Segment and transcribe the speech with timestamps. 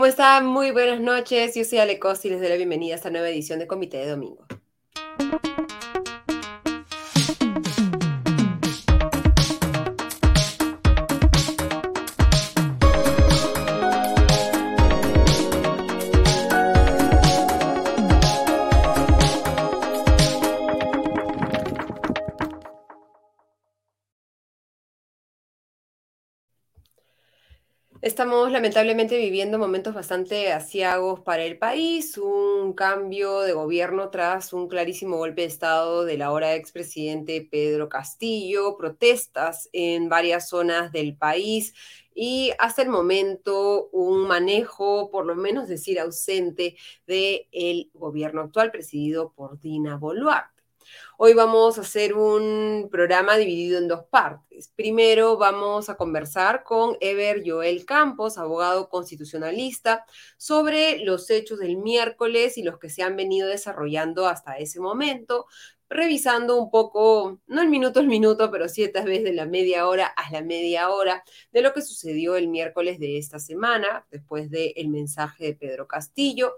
[0.00, 0.46] ¿Cómo están?
[0.46, 1.54] Muy buenas noches.
[1.54, 3.98] Yo soy Ale Costa y les doy la bienvenida a esta nueva edición de Comité
[3.98, 4.46] de Domingo.
[28.20, 34.68] Estamos lamentablemente viviendo momentos bastante asiagos para el país, un cambio de gobierno tras un
[34.68, 41.72] clarísimo golpe de Estado del ahora expresidente Pedro Castillo, protestas en varias zonas del país
[42.14, 46.76] y hasta el momento un manejo, por lo menos decir ausente,
[47.06, 50.59] del gobierno actual presidido por Dina Boluarte.
[51.22, 54.72] Hoy vamos a hacer un programa dividido en dos partes.
[54.74, 60.06] Primero vamos a conversar con Ever Joel Campos, abogado constitucionalista,
[60.38, 65.44] sobre los hechos del miércoles y los que se han venido desarrollando hasta ese momento,
[65.90, 69.88] revisando un poco, no el minuto al minuto, pero sí esta vez de la media
[69.88, 74.50] hora a la media hora de lo que sucedió el miércoles de esta semana, después
[74.50, 76.54] del mensaje de Pedro Castillo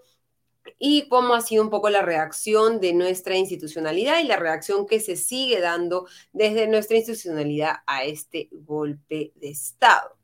[0.79, 5.01] y cómo ha sido un poco la reacción de nuestra institucionalidad y la reacción que
[5.01, 10.17] se sigue dando desde nuestra institucionalidad a este golpe de Estado.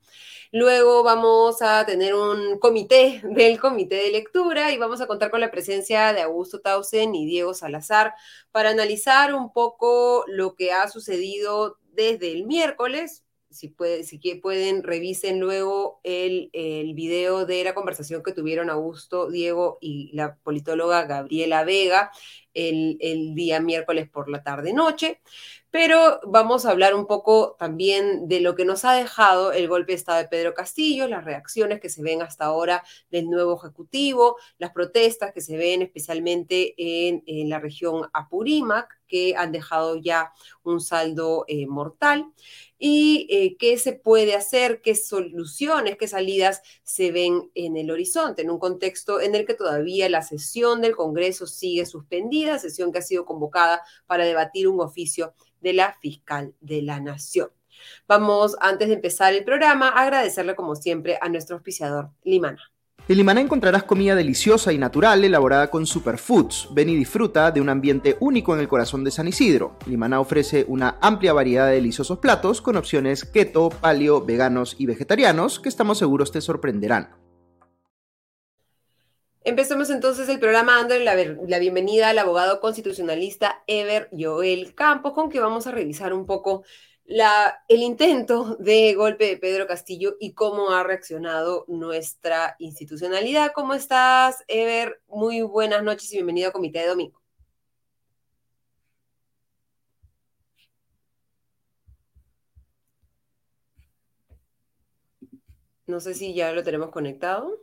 [0.50, 5.40] Luego vamos a tener un comité del comité de lectura y vamos a contar con
[5.40, 8.14] la presencia de Augusto Tausen y Diego Salazar
[8.50, 14.82] para analizar un poco lo que ha sucedido desde el miércoles, si, puede, si pueden,
[14.82, 21.04] revisen luego el, el, video de la conversación que tuvieron Augusto, Diego y la politóloga
[21.04, 22.10] Gabriela Vega
[22.54, 25.20] el, el día miércoles por la tarde-noche.
[25.70, 29.92] Pero vamos a hablar un poco también de lo que nos ha dejado el golpe
[29.92, 34.36] de Estado de Pedro Castillo, las reacciones que se ven hasta ahora del nuevo Ejecutivo,
[34.58, 40.32] las protestas que se ven especialmente en, en la región Apurímac, que han dejado ya
[40.62, 42.26] un saldo eh, mortal
[42.78, 48.42] y eh, qué se puede hacer, qué soluciones, qué salidas se ven en el horizonte,
[48.42, 52.98] en un contexto en el que todavía la sesión del Congreso sigue suspendida, sesión que
[52.98, 57.50] ha sido convocada para debatir un oficio de la fiscal de la Nación.
[58.06, 62.62] Vamos, antes de empezar el programa, a agradecerle como siempre a nuestro auspiciador Limana.
[63.08, 66.68] En Limaná encontrarás comida deliciosa y natural elaborada con superfoods.
[66.72, 69.78] Ven y disfruta de un ambiente único en el corazón de San Isidro.
[69.86, 75.58] Limaná ofrece una amplia variedad de deliciosos platos con opciones keto, paleo, veganos y vegetarianos
[75.58, 77.08] que estamos seguros te sorprenderán.
[79.42, 85.30] Empezamos entonces el programa dando la, la, bienvenida al abogado constitucionalista Ever Joel Campos, con
[85.30, 86.62] que vamos a revisar un poco
[87.68, 93.52] el intento de golpe de Pedro Castillo y cómo ha reaccionado nuestra institucionalidad.
[93.54, 95.00] ¿Cómo estás, Ever?
[95.08, 97.22] Muy buenas noches y bienvenido a Comité de Domingo.
[105.86, 107.58] No sé si ya lo tenemos conectado.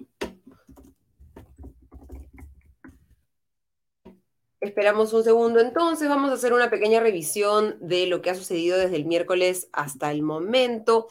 [4.65, 5.59] Esperamos un segundo.
[5.59, 9.69] Entonces, vamos a hacer una pequeña revisión de lo que ha sucedido desde el miércoles
[9.71, 11.07] hasta el momento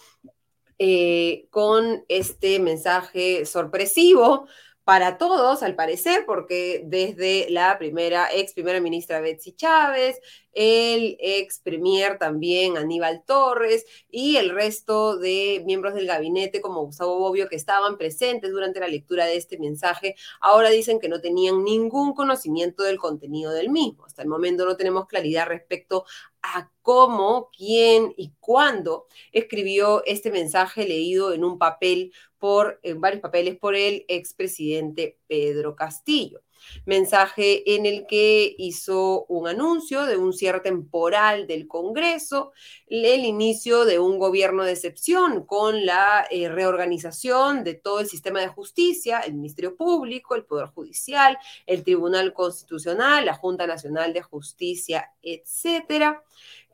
[0.78, 4.48] eh, con este mensaje sorpresivo
[4.84, 10.20] para todos, al parecer, porque desde la primera, ex primera ministra Betsy Chávez,
[10.52, 17.18] el ex premier también Aníbal Torres y el resto de miembros del gabinete como Gustavo
[17.18, 21.64] Bobbio que estaban presentes durante la lectura de este mensaje, ahora dicen que no tenían
[21.64, 24.04] ningún conocimiento del contenido del mismo.
[24.04, 26.04] Hasta el momento no tenemos claridad respecto
[26.44, 33.22] a cómo, quién y cuándo escribió este mensaje leído en un papel por, en varios
[33.22, 36.42] papeles por el expresidente Pedro Castillo
[36.86, 42.52] mensaje en el que hizo un anuncio de un cierre temporal del Congreso,
[42.86, 48.40] el inicio de un gobierno de excepción con la eh, reorganización de todo el sistema
[48.40, 54.22] de justicia, el Ministerio Público, el Poder Judicial, el Tribunal Constitucional, la Junta Nacional de
[54.22, 56.22] Justicia, etcétera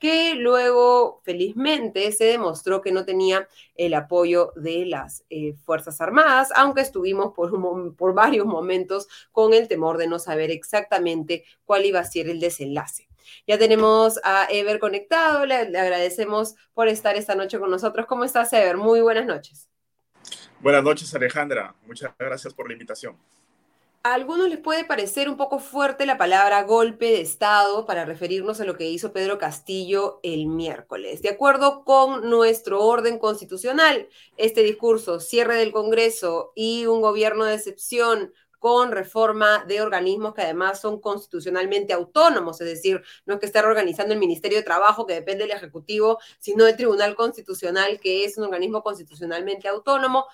[0.00, 6.48] que luego felizmente se demostró que no tenía el apoyo de las eh, Fuerzas Armadas,
[6.56, 12.00] aunque estuvimos por, por varios momentos con el temor de no saber exactamente cuál iba
[12.00, 13.08] a ser el desenlace.
[13.46, 18.06] Ya tenemos a Ever conectado, le, le, agradecemos por estar esta noche con nosotros.
[18.06, 18.78] ¿Cómo estás, Ever?
[18.78, 19.68] Muy buenas noches.
[20.60, 21.74] Buenas noches, Alejandra.
[21.86, 23.16] Muchas gracias por la invitación.
[24.02, 28.58] A algunos les puede parecer un poco fuerte la palabra golpe de Estado para referirnos
[28.58, 31.20] a lo que hizo Pedro Castillo el miércoles.
[31.20, 34.08] De acuerdo con nuestro orden constitucional,
[34.38, 40.42] este discurso, cierre del Congreso y un gobierno de excepción con reforma de organismos que
[40.42, 45.06] además son constitucionalmente autónomos, es decir, no es que esté reorganizando el Ministerio de Trabajo,
[45.06, 50.26] que depende del Ejecutivo, sino del Tribunal Constitucional, que es un organismo constitucionalmente autónomo.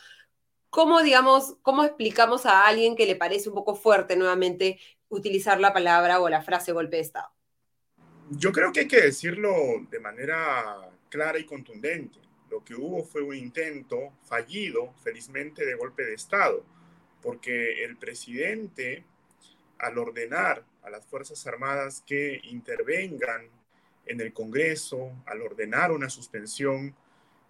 [0.76, 4.78] ¿Cómo, digamos, cómo explicamos a alguien que le parece un poco fuerte nuevamente
[5.08, 7.31] utilizar la palabra o la frase golpe de Estado?
[8.28, 9.55] Yo creo que hay que decirlo
[9.90, 12.19] de manera clara y contundente.
[12.50, 16.62] Lo que hubo fue un intento fallido, felizmente, de golpe de Estado,
[17.23, 19.02] porque el presidente,
[19.78, 23.49] al ordenar a las Fuerzas Armadas que intervengan
[24.05, 26.94] en el Congreso, al ordenar una suspensión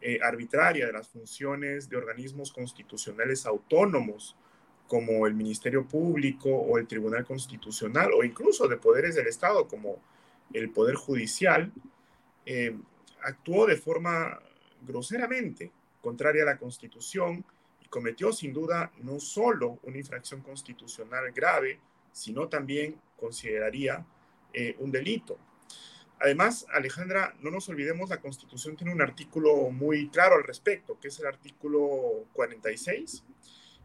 [0.00, 4.36] eh, arbitraria de las funciones de organismos constitucionales autónomos
[4.86, 10.00] como el Ministerio Público o el Tribunal Constitucional o incluso de poderes del Estado como
[10.52, 11.72] el Poder Judicial,
[12.44, 12.76] eh,
[13.22, 14.38] actuó de forma
[14.82, 17.44] groseramente contraria a la Constitución
[17.82, 21.80] y cometió sin duda no solo una infracción constitucional grave,
[22.12, 24.06] sino también consideraría
[24.52, 25.38] eh, un delito.
[26.18, 31.08] Además, Alejandra, no nos olvidemos, la Constitución tiene un artículo muy claro al respecto, que
[31.08, 33.22] es el artículo 46,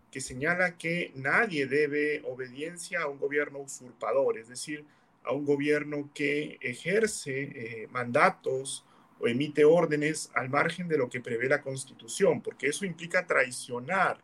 [0.10, 4.86] que señala que nadie debe obediencia a un gobierno usurpador, es decir,
[5.24, 8.86] a un gobierno que ejerce eh, mandatos
[9.20, 14.20] o emite órdenes al margen de lo que prevé la Constitución, porque eso implica traicionar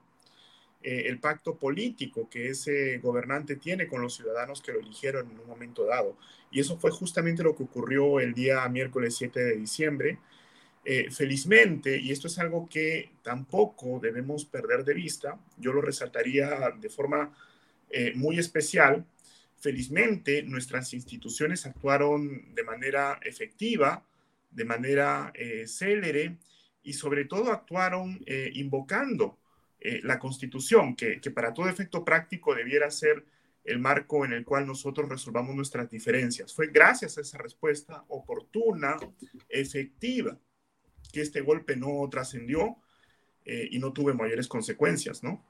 [0.83, 5.39] eh, el pacto político que ese gobernante tiene con los ciudadanos que lo eligieron en
[5.39, 6.17] un momento dado.
[6.51, 10.19] Y eso fue justamente lo que ocurrió el día miércoles 7 de diciembre.
[10.85, 16.71] Eh, felizmente, y esto es algo que tampoco debemos perder de vista, yo lo resaltaría
[16.79, 17.35] de forma
[17.89, 19.05] eh, muy especial,
[19.57, 24.05] felizmente nuestras instituciones actuaron de manera efectiva,
[24.51, 25.33] de manera
[25.65, 26.37] célere
[26.83, 29.37] y sobre todo actuaron invocando
[29.79, 33.25] eh, la Constitución, que, para todo efecto práctico debiera ser
[33.63, 36.53] el marco en el cual nosotros resolvamos nuestras diferencias.
[36.53, 38.97] Fue gracias a esa respuesta oportuna,
[39.49, 40.37] efectiva,
[41.11, 42.77] que este golpe no trascendió
[43.45, 45.43] eh, y no tuvo mayores consecuencias, ¿no?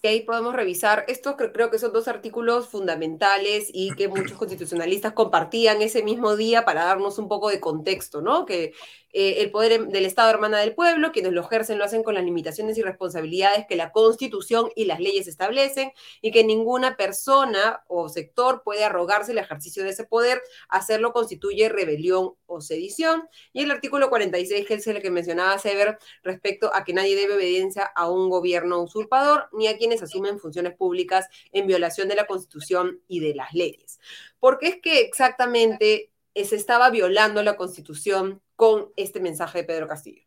[0.00, 5.12] Y ahí podemos revisar, estos creo que son dos artículos fundamentales y que muchos constitucionalistas
[5.12, 8.46] compartían ese mismo día para darnos un poco de contexto, ¿no?
[8.46, 8.74] Que
[9.12, 12.14] eh, el poder em, del Estado hermana del pueblo, quienes lo ejercen lo hacen con
[12.14, 17.82] las limitaciones y responsabilidades que la Constitución y las leyes establecen y que ninguna persona
[17.88, 23.28] o sector puede arrogarse el ejercicio de ese poder, hacerlo constituye rebelión o sedición.
[23.52, 27.34] Y el artículo 46, que es el que mencionaba Sever, respecto a que nadie debe
[27.34, 32.26] obediencia a un gobierno usurpador ni a quienes asumen funciones públicas en violación de la
[32.26, 34.00] Constitución y de las leyes.
[34.40, 40.24] Porque es que exactamente se estaba violando la Constitución con este mensaje de Pedro Castillo?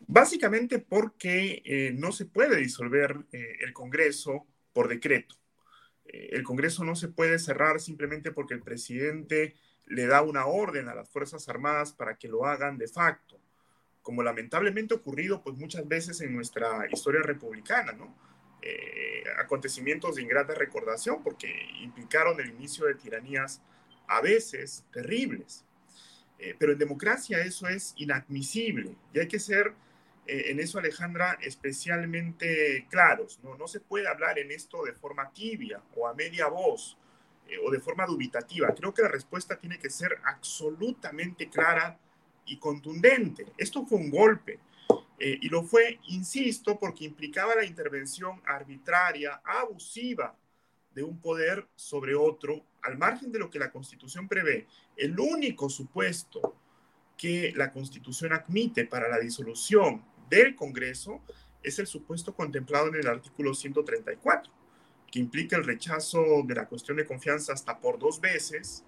[0.00, 5.36] Básicamente porque eh, no se puede disolver eh, el Congreso por decreto.
[6.04, 9.54] Eh, el Congreso no se puede cerrar simplemente porque el presidente
[9.86, 13.40] le da una orden a las Fuerzas Armadas para que lo hagan de facto,
[14.02, 18.26] como lamentablemente ocurrido pues muchas veces en nuestra historia republicana, ¿no?
[19.38, 21.48] acontecimientos de ingrata recordación porque
[21.82, 23.62] implicaron el inicio de tiranías
[24.08, 25.65] a veces terribles.
[26.38, 29.72] Eh, pero en democracia eso es inadmisible y hay que ser
[30.26, 33.40] eh, en eso, Alejandra, especialmente claros.
[33.42, 33.56] ¿no?
[33.56, 36.98] no se puede hablar en esto de forma tibia o a media voz
[37.48, 38.74] eh, o de forma dubitativa.
[38.74, 41.98] Creo que la respuesta tiene que ser absolutamente clara
[42.44, 43.46] y contundente.
[43.56, 44.58] Esto fue un golpe.
[45.18, 50.36] y lo fue, insisto, porque implicaba la intervención arbitraria, abusiva
[50.96, 54.66] de un poder sobre otro, al margen de lo que la Constitución prevé,
[54.96, 56.54] el único supuesto
[57.16, 61.22] que la Constitución admite para la disolución del Congreso
[61.62, 64.52] es el supuesto contemplado en el artículo 134,
[65.10, 68.84] que implica el rechazo de la cuestión de confianza hasta por dos veces,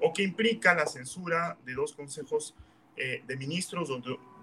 [0.00, 2.54] o que implica la censura de dos consejos
[2.96, 3.90] eh, de ministros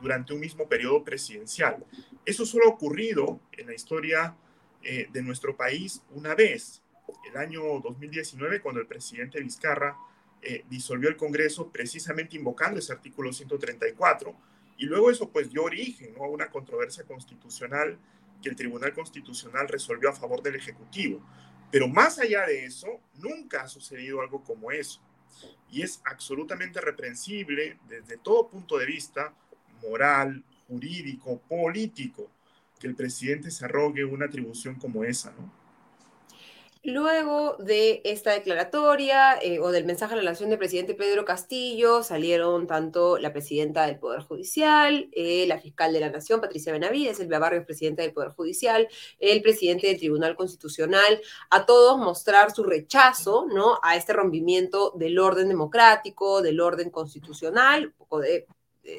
[0.02, 1.86] durante un mismo periodo presidencial.
[2.26, 4.36] Eso solo ha ocurrido en la historia
[4.84, 6.82] eh, de nuestro país una vez,
[7.30, 9.98] el año 2019 cuando el presidente Vizcarra
[10.42, 14.36] eh, disolvió el Congreso precisamente invocando ese artículo 134
[14.78, 17.98] y luego eso pues dio origen a una controversia constitucional
[18.42, 21.22] que el Tribunal Constitucional resolvió a favor del Ejecutivo.
[21.72, 25.02] Pero más allá de eso, nunca ha sucedido algo como eso.
[25.70, 29.34] Y es absolutamente reprensible desde todo punto de vista
[29.82, 32.30] moral, jurídico, político,
[32.80, 35.52] que el presidente se arrogue una atribución como esa, ¿no?
[36.90, 42.02] Luego de esta declaratoria eh, o del mensaje a la nación del presidente Pedro Castillo,
[42.02, 47.20] salieron tanto la presidenta del Poder Judicial, eh, la fiscal de la Nación, Patricia Benavides,
[47.20, 48.88] el Barrios, presidente del Poder Judicial,
[49.20, 53.80] el presidente del Tribunal Constitucional, a todos mostrar su rechazo ¿no?
[53.84, 58.48] a este rompimiento del orden democrático, del orden constitucional, un poco de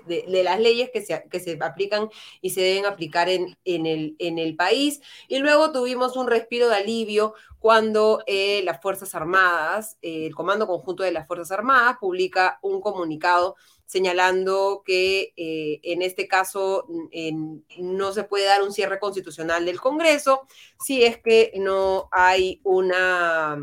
[0.07, 2.09] de, las leyes que se, que se aplican
[2.41, 5.01] y se deben aplicar en, en, el, en el país.
[5.29, 10.67] Y luego tuvimos un respiro de alivio cuando eh, las Fuerzas Armadas, eh, el Comando
[10.67, 16.87] Conjunto de las Fuerzas Armadas, publica un comunicado señalando que eh, en este caso
[17.79, 20.47] no se puede dar un cierre constitucional del Congreso
[20.79, 23.59] si es que no hay una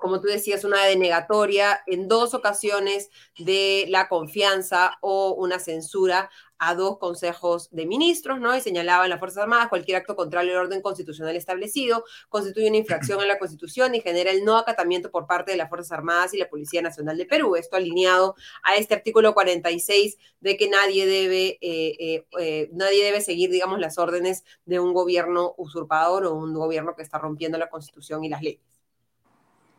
[0.00, 6.30] como tú decías, una denegatoria en dos ocasiones de la confianza o una censura
[6.60, 8.54] a dos consejos de ministros, ¿no?
[8.54, 13.18] Y señalaban las Fuerzas Armadas, cualquier acto contrario al orden constitucional establecido constituye una infracción
[13.20, 16.38] a la Constitución y genera el no acatamiento por parte de las Fuerzas Armadas y
[16.38, 17.56] la Policía Nacional de Perú.
[17.56, 23.22] Esto alineado a este artículo 46 de que nadie debe, eh, eh, eh, nadie debe
[23.22, 27.70] seguir, digamos, las órdenes de un gobierno usurpador o un gobierno que está rompiendo la
[27.70, 28.60] Constitución y las leyes.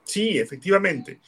[0.04, 1.20] Sí, efectivamente.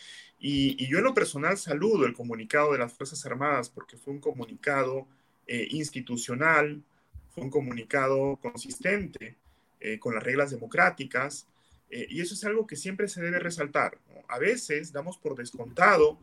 [0.45, 4.19] Y, yo en lo personal saludo el comunicado de las Fuerzas Armadas porque fue un
[4.19, 5.07] comunicado
[5.47, 6.83] eh, institucional,
[7.29, 9.37] fue un comunicado consistente
[9.79, 11.47] eh, con las reglas democráticas
[11.89, 13.97] eh, y eso es algo que siempre se debe resaltar.
[14.27, 16.19] A veces damos por descontado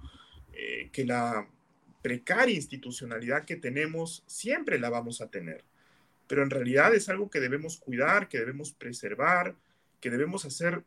[0.92, 1.48] que la
[2.02, 5.64] precaria institucionalidad que tenemos siempre la vamos a tener,
[6.26, 9.54] pero en realidad es algo que debemos cuidar, que debemos preservar,
[10.00, 10.84] que debemos hacer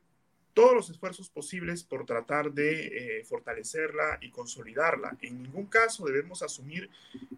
[0.54, 5.18] todos los esfuerzos posibles por tratar de eh, fortalecerla y consolidarla.
[5.22, 6.90] En ningún caso debemos asumir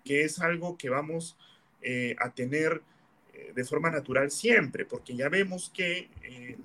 [0.03, 1.37] que es algo que vamos
[1.81, 2.81] eh, a tener
[3.33, 6.09] eh, de forma natural siempre, porque ya vemos que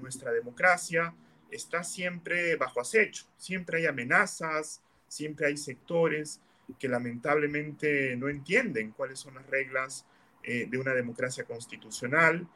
[0.01, 1.15] nuestra democracia
[1.51, 6.41] está siempre bajo acecho, siempre hay amenazas, siempre hay sectores
[6.79, 10.07] que lamentablemente no entienden cuáles son las reglas
[10.43, 12.47] de una democracia constitucional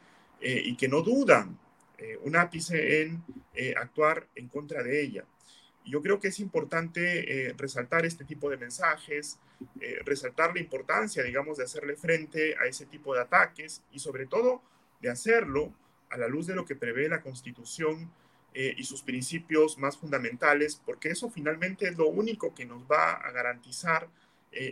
[0.41, 1.59] y que no dudan
[1.99, 3.23] eh, un ápice en
[3.55, 5.25] eh, actuar en contra de ella.
[5.85, 7.03] yo creo que es importante
[7.49, 9.39] eh, resaltar este tipo de mensajes,
[10.05, 14.63] resaltar la importancia, digamos, de hacerle frente a ese tipo de ataques y sobre todo
[15.01, 15.73] de hacerlo
[16.11, 18.11] a la luz de lo que prevé la Constitución
[18.55, 23.31] y sus principios más fundamentales, porque eso finalmente es lo único que nos va a
[23.33, 24.09] garantizar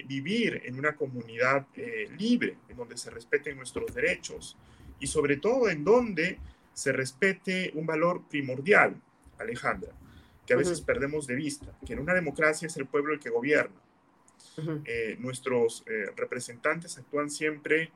[0.07, 1.67] vivir en una comunidad
[2.17, 4.57] libre, en donde se respeten nuestros derechos
[4.99, 6.38] y sobre todo en donde
[6.75, 9.00] se respete un valor primordial,
[9.38, 9.93] Alejandra,
[10.47, 13.31] que a veces perdemos de vista, que en una democracia es el pueblo el que
[13.31, 13.81] gobierna.
[14.85, 17.91] Eh, nuestros eh, representantes actúan siempre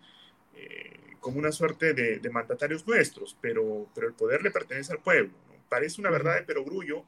[0.54, 5.32] eh, como una suerte de, mandatarios nuestros, pero, pero el poder le pertenece al pueblo.
[5.68, 7.04] Parece una verdad de perogrullo,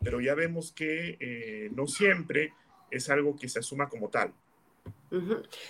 [0.00, 2.52] pero ya vemos que no siempre
[2.90, 4.32] es algo que se asuma como tal.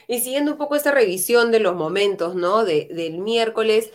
[0.07, 2.64] Y siguiendo un poco esta revisión de los momentos, ¿no?
[2.64, 3.92] De, del miércoles,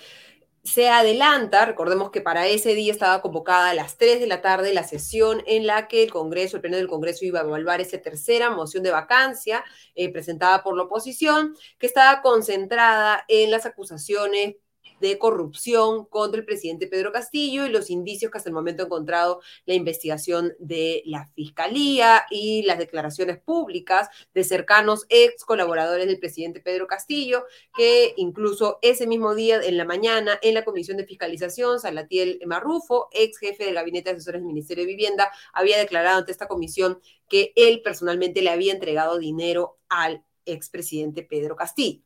[0.66, 4.74] se adelanta, recordemos que para ese día estaba convocada a las 3 de la tarde
[4.74, 8.00] la sesión en la que el Congreso, el Pleno del Congreso iba a evaluar esa
[8.00, 14.56] tercera moción de vacancia eh, presentada por la oposición, que estaba concentrada en las acusaciones
[15.00, 18.86] de corrupción contra el presidente Pedro Castillo y los indicios que hasta el momento ha
[18.86, 26.20] encontrado la investigación de la Fiscalía y las declaraciones públicas de cercanos ex colaboradores del
[26.20, 31.06] presidente Pedro Castillo, que incluso ese mismo día, en la mañana, en la Comisión de
[31.06, 36.20] Fiscalización, Salatiel Marrufo, ex jefe del Gabinete de Asesores del Ministerio de Vivienda, había declarado
[36.20, 37.00] ante esta comisión
[37.30, 42.06] que él personalmente le había entregado dinero al expresidente Pedro Castillo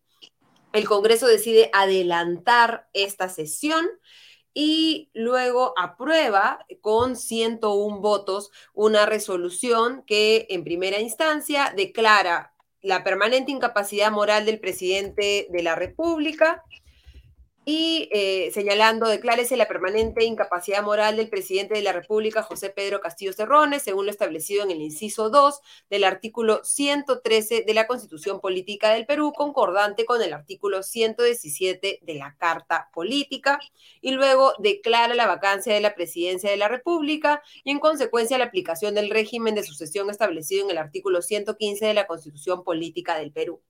[0.74, 3.88] el Congreso decide adelantar esta sesión
[4.54, 13.52] y luego aprueba con 101 votos una resolución que en primera instancia declara la permanente
[13.52, 16.64] incapacidad moral del presidente de la República
[17.72, 23.00] y eh, señalando, declárese la permanente incapacidad moral del presidente de la República, José Pedro
[23.00, 28.42] Castillo Cerrones, según lo establecido en el inciso 2 del artículo 113 de la Constitución
[28.42, 33.60] Política del Perú, concordante con el artículo 117 de la Carta Política,
[34.02, 38.46] y luego declara la vacancia de la presidencia de la República y en consecuencia la
[38.46, 43.32] aplicación del régimen de sucesión establecido en el artículo 115 de la Constitución Política del
[43.32, 43.62] Perú.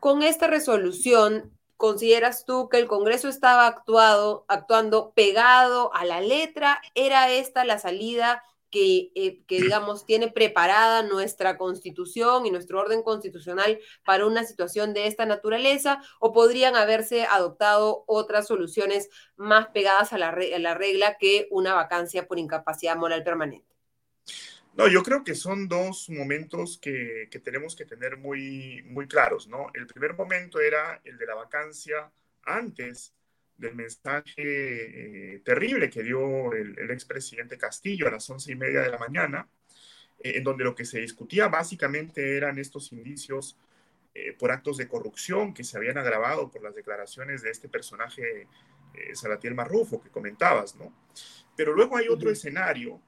[0.00, 6.82] Con esta resolución, ¿Consideras tú que el Congreso estaba actuado, actuando pegado a la letra?
[6.96, 13.04] ¿Era esta la salida que, eh, que, digamos, tiene preparada nuestra constitución y nuestro orden
[13.04, 20.12] constitucional para una situación de esta naturaleza o podrían haberse adoptado otras soluciones más pegadas
[20.12, 23.77] a la, a la regla que una vacancia por incapacidad moral permanente?
[24.78, 29.48] No, yo creo que son dos momentos que, que, tenemos que tener muy, muy claros,
[29.48, 29.72] ¿no?
[29.74, 32.12] El primer momento era el de la vacancia
[32.44, 33.12] antes
[33.56, 38.82] del mensaje eh, terrible que dio el, el expresidente Castillo a las once y media
[38.82, 39.48] de la mañana,
[40.20, 43.58] eh, en donde lo que se discutía básicamente eran estos indicios
[44.14, 48.46] eh, por actos de corrupción que se habían agravado por las declaraciones de este personaje
[49.12, 50.92] Salatiel Marrufo que comentabas, ¿no?
[51.56, 53.02] Pero luego hay otro escenario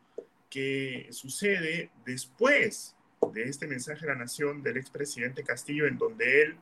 [0.51, 2.97] que sucede después
[3.33, 6.57] de este mensaje a la nación del expresidente Castillo, en donde él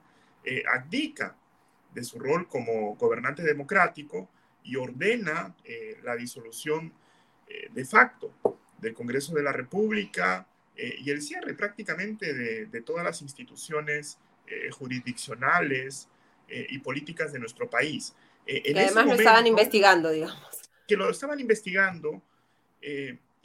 [0.44, 1.36] eh, abdica
[1.94, 4.28] de su rol como gobernante democrático
[4.62, 6.92] y ordena eh, la disolución
[7.48, 8.32] eh, de facto
[8.78, 10.46] del Congreso de la República
[10.76, 16.08] eh, y el cierre prácticamente de, de todas las instituciones eh, jurisdiccionales
[16.48, 18.14] eh, y políticas de nuestro país.
[18.46, 20.70] que además momento, lo estaban investigando, digamos.
[20.86, 22.22] Que lo estaban investigando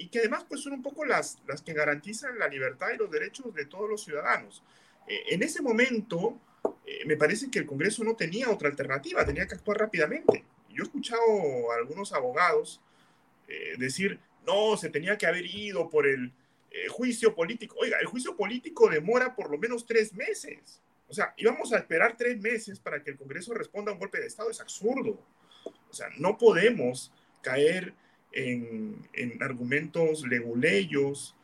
[0.03, 3.09] y que además pues son un poco las, las que garantizan la libertad y los
[3.09, 4.61] derechos de todos los ciudadanos.
[5.07, 6.37] Eh, en ese momento,
[6.85, 10.43] eh, me parece que el Congreso no tenía otra alternativa, tenía que actuar rápidamente.
[10.69, 12.81] Yo he escuchado a algunos abogados
[13.47, 16.33] eh, decir, no, se tenía que haber ido por el
[16.89, 17.77] juicio político.
[17.79, 20.81] Oiga, el juicio político demora por lo menos tres meses.
[21.07, 24.19] O sea, íbamos a esperar tres meses para que el Congreso responda a un golpe
[24.19, 24.49] de Estado.
[24.49, 25.17] Es absurdo.
[25.89, 27.93] O sea, no podemos caer
[28.33, 31.35] en, en argumentos leguleyos,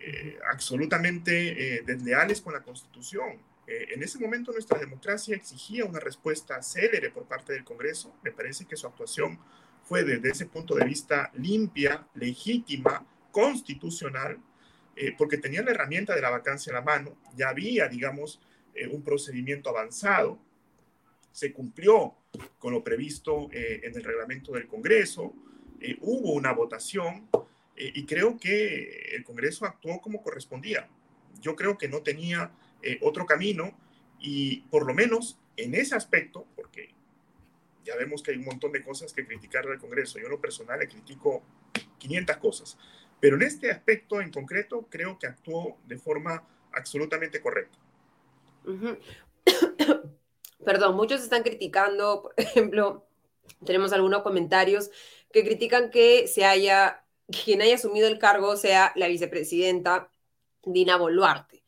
[0.00, 3.38] eh, absolutamente eh, desleales con la Constitución.
[3.66, 8.14] Eh, en ese momento nuestra democracia exigía una respuesta célere por parte del Congreso.
[8.22, 9.38] Me parece que su actuación
[9.84, 14.38] fue desde ese punto de vista limpia, legítima, constitucional,
[14.96, 18.40] eh, porque tenía la herramienta de la vacancia en la mano, ya había, digamos,
[18.74, 20.38] eh, un procedimiento avanzado,
[21.30, 22.14] se cumplió
[22.58, 25.32] con lo previsto en el reglamento del Congreso,
[25.80, 27.28] eh, hubo una votación
[27.76, 30.88] eh, y creo que el Congreso actuó como correspondía.
[31.40, 32.50] Yo creo que no tenía
[32.82, 33.76] eh, otro camino
[34.18, 36.90] y por lo menos en ese aspecto, porque
[37.84, 40.40] ya vemos que hay un montón de cosas que criticar del Congreso, yo en lo
[40.40, 41.42] personal le critico
[41.98, 42.78] 500 cosas,
[43.20, 47.78] pero en este aspecto en concreto creo que actuó de forma absolutamente correcta.
[50.64, 53.08] Perdón, muchos están criticando, por ejemplo,
[53.64, 54.90] tenemos algunos comentarios
[55.32, 60.10] que critican que se haya, quien haya asumido el cargo sea la vicepresidenta
[60.64, 61.62] Dina Boluarte.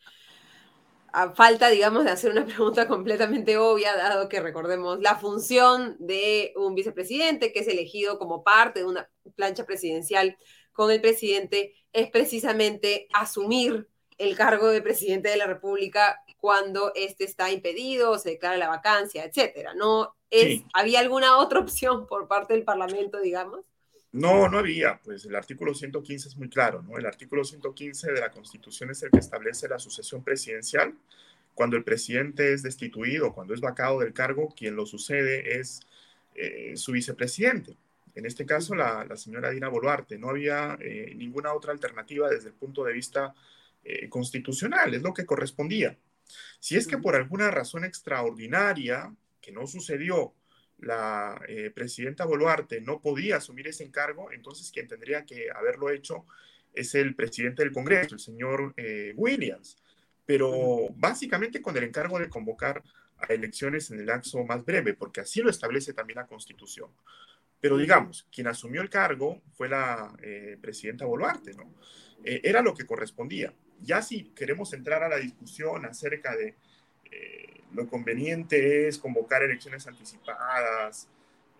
[1.12, 6.52] A falta, digamos, de hacer una pregunta completamente obvia, dado que recordemos la función de
[6.56, 10.36] un vicepresidente que es elegido como parte de una plancha presidencial
[10.72, 17.24] con el presidente, es precisamente asumir el cargo de presidente de la República cuando éste
[17.24, 19.74] está impedido, se declara la vacancia, etcétera.
[19.74, 20.66] ¿No es, sí.
[20.72, 23.60] ¿Había alguna otra opción por parte del Parlamento, digamos?
[24.12, 26.98] No, no había, pues el artículo 115 es muy claro, ¿no?
[26.98, 30.94] El artículo 115 de la Constitución es el que establece la sucesión presidencial.
[31.54, 35.80] Cuando el presidente es destituido, cuando es vacado del cargo, quien lo sucede es
[36.34, 37.76] eh, su vicepresidente.
[38.14, 40.18] En este caso, la, la señora Dina Boluarte.
[40.18, 43.34] No había eh, ninguna otra alternativa desde el punto de vista
[43.84, 45.96] eh, constitucional, es lo que correspondía.
[46.58, 50.34] Si es que por alguna razón extraordinaria, que no sucedió,
[50.78, 56.26] la eh, presidenta Boluarte no podía asumir ese encargo, entonces quien tendría que haberlo hecho
[56.72, 59.76] es el presidente del Congreso, el señor eh, Williams.
[60.24, 62.82] Pero básicamente con el encargo de convocar
[63.18, 66.90] a elecciones en el lapso más breve, porque así lo establece también la Constitución.
[67.60, 71.74] Pero digamos, quien asumió el cargo fue la eh, presidenta Boluarte, ¿no?
[72.24, 73.52] Eh, era lo que correspondía.
[73.82, 76.54] Ya si queremos entrar a la discusión acerca de
[77.10, 81.08] eh, lo conveniente es convocar elecciones anticipadas,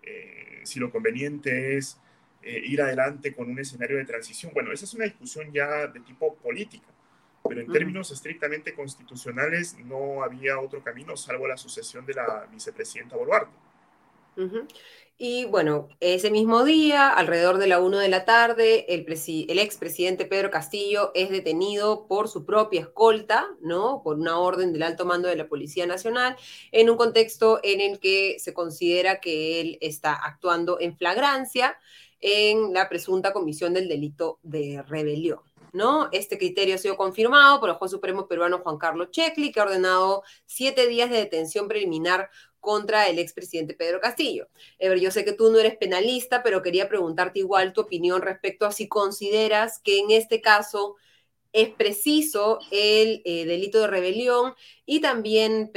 [0.03, 1.97] eh, si lo conveniente es
[2.41, 4.51] eh, ir adelante con un escenario de transición.
[4.53, 6.87] Bueno, esa es una discusión ya de tipo política,
[7.47, 7.73] pero en uh -huh.
[7.73, 13.55] términos estrictamente constitucionales no había otro camino salvo la sucesión de la vicepresidenta Boluarte.
[14.37, 14.67] Uh -huh.
[15.23, 20.25] Y bueno, ese mismo día, alrededor de la 1 de la tarde, el, el expresidente
[20.25, 24.01] Pedro Castillo es detenido por su propia escolta, ¿no?
[24.03, 26.37] Por una orden del alto mando de la Policía Nacional,
[26.71, 31.77] en un contexto en el que se considera que él está actuando en flagrancia
[32.19, 35.41] en la presunta comisión del delito de rebelión.
[35.73, 36.09] ¿no?
[36.11, 39.63] Este criterio ha sido confirmado por el juez supremo peruano Juan Carlos Checli, que ha
[39.63, 42.29] ordenado siete días de detención preliminar
[42.61, 44.47] contra el expresidente Pedro Castillo.
[44.79, 48.65] Ever, yo sé que tú no eres penalista, pero quería preguntarte igual tu opinión respecto
[48.65, 50.95] a si consideras que en este caso
[51.51, 54.53] es preciso el eh, delito de rebelión
[54.85, 55.71] y también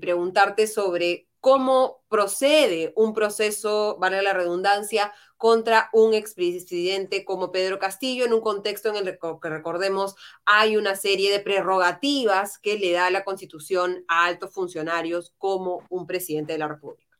[0.00, 8.24] preguntarte sobre cómo procede un proceso, vale la redundancia, contra un expresidente como Pedro Castillo
[8.24, 13.08] en un contexto en el que recordemos hay una serie de prerrogativas que le da
[13.10, 17.16] la Constitución a altos funcionarios como un presidente de la República.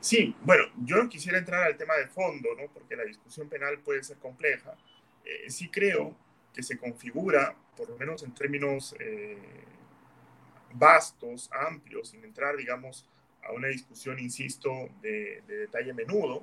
[0.00, 2.70] Sí, bueno, yo quisiera entrar al tema de fondo, ¿no?
[2.72, 4.76] porque la discusión penal puede ser compleja.
[5.24, 6.14] Eh, sí creo
[6.54, 9.36] que se configura, por lo menos en términos eh,
[10.78, 13.06] vastos, amplios, sin entrar, digamos,
[13.46, 16.42] a una discusión, insisto, de, detalle menudo,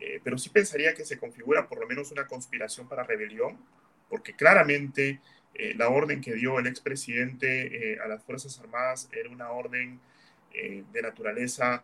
[0.00, 3.58] eh, pero sí pensaría que se configura por lo menos una conspiración para rebelión,
[4.08, 5.20] porque claramente
[5.54, 10.00] eh, la orden que dio el expresidente eh, a las Fuerzas Armadas era una orden
[10.54, 11.82] de naturaleza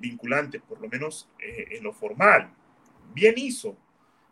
[0.00, 2.50] vinculante, por lo menos en lo formal.
[3.12, 3.76] Bien hizo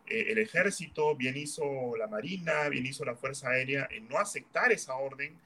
[0.07, 4.95] el ejército, bien hizo la Marina, bien hizo la Fuerza Aérea en no aceptar esa
[4.95, 5.39] orden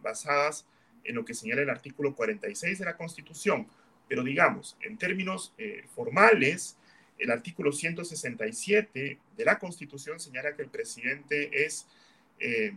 [0.00, 0.66] basadas
[1.04, 3.66] en lo que señala el artículo 46 de la Constitución.
[4.08, 6.76] Pero digamos, en términos eh, formales,
[7.18, 11.86] el artículo 167 de la Constitución señala que el presidente es
[12.38, 12.72] eh,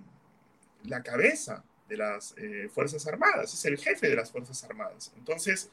[0.84, 5.14] la cabeza de las eh, Fuerzas Armadas, es el jefe de las Fuerzas Armadas.
[5.18, 5.70] Entonces,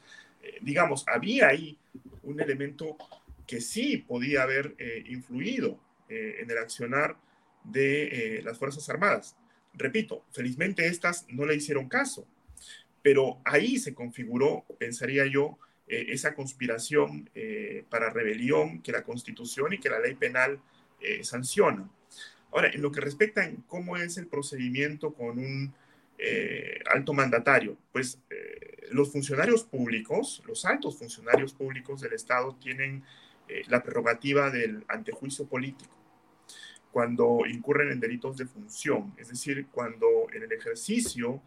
[0.61, 1.77] digamos, había ahí
[2.23, 2.95] un elemento
[3.45, 4.73] que sí podía haber
[5.07, 7.17] influido en el accionar
[7.65, 9.35] de las Fuerzas Armadas.
[9.73, 12.25] Repito, felizmente estas no le hicieron caso.
[13.01, 15.57] Pero ahí se configuró, pensaría yo,
[15.87, 20.59] eh, esa conspiración eh, para rebelión que la Constitución y que la ley penal
[21.01, 21.89] eh, sanciona.
[22.51, 25.73] Ahora, en lo que respecta en cómo es el procedimiento con un
[26.91, 28.19] alto mandatario, pues
[28.91, 33.05] los funcionarios públicos, los altos funcionarios públicos del Estado tienen
[33.67, 35.95] la prerrogativa del antejuicio político
[36.91, 41.41] cuando incurren en delitos de función, es decir, cuando en el ejercicio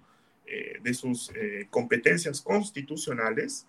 [0.47, 3.67] eh, de sus eh, competencias constitucionales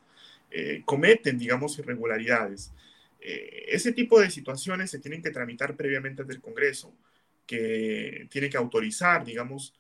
[0.52, 2.72] eh, cometen, digamos, irregularidades.
[3.20, 6.94] ese tipo de situaciones se tienen que tramitar previamente ante el Congreso,
[7.48, 9.74] que tiene que autorizar, digamos,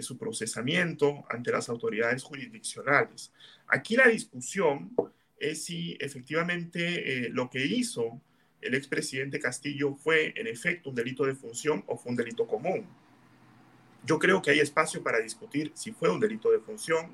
[0.00, 3.32] su procesamiento ante las autoridades jurisdiccionales.
[3.66, 4.94] Aquí la discusión
[5.38, 8.20] es si efectivamente lo que hizo
[8.60, 12.86] el expresidente Castillo fue en efecto un delito de función o fue un delito común.
[14.06, 17.10] Yo creo que hay espacio para discutir si fue un delito de función.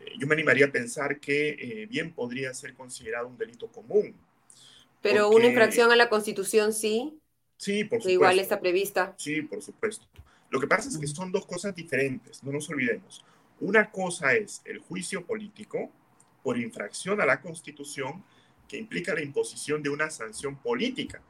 [0.00, 4.14] Eh, yo me animaría a pensar que eh, bien podría ser considerado un delito común.
[5.02, 7.20] Pero una infracción a la Constitución sí.
[7.58, 8.10] Sí, por supuesto.
[8.10, 9.14] Igual está prevista.
[9.18, 10.06] Sí, por supuesto.
[10.50, 13.24] Lo que pasa es que son dos cosas diferentes, no nos olvidemos.
[13.60, 15.90] Una cosa es el juicio político
[16.42, 18.24] por infracción a la Constitución
[18.68, 21.20] que implica la imposición de una sanción política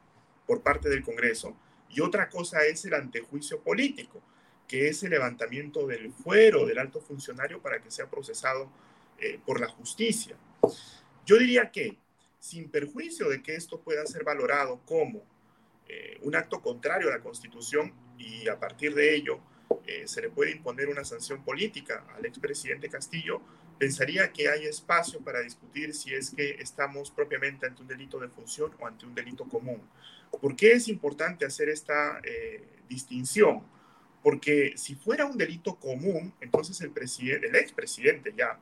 [0.47, 1.57] por parte del Congreso
[1.89, 4.23] y otra cosa es el antejuicio político,
[4.69, 8.71] que es el levantamiento del fuero del alto funcionario para que sea procesado
[9.19, 10.37] eh, por la justicia.
[11.27, 11.97] Yo diría que,
[12.41, 15.23] sin perjuicio de que esto pueda ser valorado como
[15.89, 19.39] eh, un acto contrario a la Constitución y a partir de ello
[19.87, 23.41] eh, se le puede imponer una sanción política al expresidente Castillo,
[23.79, 28.29] pensaría que hay espacio para discutir si es que estamos propiamente ante un delito de
[28.29, 29.83] función o ante un delito común.
[30.41, 32.21] ¿Por qué es importante hacer esta
[32.89, 33.63] distinción?
[34.25, 38.59] Porque si fuera un delito común, entonces el, presidente, el expresidente ya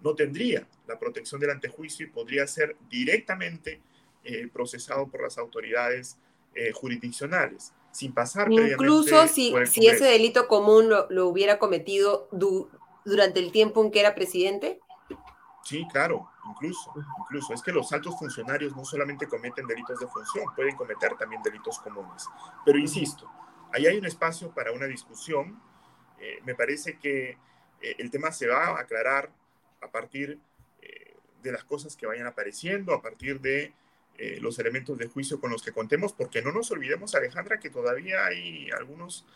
[0.00, 3.82] no tendría la protección del antejuicio y podría ser directamente
[4.24, 6.16] eh, procesado por las autoridades
[6.54, 12.28] eh, jurisdiccionales, sin pasar Incluso si, si ese delito común lo, hubiera cometido
[13.04, 14.80] durante el tiempo en que era presidente.
[15.62, 17.52] Sí, claro, incluso, incluso.
[17.52, 21.78] Es que los altos funcionarios no solamente cometen delitos de función, pueden cometer también delitos
[21.80, 22.26] comunes.
[22.64, 23.30] Pero insisto,
[23.72, 25.60] ahí hay un espacio para una discusión.
[26.20, 27.30] Eh, me parece que
[27.80, 29.30] eh, el tema se va a aclarar
[29.80, 30.38] a partir
[30.80, 33.72] eh, de las cosas que vayan apareciendo, a partir de
[34.40, 38.24] los elementos de juicio con los que contemos, porque no nos olvidemos, Alejandra, que todavía
[38.24, 39.26] hay algunos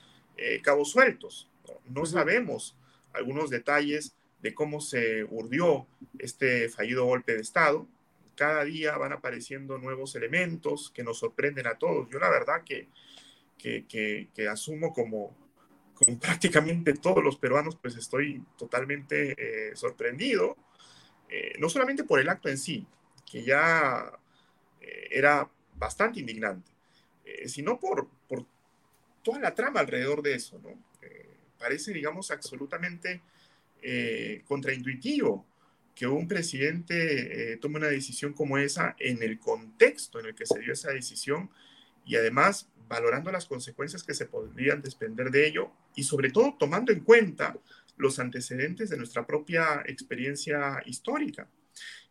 [0.63, 1.51] cabos sueltos.
[1.67, 2.77] No, no sabemos
[3.13, 5.89] algunos detalles de cómo se urdió
[6.21, 7.89] este fallido golpe de Estado.
[8.37, 12.09] Cada día van apareciendo nuevos elementos que nos sorprenden a todos.
[12.11, 12.89] Yo la verdad que
[13.59, 15.37] que, asumo como,
[15.95, 20.57] como, prácticamente todos los peruanos, pues estoy totalmente eh, sorprendido,
[21.29, 22.87] eh, no solamente por el acto en sí,
[23.31, 24.13] que ya
[24.81, 26.71] eh, era bastante indignante,
[27.47, 28.09] sino por,
[29.23, 30.61] toda la trama alrededor de eso,
[31.59, 33.21] parece, digamos, absolutamente
[34.47, 35.45] contraintuitivo
[35.95, 40.61] que un presidente tome una decisión como esa en el contexto en el que se
[40.61, 41.51] dio esa decisión
[42.07, 46.93] y además valorando las consecuencias que se podrían desprender de ello y sobre todo tomando
[46.93, 47.57] en cuenta
[47.97, 51.49] los antecedentes de nuestra propia experiencia histórica.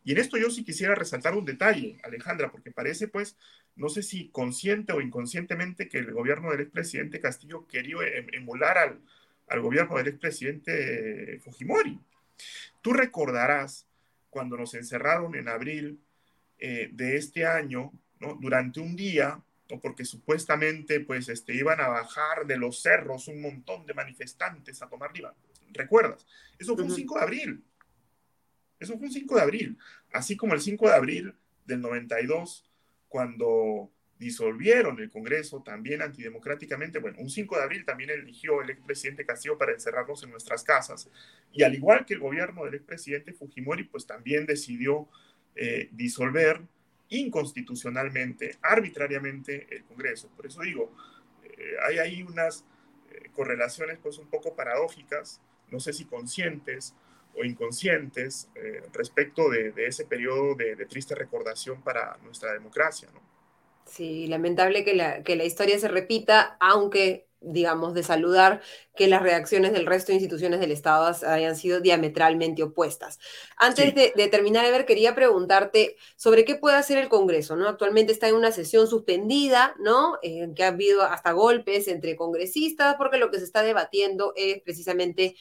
[0.04, 3.36] Y en esto yo sí quisiera resaltar un detalle, Alejandra, porque parece pues,
[3.74, 8.78] no sé si consciente o inconscientemente que el gobierno del expresidente Castillo quería em, emular
[8.78, 9.00] al,
[9.48, 11.98] al gobierno del expresidente Fujimori.
[12.82, 13.86] Tú recordarás
[14.30, 16.00] cuando nos encerraron en abril
[16.58, 17.92] eh, de este año,
[18.40, 19.80] durante un día, ¿no?
[19.80, 24.88] porque supuestamente pues, este, iban a bajar de los cerros un montón de manifestantes a
[24.88, 25.34] tomar Lima.
[25.72, 26.26] ¿Recuerdas?
[26.58, 27.64] Eso fue un 5 de abril.
[28.78, 29.78] Eso fue un 5 de abril.
[30.12, 32.70] Así como el 5 de abril del 92,
[33.08, 36.98] cuando disolvieron el Congreso también antidemocráticamente.
[36.98, 41.10] Bueno, un 5 de abril también eligió el expresidente Castillo para encerrarnos en nuestras casas.
[41.52, 45.08] Y al igual que el gobierno del expresidente Fujimori, pues también decidió
[45.54, 46.62] eh, disolver
[47.10, 50.28] inconstitucionalmente, arbitrariamente el Congreso.
[50.36, 50.92] Por eso digo,
[51.44, 52.64] eh, hay ahí unas
[53.10, 55.40] eh, correlaciones pues un poco paradójicas,
[55.70, 56.94] no sé si conscientes
[57.38, 58.48] o inconscientes,
[58.94, 63.10] respecto de, ese periodo de, triste recordación para nuestra democracia.
[63.84, 68.60] Sí, lamentable que la, que la historia se repita, aunque digamos, de saludar
[68.94, 73.18] que las reacciones del resto de instituciones del Estado hayan sido diametralmente opuestas.
[73.56, 77.68] Antes de, terminar, Ever, quería preguntarte sobre qué puede hacer el Congreso, ¿no?
[77.68, 80.18] Actualmente está en una sesión suspendida, ¿no?
[80.22, 84.60] En que ha habido hasta golpes entre congresistas, porque lo que se está debatiendo es
[84.62, 85.36] precisamente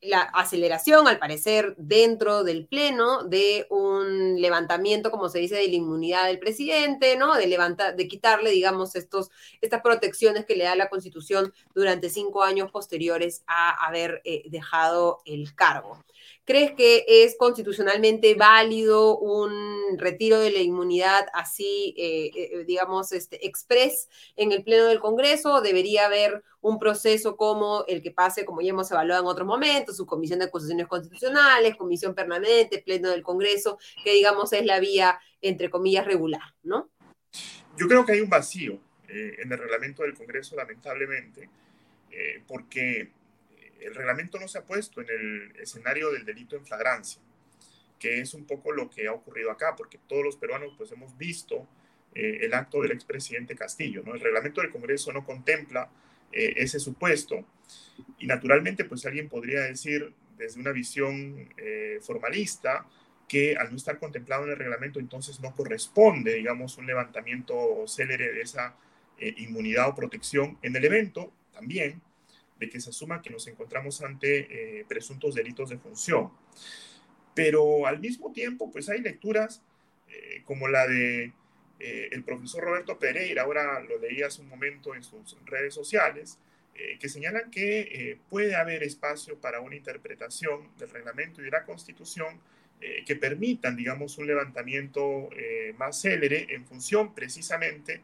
[0.00, 5.74] la aceleración, al parecer, dentro del Pleno de un levantamiento, como se dice, de la
[5.74, 7.34] inmunidad del presidente, ¿no?
[7.34, 9.30] De, levantar, de quitarle, digamos, estos,
[9.60, 15.20] estas protecciones que le da la Constitución durante cinco años posteriores a haber eh, dejado
[15.24, 16.04] el cargo.
[16.48, 23.46] ¿Crees que es constitucionalmente válido un retiro de la inmunidad así, eh, eh, digamos, este,
[23.46, 25.60] express en el Pleno del Congreso?
[25.60, 29.98] ¿Debería haber un proceso como el que pase, como ya hemos evaluado en otros momentos,
[29.98, 35.20] su comisión de acusaciones constitucionales, comisión permanente, Pleno del Congreso, que digamos es la vía,
[35.42, 36.88] entre comillas, regular, ¿no?
[37.76, 41.50] Yo creo que hay un vacío eh, en el reglamento del Congreso, lamentablemente,
[42.46, 43.17] porque
[43.80, 47.20] el reglamento no se ha puesto en el escenario del delito en flagrancia,
[47.98, 51.16] que es un poco lo que ha ocurrido acá, porque todos los peruanos pues hemos
[51.16, 51.66] visto
[52.14, 54.14] eh, el acto del expresidente Castillo, ¿no?
[54.14, 55.90] El reglamento del Congreso no contempla
[56.32, 57.44] eh, ese supuesto
[58.18, 62.86] y naturalmente pues alguien podría decir desde una visión eh, formalista
[63.28, 68.32] que al no estar contemplado en el reglamento entonces no corresponde, digamos, un levantamiento célere
[68.32, 68.74] de esa
[69.20, 72.00] inmunidad o protección en el evento también
[72.58, 76.30] de que se asuma que nos encontramos ante eh, presuntos delitos de función.
[77.34, 79.62] Pero al mismo tiempo, pues hay lecturas
[80.08, 81.32] eh, como la de
[81.78, 86.38] eh, el profesor Roberto Pereira, ahora lo leí hace un momento en sus redes sociales,
[87.00, 92.40] que señalan que puede haber espacio para una interpretación del reglamento y de la constitución
[93.04, 95.28] que permitan, digamos, un levantamiento
[95.76, 98.00] más célere en función precisamente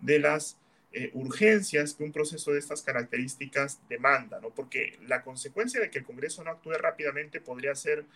[0.00, 0.58] de las
[0.92, 4.50] eh, urgencias que un proceso de estas características demanda, ¿no?
[4.50, 8.06] Porque la consecuencia de que el Congreso no actúe rápidamente podría ser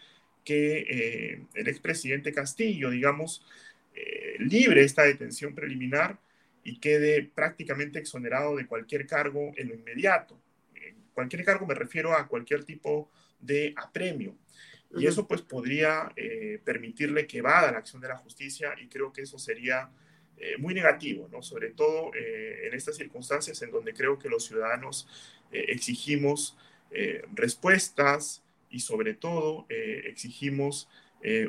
[0.45, 3.45] que eh, el expresidente Castillo, digamos,
[3.95, 6.19] eh, libre esta detención preliminar
[6.65, 10.41] y quede prácticamente exonerado de cualquier cargo en lo inmediato.
[11.13, 14.37] cualquier cargo me refiero a cualquier tipo de apremio.
[14.97, 16.11] Y eso pues podría
[16.65, 19.91] permitirle que vada la acción de la justicia y creo que eso sería
[20.43, 21.43] eh, muy negativo, ¿no?
[21.43, 25.07] sobre todo eh, en estas circunstancias en donde creo que los ciudadanos
[25.53, 26.57] eh, exigimos
[27.35, 30.89] respuestas y sobre todo exigimos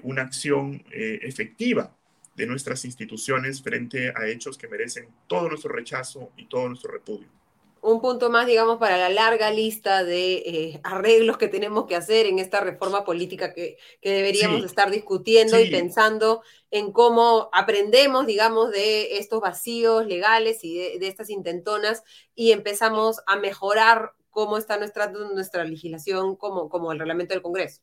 [0.04, 1.98] una acción efectiva
[2.36, 7.41] de nuestras instituciones frente a hechos que merecen todo nuestro rechazo y todo nuestro repudio
[7.82, 12.28] un punto más, digamos, para la larga lista de eh, arreglos que tenemos que hacer
[12.28, 19.18] en esta reforma política que, deberíamos estar discutiendo y pensando en cómo aprendemos, digamos, de
[19.18, 22.04] estos vacíos legales y de, estas intentonas
[22.36, 27.82] y empezamos a mejorar cómo está nuestra, nuestra legislación como, como el reglamento del Congreso.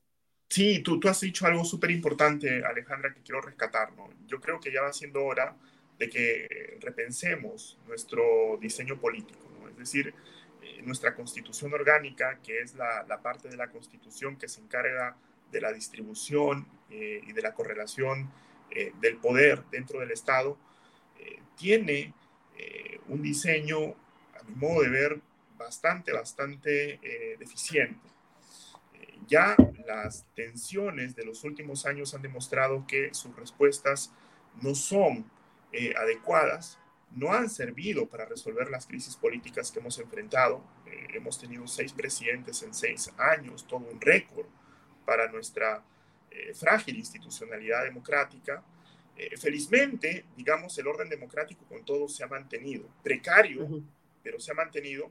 [0.49, 3.93] Sí, tú, tú has dicho algo súper importante, Alejandra, que quiero rescatar.
[3.97, 4.09] ¿no?
[4.27, 5.57] Yo creo que ya va siendo hora
[5.99, 10.15] de que repensemos nuestro diseño político decir,
[10.61, 15.17] eh, nuestra constitución orgánica, que es la, parte de la constitución que se encarga
[15.53, 18.31] de la distribución eh, y de la correlación
[18.71, 20.59] eh, del poder dentro del Estado,
[21.57, 22.15] tiene
[23.09, 23.79] un diseño,
[24.39, 25.21] a mi modo de ver,
[25.57, 27.01] bastante, bastante
[27.37, 28.09] deficiente.
[29.27, 34.13] ya las tensiones de los últimos años han demostrado que sus respuestas
[34.63, 35.29] no son
[35.97, 36.79] adecuadas,
[37.13, 40.63] no han servido para resolver las crisis políticas que hemos enfrentado.
[40.87, 44.47] Eh, hemos tenido seis presidentes en seis años, todo un récord
[45.05, 45.83] para nuestra
[46.31, 48.63] eh, frágil institucionalidad democrática.
[49.37, 53.67] felizmente, digamos, el orden democrático con todo se ha mantenido, precario,
[54.23, 55.11] pero se ha mantenido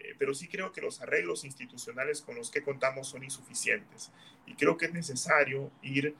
[0.00, 4.10] eh, pero sí creo que los arreglos institucionales con los que contamos son insuficientes
[4.46, 6.14] y creo que es necesario ir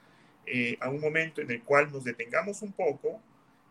[0.45, 3.21] eh, a un momento en el cual nos detengamos un poco,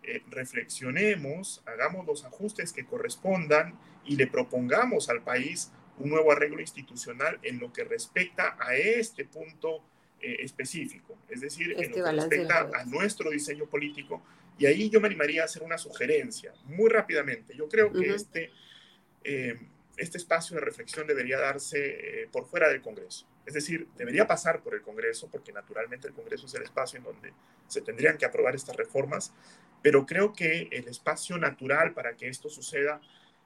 [0.02, 6.60] eh, reflexionemos, hagamos los ajustes que correspondan y le propongamos al país un nuevo arreglo
[6.60, 9.82] institucional en lo que respecta a este punto
[10.22, 14.22] específico, es decir, en lo que respecta a nuestro diseño político.
[14.58, 17.56] Y ahí yo me animaría a hacer una sugerencia muy rápidamente.
[17.56, 18.50] Yo creo que este
[20.00, 23.26] este espacio de reflexión debería darse eh, por fuera del Congreso.
[23.44, 27.04] Es decir, debería pasar por el Congreso, porque naturalmente el Congreso es el espacio en
[27.04, 27.32] donde
[27.68, 29.32] se tendrían que aprobar estas reformas,
[29.82, 33.00] pero creo que el espacio natural para que esto suceda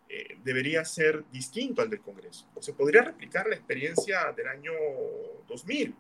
[0.09, 2.47] eh, debería ser distinto al del Congreso.
[2.61, 4.73] Se podría replicar la experiencia del año
[5.49, 5.95] 2000,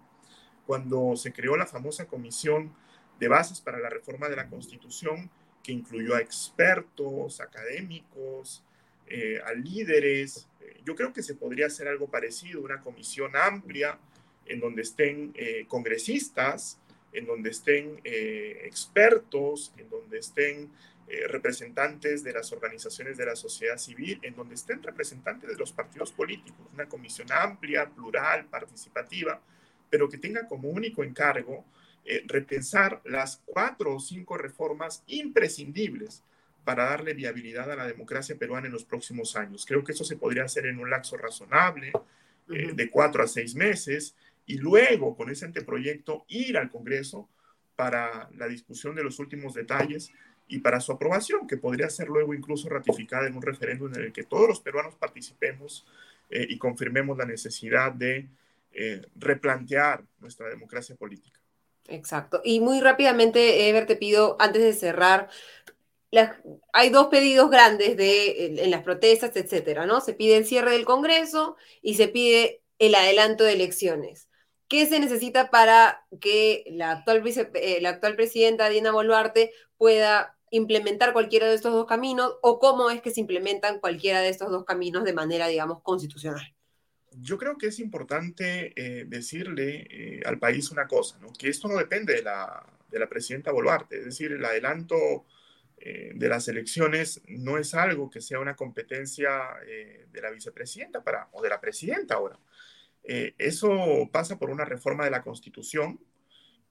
[0.67, 2.75] cuando se creó la famosa Comisión
[3.19, 5.31] de Bases para la Reforma de la Constitución,
[5.63, 8.63] que incluyó a expertos, académicos,
[9.07, 10.49] eh, a líderes.
[10.61, 13.99] Eh, yo creo que se podría hacer algo parecido, una comisión amplia
[14.47, 16.79] en donde estén eh, congresistas,
[17.15, 20.71] en donde estén expertos, en donde estén
[21.29, 26.13] representantes de las organizaciones de la sociedad civil, en donde estén representantes de los partidos
[26.13, 29.41] políticos, una comisión amplia, plural, participativa,
[29.89, 31.65] pero que tenga como único encargo
[32.27, 36.23] repensar las cuatro o cinco reformas imprescindibles
[36.65, 39.65] para darle viabilidad a la democracia peruana en los próximos años.
[39.67, 41.93] Creo que eso se podría hacer en un lapso razonable,
[42.49, 44.15] eh, de cuatro a seis meses,
[44.47, 47.29] y luego con ese anteproyecto ir al Congreso
[47.77, 50.13] para la discusión de los últimos detalles
[50.47, 54.13] y para su aprobación, que podría ser luego incluso ratificada en un referéndum en el
[54.13, 55.87] que todos los peruanos participemos
[56.31, 58.29] eh, y confirmemos la necesidad de
[58.73, 61.41] eh, replantear nuestra democracia política.
[61.89, 62.41] Exacto.
[62.45, 65.29] Y muy rápidamente, Ever, te pido, antes de cerrar,
[66.73, 70.01] hay dos pedidos grandes de, en, las protestas, etcétera, ¿no?
[70.01, 74.29] Se pide el cierre del Congreso y se pide el adelanto de elecciones.
[74.69, 77.23] ¿Qué se necesita para que la actual,
[77.55, 82.91] eh, la actual presidenta Dina Boluarte pueda implementar cualquiera de estos dos caminos o cómo
[82.91, 86.55] es que se implementan cualquiera de estos dos caminos de manera, digamos, constitucional?
[87.21, 91.77] Yo creo que es importante eh, decirle eh, al país una cosa, que esto no
[91.77, 95.25] depende de la, de la presidenta Boluarte, es decir, el adelanto
[95.79, 99.31] eh, de las elecciones no es algo que sea una competencia
[99.67, 102.39] de la vicepresidenta para, o de la presidenta ahora.
[103.05, 106.01] Eh, eso pasa por una reforma de la Constitución,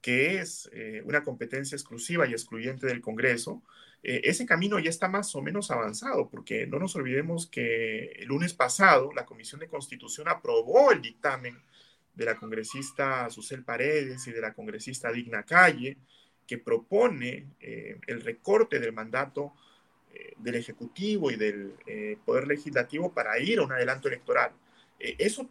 [0.00, 0.70] que es
[1.06, 3.62] una competencia exclusiva y excluyente del Congreso.
[4.02, 8.52] ese camino ya está más o menos avanzado, porque no nos olvidemos que el lunes
[8.52, 11.56] pasado la Comisión de Constitución aprobó el dictamen
[12.14, 15.98] de la congresista Susel Paredes y de la congresista Digna Calle,
[16.46, 19.52] que propone eh, el recorte del mandato
[20.12, 24.52] eh, del Ejecutivo y del eh, Poder Legislativo para ir a un adelanto electoral.
[24.98, 25.48] eso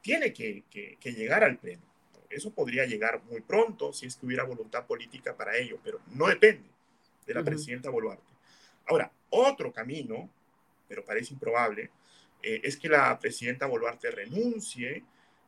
[0.00, 0.64] tiene que,
[1.04, 1.82] llegar al Pleno.
[2.28, 6.28] Eso podría llegar muy pronto si es que hubiera voluntad política para ello, pero no
[6.28, 6.68] depende
[7.26, 8.32] de la presidenta Boluarte.
[8.86, 10.28] Ahora, otro camino,
[10.88, 11.90] pero parece improbable,
[12.42, 15.04] es que la presidenta Boluarte renuncie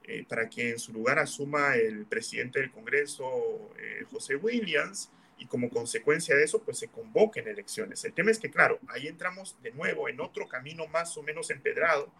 [0.07, 5.47] eh, para que en su lugar asuma el presidente del Congreso, eh, José Williams, y
[5.47, 8.05] como consecuencia de eso, pues se convoquen elecciones.
[8.05, 11.51] El tema es que, claro, ahí entramos de nuevo en otro camino más o menos
[11.51, 12.13] empedrado,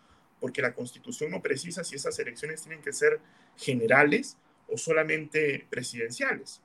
[0.45, 3.19] porque la Constitución no precisa si esas elecciones tienen que ser
[3.57, 4.37] generales
[4.69, 6.61] o solamente presidenciales.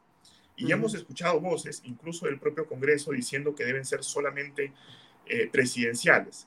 [0.57, 4.73] Y ya hemos escuchado voces, incluso del propio Congreso, diciendo que deben ser solamente
[5.27, 6.45] eh, presidenciales.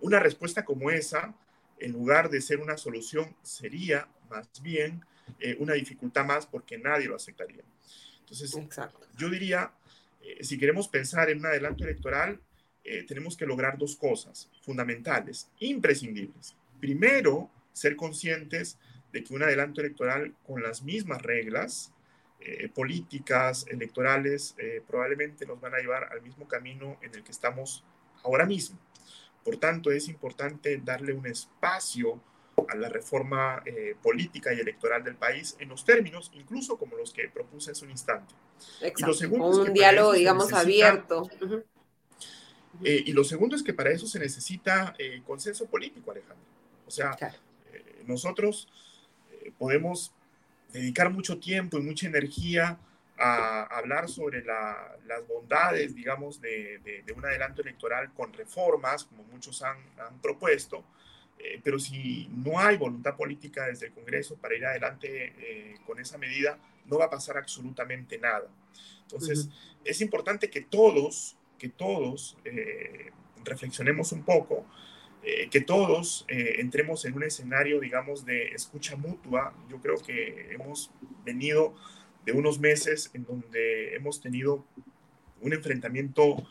[0.00, 1.34] una respuesta como esa
[1.80, 5.04] en lugar de ser una solución, sería más bien
[5.40, 7.64] eh, una dificultad más porque nadie lo aceptaría.
[8.20, 8.56] Entonces,
[9.18, 9.72] yo diría,
[10.22, 12.40] eh, si queremos pensar en un adelanto electoral,
[12.84, 16.56] eh, tenemos que lograr dos cosas fundamentales, imprescindibles.
[16.80, 18.78] Primero, ser conscientes
[19.12, 21.90] de que un adelanto electoral con las mismas reglas
[22.74, 24.54] políticas, electorales,
[24.86, 27.82] probablemente nos van a llevar al mismo camino en el que estamos
[28.22, 28.78] ahora mismo.
[29.44, 32.20] Por tanto, es importante darle un espacio
[32.68, 37.12] a la reforma eh, política y electoral del país en los términos, incluso como los
[37.12, 38.34] que propuse hace un instante.
[38.80, 39.26] Exacto.
[39.28, 41.28] un diálogo, digamos, abierto.
[42.82, 46.44] Eh, y lo segundo es que para eso se necesita eh, consenso político, Alejandro.
[46.86, 47.16] O sea,
[48.06, 48.68] nosotros
[49.58, 50.12] podemos
[50.72, 52.78] dedicar mucho tiempo y mucha energía
[53.16, 59.78] a hablar sobre las bondades, digamos, de, un adelanto electoral con reformas, como muchos han,
[60.20, 60.84] propuesto,
[61.38, 65.98] eh, pero si no hay voluntad política desde el Congreso para ir adelante eh, con
[66.00, 68.48] esa medida, no va a pasar absolutamente nada.
[69.02, 69.48] Entonces,
[69.84, 73.10] es importante que todos, que todos eh,
[73.44, 74.66] reflexionemos un poco,
[75.50, 79.54] que todos entremos en un escenario, digamos, de escucha mutua.
[79.70, 80.90] Yo creo que hemos
[81.24, 81.74] venido
[82.26, 84.66] de unos meses en donde hemos tenido
[85.40, 86.46] un enfrentamiento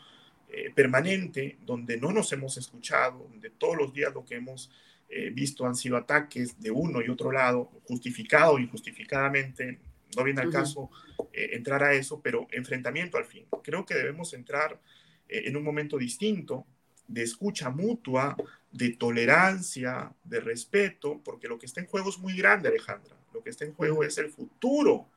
[0.48, 4.70] eh, permanente, donde no nos hemos escuchado, donde todos los días lo que hemos
[5.08, 9.80] eh, visto han sido ataques de uno y otro lado, justificado injustificadamente,
[10.16, 10.90] no viene al caso
[11.32, 13.46] eh, entrar a eso, pero enfrentamiento al fin.
[13.62, 14.80] Creo que debemos entrar
[15.26, 16.66] en un momento distinto
[17.08, 18.36] de escucha mutua,
[18.70, 23.16] de tolerancia, de respeto, porque lo que está en juego es muy grande, Alejandra.
[23.32, 25.08] Lo que está en juego es el futuro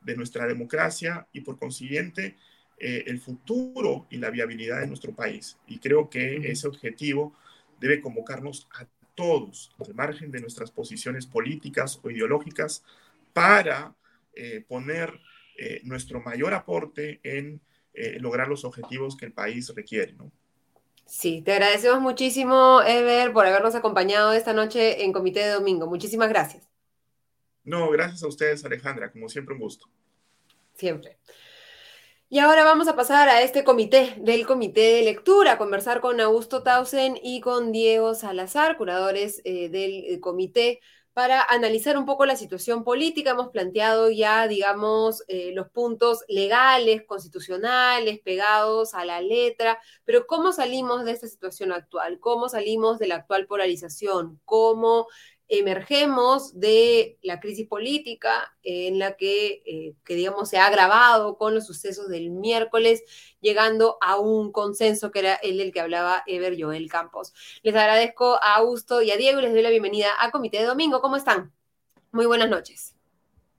[0.00, 2.36] de nuestra democracia y por consiguiente
[2.78, 5.56] eh, el futuro y la viabilidad de nuestro país.
[5.66, 7.34] Y creo que ese objetivo
[7.80, 12.82] debe convocarnos a todos, al margen de nuestras posiciones políticas o ideológicas,
[13.32, 13.94] para
[14.36, 15.20] eh, poner
[15.56, 17.60] eh, nuestro mayor aporte en
[18.18, 20.14] lograr los objetivos que el país requiere.
[20.14, 20.32] ¿no?
[21.06, 25.86] Sí, te agradecemos muchísimo, Ever, por habernos acompañado esta noche en Comité de Domingo.
[25.86, 26.68] Muchísimas gracias.
[27.62, 29.86] No, gracias a ustedes, Alejandra, como siempre un gusto.
[30.74, 31.18] Siempre.
[32.28, 36.20] Y ahora vamos a pasar a este comité, del comité de lectura, a conversar con
[36.20, 40.80] Augusto Tausen y con Diego Salazar, curadores eh, del eh, comité,
[41.14, 43.30] para analizar un poco la situación política.
[43.30, 50.52] Hemos planteado ya, digamos, eh, los puntos legales, constitucionales, pegados a la letra, pero ¿cómo
[50.52, 52.18] salimos de esta situación actual?
[52.20, 54.40] ¿Cómo salimos de la actual polarización?
[54.44, 55.06] ¿Cómo
[55.48, 61.54] emergemos de la crisis política en la que, eh, que, digamos, se ha agravado con
[61.54, 63.04] los sucesos del miércoles,
[63.40, 67.34] llegando a un consenso que era el del que hablaba Ever Joel Campos.
[67.62, 70.64] Les agradezco a Augusto y a Diego y les doy la bienvenida a Comité de
[70.64, 71.00] Domingo.
[71.00, 71.52] ¿Cómo están?
[72.12, 72.93] Muy buenas noches.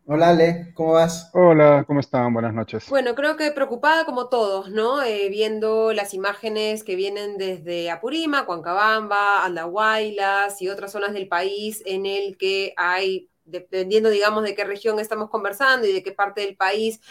[0.08, 1.32] Hola Ale, ¿cómo vas?
[1.34, 2.32] Hola, ¿cómo están?
[2.32, 2.88] Buenas noches.
[2.89, 5.01] Bueno, creo que preocupada como todos, ¿no?
[5.01, 11.82] Eh, viendo las imágenes que vienen desde Apurímac, Huancabamba, Andahuaylas y otras zonas del país
[11.88, 16.41] en el que hay, dependiendo, digamos, de qué región estamos conversando y de qué parte
[16.41, 17.01] del país,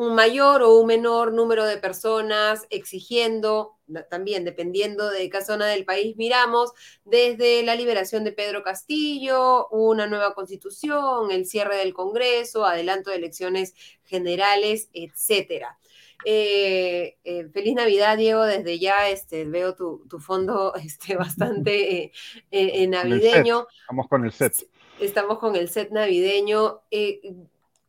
[0.00, 3.76] un mayor o un menor número de personas exigiendo,
[4.08, 6.72] también dependiendo de qué zona del país miramos,
[7.04, 13.16] desde la liberación de Pedro Castillo, una nueva constitución, el cierre del Congreso, adelanto de
[13.16, 13.74] elecciones
[14.04, 15.78] generales, etcétera.
[16.24, 18.44] Eh, eh, feliz Navidad, Diego.
[18.44, 22.10] Desde ya este, veo tu, fondo este, bastante
[22.50, 23.66] eh, navideño.
[23.82, 24.66] Estamos con el set.
[24.98, 26.80] Estamos con el set navideño.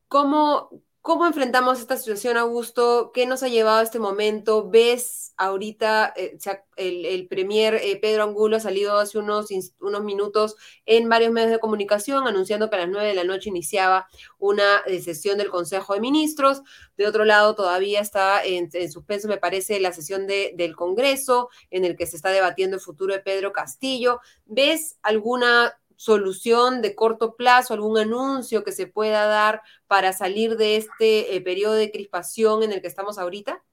[0.09, 3.12] ¿cómo, ¿Cómo enfrentamos esta situación, Augusto?
[3.12, 4.70] ¿Qué nos ha llevado a este momento?
[4.70, 6.38] ¿Ves ahorita eh,
[6.76, 9.47] el, premier eh, Pedro Angulo ha salido hace unos,
[9.80, 13.49] unos minutos en varios medios de comunicación anunciando que a las nueve de la noche
[13.49, 16.62] iniciaba una eh, sesión del Consejo de Ministros?
[16.97, 21.95] De otro lado, todavía está en, suspenso, me parece, la sesión del Congreso en el
[21.95, 24.20] que se está debatiendo el futuro de Pedro Castillo.
[24.45, 30.78] ¿Ves alguna solución de corto plazo, algún anuncio que se pueda dar para salir de
[30.78, 33.64] este eh, periodo de crispación en el que estamos ahorita?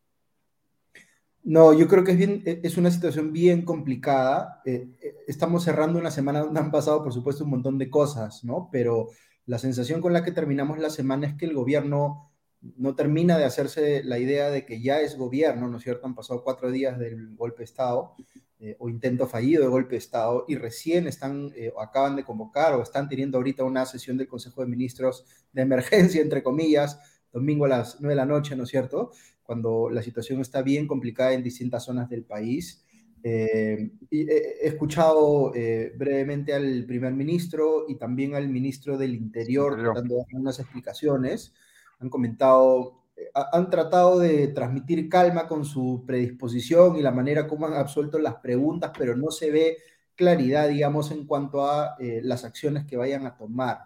[1.43, 4.61] No, yo creo que es, bien, e, es una situación bien complicada.
[4.67, 8.45] Eh, eh, estamos cerrando una semana donde han pasado, por supuesto, un montón de cosas,
[8.45, 8.69] ¿no?
[8.71, 9.09] Pero
[9.47, 13.47] la sensación con la que terminamos la semana es que el gobierno no termina de
[13.47, 16.07] hacerse la idea de que ya es gobierno, ¿no es cierto?
[16.07, 18.15] Han pasado cuatro días del golpe de Estado
[18.61, 22.25] eh, o intento fallido de golpe de Estado y recién están eh, o acaban de
[22.25, 26.99] convocar o están teniendo ahorita una sesión del Consejo de Ministros de emergencia, entre comillas,
[27.33, 29.13] domingo a las 9 de la noche, ¿no es cierto?
[29.45, 32.85] Cuando la situación está bien complicada en distintas zonas del país.
[33.23, 35.53] Eh, y he escuchado
[35.97, 41.55] brevemente al primer ministro y también al ministro del Interior de dar unas explicaciones.
[42.01, 42.98] Han comentado
[43.35, 48.37] han tratado de transmitir calma con su predisposición y la manera como han absuelto las
[48.37, 49.77] preguntas, pero no se ve
[50.15, 53.79] claridad, digamos, en cuanto a eh, las acciones que vayan a tomar.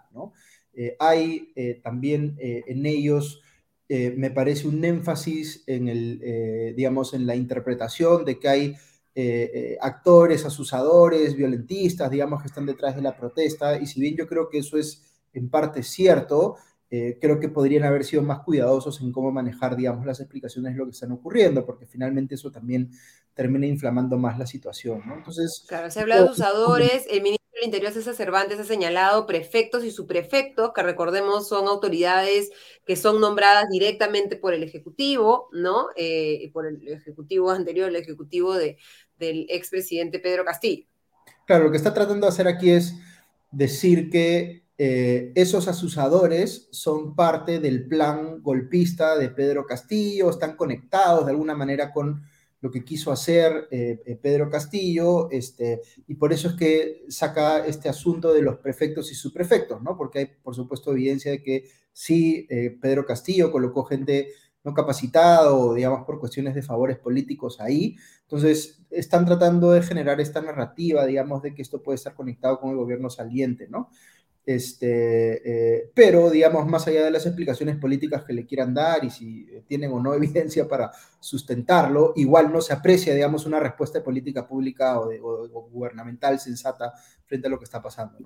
[0.72, 3.42] Eh, hay eh, también en ellos,
[3.88, 8.74] me parece, un énfasis en el, digamos, en la interpretación de que hay
[9.82, 14.48] actores, asusadores, violentistas, digamos, que están detrás de la protesta, y si bien yo creo
[14.48, 15.02] que eso es
[15.34, 16.56] en parte cierto,
[16.94, 20.78] eh, creo que podrían haber sido más cuidadosos en cómo manejar, digamos, las explicaciones de
[20.78, 22.90] lo que están ocurriendo, porque finalmente eso también
[23.32, 25.14] termina inflamando más la situación, ¿no?
[25.16, 25.64] Entonces...
[25.66, 29.90] Claro, se habla de usadores, el ministro del Interior César Cervantes ha señalado prefectos y
[29.90, 32.50] subprefectos, que recordemos son autoridades
[32.84, 35.86] que son nombradas directamente por el Ejecutivo, ¿no?
[35.96, 38.76] Eh, por el Ejecutivo anterior, el Ejecutivo de,
[39.18, 40.84] del expresidente Pedro Castillo.
[41.46, 42.96] Claro, lo que está tratando de hacer aquí es
[43.50, 51.24] decir que eh, esos asusadores son parte del plan golpista de Pedro Castillo, están conectados
[51.24, 52.22] de alguna manera con
[52.60, 57.66] lo que quiso hacer eh, eh, Pedro Castillo, este, y por eso es que saca
[57.66, 59.96] este asunto de los prefectos y subprefectos, ¿no?
[59.96, 62.46] Porque hay, por supuesto, evidencia de que sí,
[62.80, 64.28] Pedro Castillo colocó gente
[64.64, 67.96] no capacitada o, digamos, por cuestiones de favores políticos ahí.
[68.22, 72.70] Entonces, están tratando de generar esta narrativa, digamos, de que esto puede estar conectado con
[72.70, 73.90] el gobierno saliente, ¿no?
[74.44, 79.10] Este, eh, pero, digamos, más allá de las explicaciones políticas que le quieran dar y
[79.10, 80.90] si tienen o no evidencia para
[81.20, 86.92] sustentarlo, igual no se aprecia, digamos, una respuesta política pública o, gubernamental sensata
[87.26, 88.18] frente a lo que está pasando.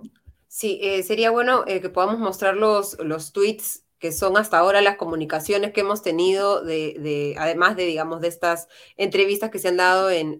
[0.48, 4.82] Sí, eh, sería bueno eh, que podamos mostrar los, los tweets que son hasta ahora
[4.82, 9.76] las comunicaciones que hemos tenido, de, además de, digamos, de estas entrevistas que se han
[9.76, 10.38] dado en,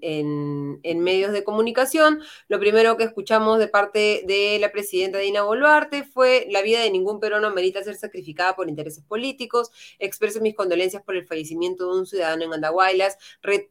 [1.00, 2.20] medios de comunicación.
[2.48, 6.90] Lo primero que escuchamos de parte de la presidenta Dina Boluarte fue la vida de
[6.90, 9.70] ningún peruano merita ser sacrificada por intereses políticos.
[9.98, 13.18] Expreso mis condolencias por el fallecimiento de un ciudadano en Andahuaylas.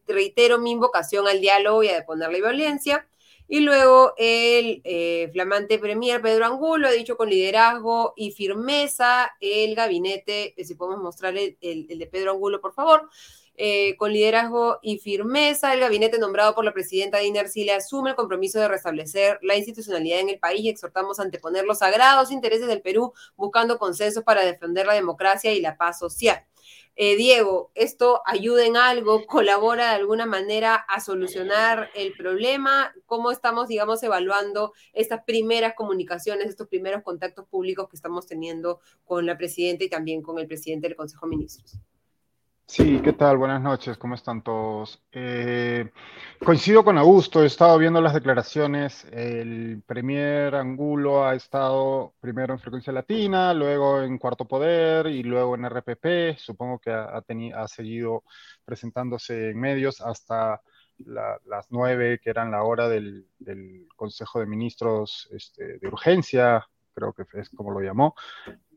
[0.06, 3.06] reitero mi invocación al diálogo y a deponer la violencia.
[3.48, 9.76] Y luego el eh, flamante premier Pedro Angulo ha dicho con liderazgo y firmeza el
[9.76, 13.08] gabinete, eh, si podemos mostrar el, de Pedro Angulo, por favor,
[13.56, 18.16] eh, con liderazgo y firmeza, el gabinete nombrado por la presidenta Dina Arcila asume el
[18.16, 22.66] compromiso de restablecer la institucionalidad en el país y exhortamos a anteponer los sagrados intereses
[22.66, 26.44] del Perú buscando consensos para defender la democracia y la paz social.
[26.98, 29.26] Eh, Diego, ¿esto ayuda en algo?
[29.26, 32.94] ¿Colabora de alguna manera a solucionar el problema?
[33.04, 39.26] ¿Cómo estamos, digamos, evaluando estas primeras comunicaciones, estos primeros contactos públicos que estamos teniendo con
[39.26, 41.78] la presidenta y también con el presidente del Consejo de Ministros?
[42.68, 43.38] Sí, ¿qué tal?
[43.38, 45.00] Buenas noches, ¿cómo están todos?
[45.12, 45.88] Eh,
[46.44, 52.58] coincido con Augusto, he estado viendo las declaraciones, el premier Angulo ha estado primero en
[52.58, 57.22] Frecuencia Latina, luego en Cuarto Poder y luego en RPP, supongo que ha,
[57.54, 58.24] ha seguido
[58.64, 60.60] presentándose en medios hasta
[60.98, 63.28] las nueve, que eran la hora del,
[63.94, 68.14] Consejo de Ministros este, de Urgencia, creo que es como lo llamó.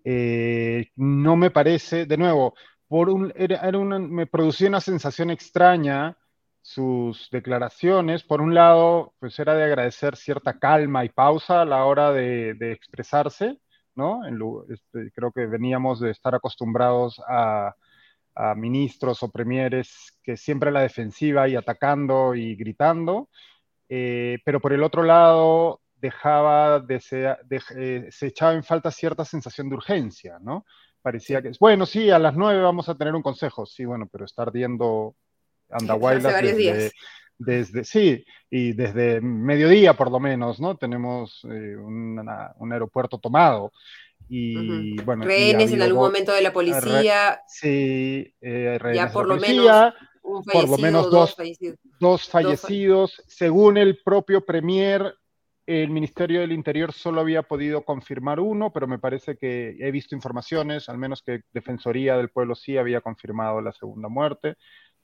[0.04, 2.56] Eh, no me parece, de nuevo,
[2.90, 6.18] por un, era, me producía una sensación extraña
[6.62, 8.24] sus declaraciones.
[8.24, 12.58] Por un lado, pues era de agradecer cierta calma y pausa a la hora de,
[12.74, 13.60] expresarse,
[13.96, 14.22] ¿no?
[14.70, 17.76] Este, creo que veníamos de estar acostumbrados a,
[18.56, 23.30] ministros o premieres que siempre a la defensiva y atacando y gritando,
[23.90, 27.02] eh, pero por el otro lado dejaba de,
[27.76, 30.66] eh, se echaba en falta cierta sensación de urgencia, ¿no?
[31.02, 34.26] Parecía que, bueno, sí, a las nueve vamos a tener un consejo, sí, bueno, pero
[34.26, 35.16] está ardiendo
[35.70, 36.92] Andahuaylas desde,
[37.38, 40.78] desde, sí, y desde mediodía por lo menos, ¿no?
[40.78, 43.72] Tenemos eh, un aeropuerto tomado.
[44.32, 47.42] Y bueno, rehenes en algún momento de la policía.
[47.48, 51.80] Sí, eh, ya por lo menos por lo menos dos, fallecidos.
[52.00, 53.24] dos fallecidos.
[53.28, 55.16] Según el propio Premier,
[55.70, 60.16] el Ministerio del Interior solo había podido confirmar uno, pero me parece que he visto
[60.16, 64.56] informaciones, al menos que Defensoría del Pueblo sí había confirmado la segunda muerte,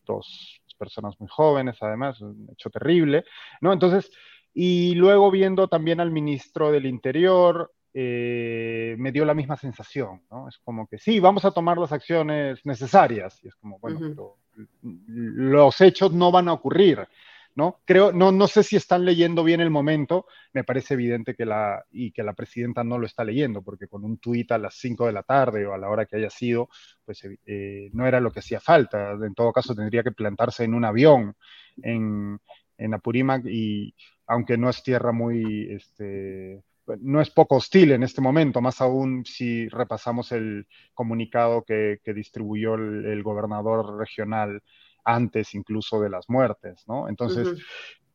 [0.04, 3.26] dos personas muy jóvenes, además, un hecho terrible,
[3.62, 3.74] ¿no?
[3.74, 4.12] Entonces,
[4.56, 10.50] y luego viendo también al ministro del Interior, eh, me dio la misma sensación, ¿no?
[10.50, 14.38] Es como que sí, vamos a tomar las acciones necesarias, y es como, bueno, pero
[14.82, 17.08] los hechos no van a ocurrir.
[17.56, 17.82] ¿No?
[17.86, 21.84] Creo, no, no sé si están leyendo bien el momento, me parece evidente que la,
[21.92, 25.06] y que la presidenta no lo está leyendo, porque con un tuit a las 5
[25.08, 26.70] de la tarde o a la hora que haya sido,
[27.06, 29.12] pues eh, no era lo que hacía falta.
[29.14, 31.36] En todo caso, tendría que plantarse en un avión
[31.82, 32.40] en,
[32.78, 33.96] en Apurímac y
[34.28, 36.64] aunque no es tierra muy, este,
[37.02, 42.76] no es poco hostil en este momento, más aún si repasamos el comunicado que, distribuyó
[42.76, 44.62] el, gobernador regional
[45.06, 47.08] antes incluso de las muertes, ¿no?
[47.08, 47.48] Entonces,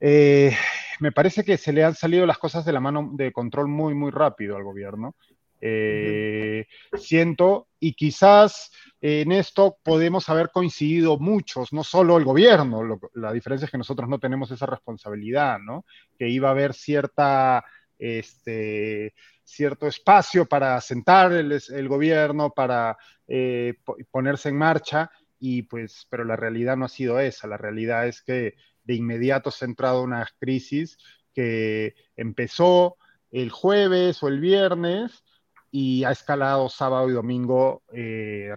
[0.01, 0.55] eh,
[0.99, 3.95] me parece que se le han salido las cosas de la mano de control muy,
[3.95, 5.15] muy rápido al gobierno.
[5.63, 6.67] Eh,
[6.99, 13.67] siento, y quizás en esto podemos haber coincidido muchos, no solo el gobierno, la diferencia
[13.67, 15.85] es que nosotros no tenemos esa responsabilidad, ¿no?
[16.19, 17.65] Que iba a haber cierta,
[17.99, 19.15] este,
[19.45, 23.75] cierto espacio para sentar el, gobierno, para eh,
[24.11, 25.11] ponerse en marcha,
[25.41, 29.51] y pues, pero la realidad no ha sido esa, la realidad es que de inmediato
[29.51, 30.99] se ha entrado una crisis
[31.35, 32.97] que empezó
[33.31, 35.25] el jueves o el viernes
[35.71, 38.53] y ha escalado sábado y domingo eh,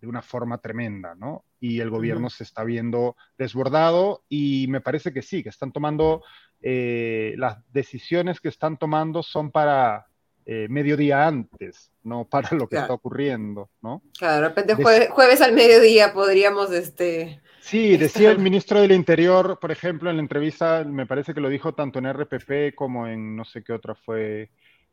[0.00, 1.44] de una forma tremenda, ¿no?
[1.60, 6.22] Y el gobierno se está viendo desbordado y me parece que sí, que están tomando,
[6.60, 10.06] eh, las decisiones que están tomando son para
[10.44, 14.02] eh, mediodía antes, no para lo que está ocurriendo, ¿no?
[14.18, 17.40] Claro, de repente jueves, al mediodía podríamos, este...
[17.60, 21.48] Sí, decía el ministro del Interior, por ejemplo, en la entrevista, me parece que lo
[21.48, 24.50] dijo tanto en RPP como en no sé qué otra fue,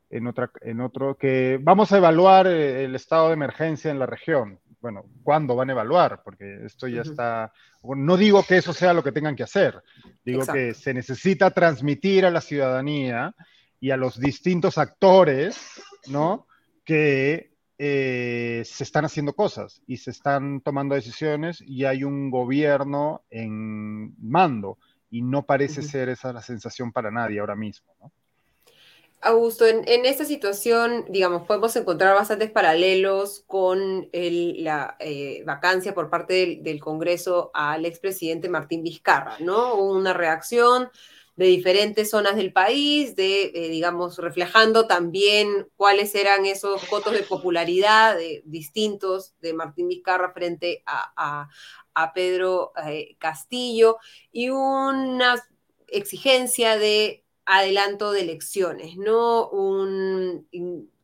[0.08, 4.06] en, otra, en otro, que vamos a evaluar eh, el estado de emergencia en la
[4.06, 4.60] región.
[4.80, 6.22] Bueno, ¿cuándo van a evaluar?
[6.22, 7.52] Porque esto ya está...
[7.82, 9.82] no digo que eso sea lo que tengan que hacer,
[10.24, 13.34] digo que se necesita transmitir a la ciudadanía
[13.80, 16.46] y a los distintos actores, ¿no?
[16.84, 23.22] Que eh, se están haciendo cosas y se están tomando decisiones y hay un gobierno
[23.30, 24.78] en mando
[25.10, 28.12] y no parece ser esa la sensación para nadie ahora mismo, ¿no?
[29.22, 36.58] Augusto, en, esta situación, digamos, podemos encontrar bastantes paralelos con la eh, vacancia por parte
[36.62, 39.74] del, Congreso al expresidente Martín Vizcarra, ¿no?
[39.74, 40.88] Una reacción
[41.40, 47.22] de diferentes zonas del país, de, eh, digamos, reflejando también cuáles eran esos votos de
[47.22, 51.48] popularidad distintos de Martín Vizcarra frente a,
[52.14, 53.96] Pedro eh, Castillo
[54.32, 55.42] y una
[55.88, 59.48] exigencia de adelanto de elecciones, ¿no?
[59.48, 60.46] Un,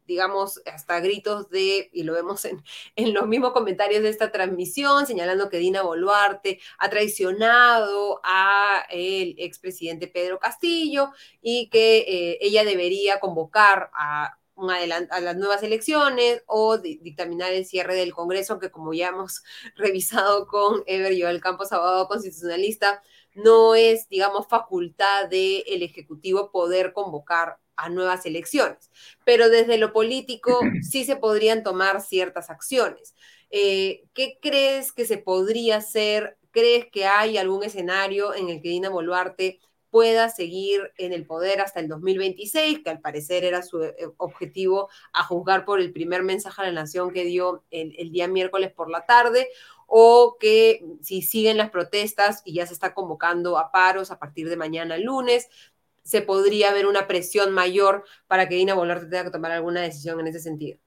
[0.07, 2.63] digamos, hasta gritos de, y lo vemos en,
[2.97, 9.35] en, los mismos comentarios de esta transmisión, señalando que Dina Boluarte ha traicionado a el
[9.39, 16.79] expresidente Pedro Castillo y que eh, ella debería convocar a a las nuevas elecciones o
[16.79, 19.43] dictaminar el cierre del Congreso, que como ya hemos
[19.77, 23.03] revisado con Ever Joel Campos, abogado constitucionalista,
[23.35, 28.91] no es, digamos, facultad del Ejecutivo poder convocar a nuevas elecciones,
[29.25, 33.15] pero desde lo político sí se podrían tomar ciertas acciones.
[33.51, 36.37] Eh, ¿Qué crees que se podría hacer?
[36.51, 39.61] ¿Crees que hay algún escenario en el que Dina Boluarte
[39.97, 44.91] pueda seguir en el poder hasta el 2026, que al parecer era su eh, objetivo
[45.15, 48.91] a juzgar por el primer mensaje a la nación que dio el, día miércoles por
[48.91, 49.49] la tarde,
[49.87, 54.51] o que si siguen las protestas y ya se está convocando a paros a partir
[54.51, 55.49] de mañana lunes,
[56.07, 60.21] se podría ver una presión mayor para que Dina Boluarte tenga que tomar alguna decisión
[60.21, 60.79] en ese sentido.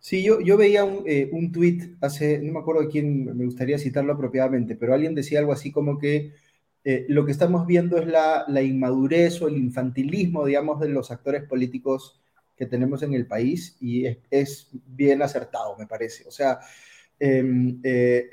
[0.00, 3.44] Sí, yo, yo veía un, eh, un tuit hace, no me acuerdo de quién, me
[3.44, 6.32] gustaría citarlo apropiadamente, pero alguien decía algo así como que
[6.82, 11.44] eh, lo que estamos viendo es la, inmadurez o el infantilismo, digamos, de los actores
[11.44, 12.20] políticos
[12.56, 16.26] que tenemos en el país y es, bien acertado, me parece.
[16.26, 16.58] O sea,
[17.20, 18.28] em, eh,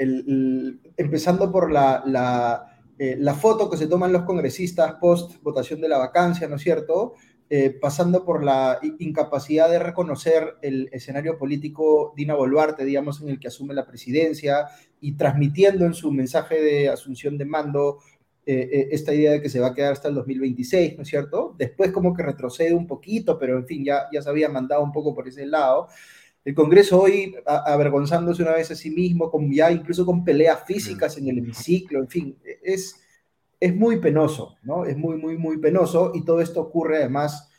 [0.98, 5.98] empezando por la, eh, la, foto que se toman los congresistas post votación de la
[5.98, 7.14] vacancia, ¿no es cierto?
[7.80, 13.48] pasando por la incapacidad de reconocer el escenario político Dina Boluarte, digamos, en el que
[13.50, 14.66] asume la presidencia
[15.00, 18.00] y transmitiendo en su mensaje de asunción de mando
[18.48, 21.10] eh, eh, esta idea de que se va a quedar hasta el 2026, ¿no es
[21.10, 21.56] cierto?
[21.58, 24.92] Después como que retrocede un poquito, pero en fin, ya, ya se había mandado un
[24.92, 25.88] poco por ese lado.
[26.46, 31.18] El Congreso hoy avergonzándose una vez a sí mismo, con, ya incluso con peleas físicas
[31.18, 33.02] en el hemiciclo, en fin, es,
[33.60, 34.86] es muy penoso, ¿no?
[34.86, 37.50] Es muy, muy, muy penoso y todo esto ocurre además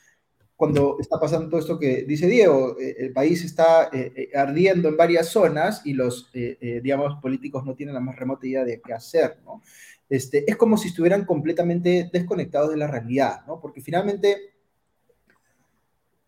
[0.54, 3.90] cuando está pasando todo esto que dice Diego, eh, el país está
[4.34, 8.80] ardiendo en varias zonas y los, digamos, políticos no tienen la más remota idea de
[8.80, 9.60] qué hacer, ¿no?
[10.08, 13.60] Este, es como si estuvieran completamente desconectados de la realidad, ¿no?
[13.60, 14.54] Porque finalmente,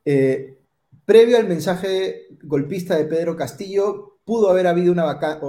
[0.05, 0.58] eh,
[1.09, 5.49] previo al mensaje golpista de Pedro Castillo, pudo haber habido una vacancia,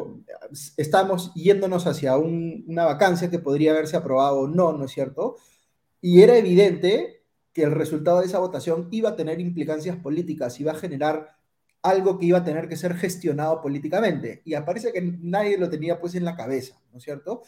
[0.78, 5.36] estamos yéndonos hacia una vacancia que podría haberse aprobado o no, ¿no es cierto?
[6.00, 10.72] Y era evidente que el resultado de esa votación iba a tener implicancias políticas, iba
[10.72, 11.28] a generar
[11.82, 14.42] algo que iba a tener que ser gestionado políticamente.
[14.44, 17.44] Y aparece que nadie lo tenía pues en la cabeza, ¿no es cierto?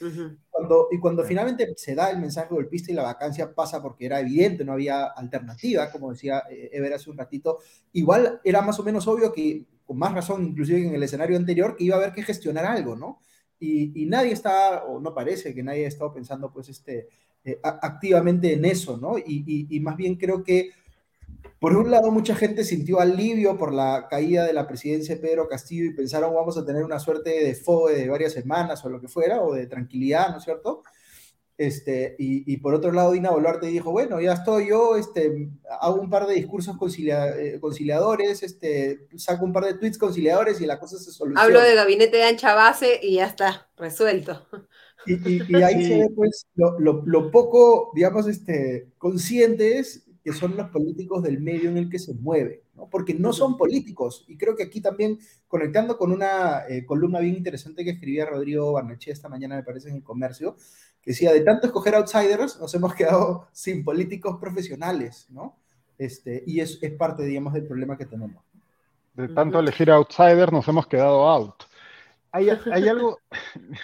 [0.50, 4.20] cuando, y cuando finalmente se da el mensaje golpista y la vacancia pasa porque era
[4.20, 7.60] evidente, no había alternativa, como decía eh, Ever hace un ratito,
[7.94, 11.76] igual era más o menos obvio que, con más razón inclusive en el escenario anterior,
[11.76, 13.20] que iba a haber que gestionar algo, ¿no?
[13.60, 17.08] Y, nadie está, o no parece que nadie ha estado pensando pues este,
[17.44, 19.20] eh, activamente en eso, ¿no?
[19.20, 20.72] Y, y más bien creo que
[21.62, 25.48] por un lado, mucha gente sintió alivio por la caída de la presidencia de Pedro
[25.48, 29.00] Castillo y pensaron vamos a tener una suerte de fuego de varias semanas o lo
[29.00, 30.82] que fuera, o de tranquilidad, ¿no es cierto?
[31.60, 36.10] Este, y, por otro lado, Dina Boluarte dijo, bueno, ya estoy yo, este, hago un
[36.10, 40.98] par de discursos eh, conciliadores, este, saco un par de tweets conciliadores y la cosa
[40.98, 41.44] se soluciona.
[41.44, 44.48] Hablo de gabinete de ancha base y ya está, resuelto.
[45.06, 51.24] Y, ahí se ve pues lo, lo, poco, digamos, este, conscientes que son los políticos
[51.24, 52.88] del medio en el que se mueve, ¿no?
[52.90, 54.24] porque no son políticos.
[54.28, 58.72] Y creo que aquí también, conectando con una eh, columna bien interesante que escribía Rodrigo
[58.72, 60.56] Barnechea esta mañana, me parece, en el comercio,
[61.02, 65.58] que decía, de tanto escoger outsiders, nos hemos quedado sin políticos profesionales, ¿no?
[65.98, 68.44] Este, y es, es parte, digamos, del problema que tenemos.
[69.14, 71.64] De tanto elegir outsiders, nos hemos quedado out.
[72.32, 73.20] Hay, hay algo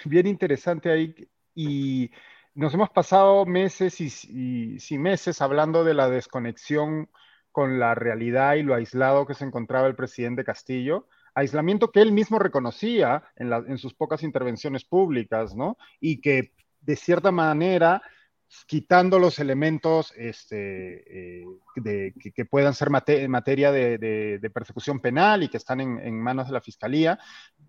[0.04, 2.10] bien interesante ahí y
[2.54, 7.08] nos hemos pasado meses y, meses hablando de la desconexión
[7.52, 12.12] con la realidad y lo aislado que se encontraba el presidente Castillo, aislamiento que él
[12.12, 15.76] mismo reconocía en sus pocas intervenciones públicas, ¿no?
[16.00, 18.02] Y que de cierta manera
[18.66, 25.80] quitando los elementos este, eh, que, puedan ser materia de, persecución penal y que están
[25.80, 27.18] en, manos de la fiscalía,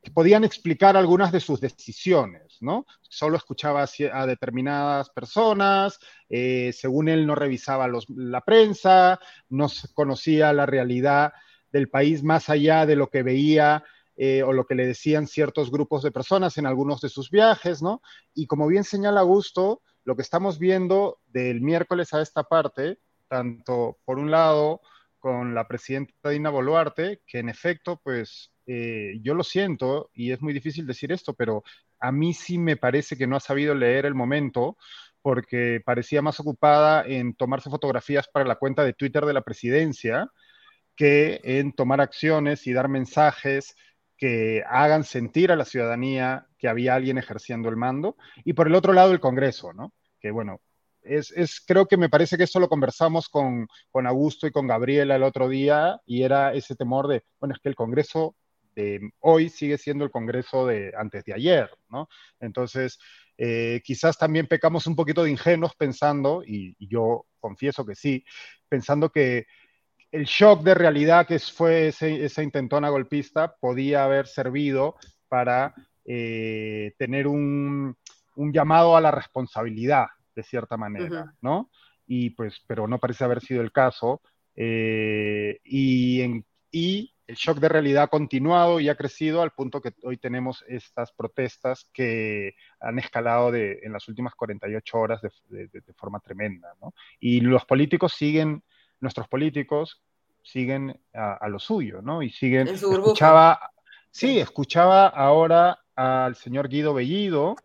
[0.01, 2.86] que podían explicar algunas de sus decisiones, ¿no?
[3.01, 5.99] Solo escuchaba a, determinadas personas,
[6.30, 9.19] eh, según él no revisaba la prensa,
[9.49, 11.34] no conocía la realidad
[11.71, 13.84] del país más allá de lo que veía
[14.21, 17.82] eh, o lo que le decían ciertos grupos de personas en algunos de sus viajes,
[17.82, 18.01] ¿no?
[18.34, 22.97] Y como bien señala Augusto, lo que estamos viendo del miércoles a esta parte,
[23.28, 24.82] tanto por un lado
[25.20, 30.41] con la presidenta Dina Boluarte, que en efecto, pues eh, yo lo siento y es
[30.41, 31.64] muy difícil decir esto, pero
[31.99, 34.78] a mí sí me parece que no ha sabido leer el momento
[35.22, 40.32] porque parecía más ocupada en tomarse fotografías para la cuenta de Twitter de la presidencia
[40.95, 43.76] que en tomar acciones y dar mensajes
[44.18, 48.18] que hagan sentir a la ciudadanía que había alguien ejerciendo el mando.
[48.43, 49.93] Y por el otro lado, el Congreso, ¿no?
[50.20, 50.61] Que bueno,
[51.01, 54.67] es, es, creo que me parece que esto lo conversamos con, con Augusto y con
[54.67, 58.36] Gabriela el otro día y era ese temor de, bueno, es que el Congreso
[58.76, 62.07] de hoy sigue siendo el Congreso de antes de ayer, ¿no?
[62.39, 62.99] Entonces,
[63.38, 68.24] eh, quizás también pecamos un poquito de ingenuos pensando, y, yo confieso que sí,
[68.67, 69.47] pensando que
[70.11, 74.95] el shock de realidad que fue ese, esa intentona golpista podía haber servido
[75.28, 77.95] para eh, tener un,
[78.40, 81.70] un llamado a la responsabilidad, de cierta manera, ¿no?
[82.08, 84.22] Y pues, pero no parece haber sido el caso.
[84.56, 89.82] Eh, y, en, y el shock de realidad ha continuado y ha crecido al punto
[89.82, 95.68] que hoy tenemos estas protestas que han escalado de, en las últimas 48 horas de,
[95.68, 96.94] de, forma tremenda, ¿no?
[97.20, 98.64] Y los políticos siguen,
[99.02, 100.02] nuestros políticos
[100.44, 102.24] siguen a, lo suyo, ¿no?
[102.24, 103.60] Y siguen, escuchaba,
[104.10, 107.58] sí, escuchaba ahora al señor Guido Bellido,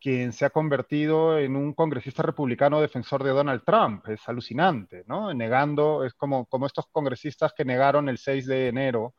[0.00, 4.08] quien se ha convertido en un congresista republicano defensor de Donald Trump.
[4.08, 5.32] Es alucinante, ¿no?
[5.34, 9.14] Negando, es como, como estos congresistas que negaron el 6 de enero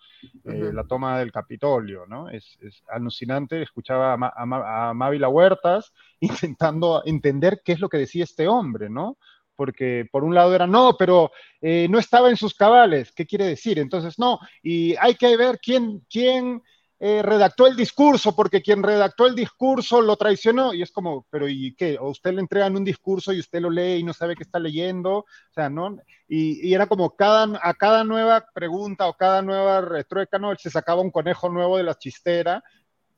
[0.45, 2.29] eh, la toma del Capitolio, ¿no?
[2.29, 2.57] Es,
[2.89, 3.61] alucinante.
[3.61, 9.17] Escuchaba a, a, Mávila Huertas intentando entender qué es lo que decía este hombre, ¿no?
[9.61, 13.45] porque por un lado era, no, pero eh, no estaba en sus cabales, ¿qué quiere
[13.45, 13.77] decir?
[13.77, 16.63] Entonces, no, y hay que ver quién, quién
[17.03, 21.49] eh, redactó el discurso, porque quien redactó el discurso lo traicionó, y es como, pero
[21.49, 21.97] ¿y qué?
[21.99, 24.59] O usted le entregan un discurso y usted lo lee y no sabe qué está
[24.59, 25.97] leyendo, o sea, ¿no?
[26.27, 30.55] Y, era como cada, a cada nueva pregunta o cada nueva retrueca, ¿no?
[30.55, 32.63] Se sacaba un conejo nuevo de la chistera,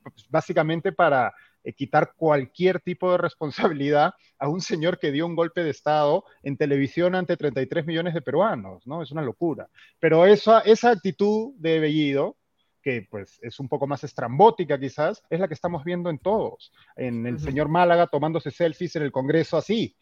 [0.01, 5.35] pues, básicamente para eh, quitar cualquier tipo de responsabilidad a un señor que dio un
[5.35, 9.03] golpe de Estado en televisión ante 33 millones de peruanos, ¿no?
[9.03, 9.67] Es una locura.
[9.99, 12.37] Pero esa, esa actitud de Bellido,
[12.83, 16.71] que pues es un poco más estrambótica quizás, es la que estamos viendo en todos,
[16.97, 19.95] en el señor Málaga tomándose selfies en el Congreso así,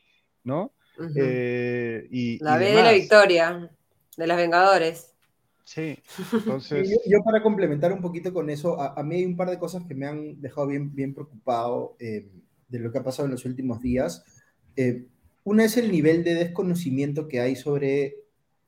[0.43, 0.73] ¿no?
[1.15, 3.69] Eh, y, la B de la victoria,
[4.17, 5.13] de los Vengadores.
[5.63, 5.97] Sí,
[6.33, 6.89] entonces...
[7.07, 9.95] yo, para complementar un poquito con eso, a, mí hay un par de cosas que
[9.95, 12.27] me han dejado bien, bien preocupado eh,
[12.67, 14.25] de lo que ha pasado en los últimos días.
[14.75, 15.05] Eh,
[15.43, 18.20] una es el nivel de desconocimiento que hay sobre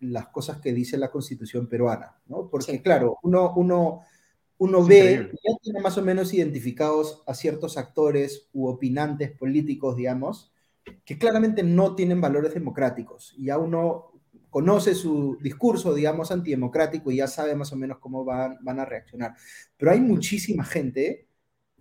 [0.03, 2.49] las cosas que dice la constitución peruana, ¿no?
[2.49, 4.01] Porque claro, uno, uno,
[4.57, 10.53] uno ve, ya tiene más o menos identificados a ciertos actores u opinantes políticos, digamos,
[11.05, 13.33] que claramente no tienen valores democráticos.
[13.37, 14.11] Y ya uno
[14.49, 18.85] conoce su discurso, digamos, antidemocrático y ya sabe más o menos cómo van, van a
[18.85, 19.35] reaccionar.
[19.77, 21.27] Pero hay muchísima gente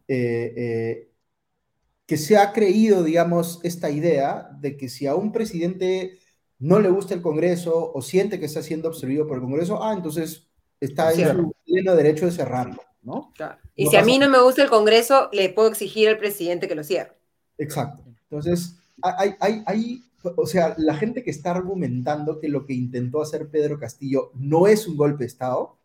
[0.09, 1.09] eh, eh,
[2.07, 6.19] que se ha creído, digamos, esta idea de que si a un presidente
[6.63, 9.93] no le gusta el Congreso o siente que está siendo obstruido por el Congreso, ah,
[9.95, 10.47] entonces
[10.79, 13.33] está en su pleno derecho de cerrarlo, ¿no?
[13.75, 16.77] Y si a mí no me gusta el Congreso, le puedo exigir al presidente que
[16.77, 17.17] lo cierre.
[17.59, 18.05] Exacto.
[18.31, 20.03] Entonces, hay, hay, hay,
[20.37, 24.69] o sea, la gente que está argumentando que lo que intentó hacer Pedro Castillo no
[24.69, 25.77] es un golpe de Estado,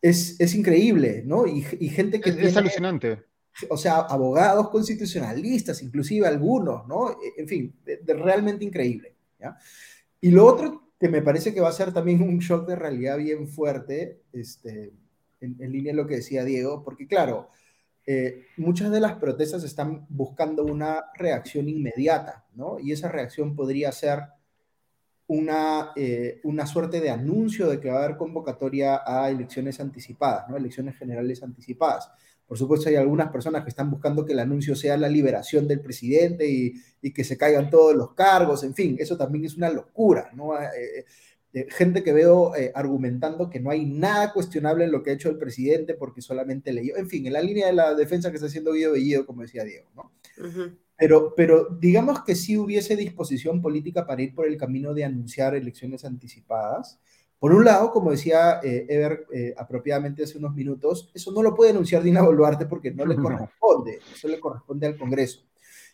[0.00, 1.46] es, es increíble, ¿no?
[1.46, 2.30] Y, y gente que...
[2.30, 3.24] Es, alucinante.
[3.68, 7.14] O sea, abogados constitucionalistas, inclusive algunos, ¿no?
[7.36, 7.74] En fin,
[8.06, 9.15] realmente increíble,
[10.20, 13.18] Y lo otro que me parece que va a ser también un shock de realidad
[13.18, 14.92] bien fuerte, este,
[15.40, 17.50] en, línea de lo que decía Diego, porque claro,
[18.06, 22.78] eh, muchas de las protestas están buscando una reacción inmediata, ¿no?
[22.78, 24.20] Y esa reacción podría ser
[25.26, 30.48] una, eh, una suerte de anuncio de que va a haber convocatoria a elecciones anticipadas,
[30.48, 30.56] ¿no?
[30.56, 32.10] Elecciones generales anticipadas.
[32.46, 35.80] Por supuesto, hay algunas personas que están buscando que el anuncio sea la liberación del
[35.80, 36.74] presidente y,
[37.12, 40.60] que se caigan todos los cargos, en fin, eso también es una locura, ¿no?
[40.60, 41.04] Eh,
[41.52, 45.14] eh, gente que veo eh, argumentando que no hay nada cuestionable en lo que ha
[45.14, 48.36] hecho el presidente porque solamente leyó, en fin, en la línea de la defensa que
[48.36, 50.12] está haciendo Guido Bellido, como decía Diego, ¿no?
[50.98, 55.54] pero, pero digamos que sí hubiese disposición política para ir por el camino de anunciar
[55.54, 56.98] elecciones anticipadas,
[57.38, 61.54] por un lado, como decía eh, Ever eh, apropiadamente hace unos minutos, eso no lo
[61.54, 65.42] puede anunciar Dina Boluarte porque no le corresponde, eso le corresponde al Congreso.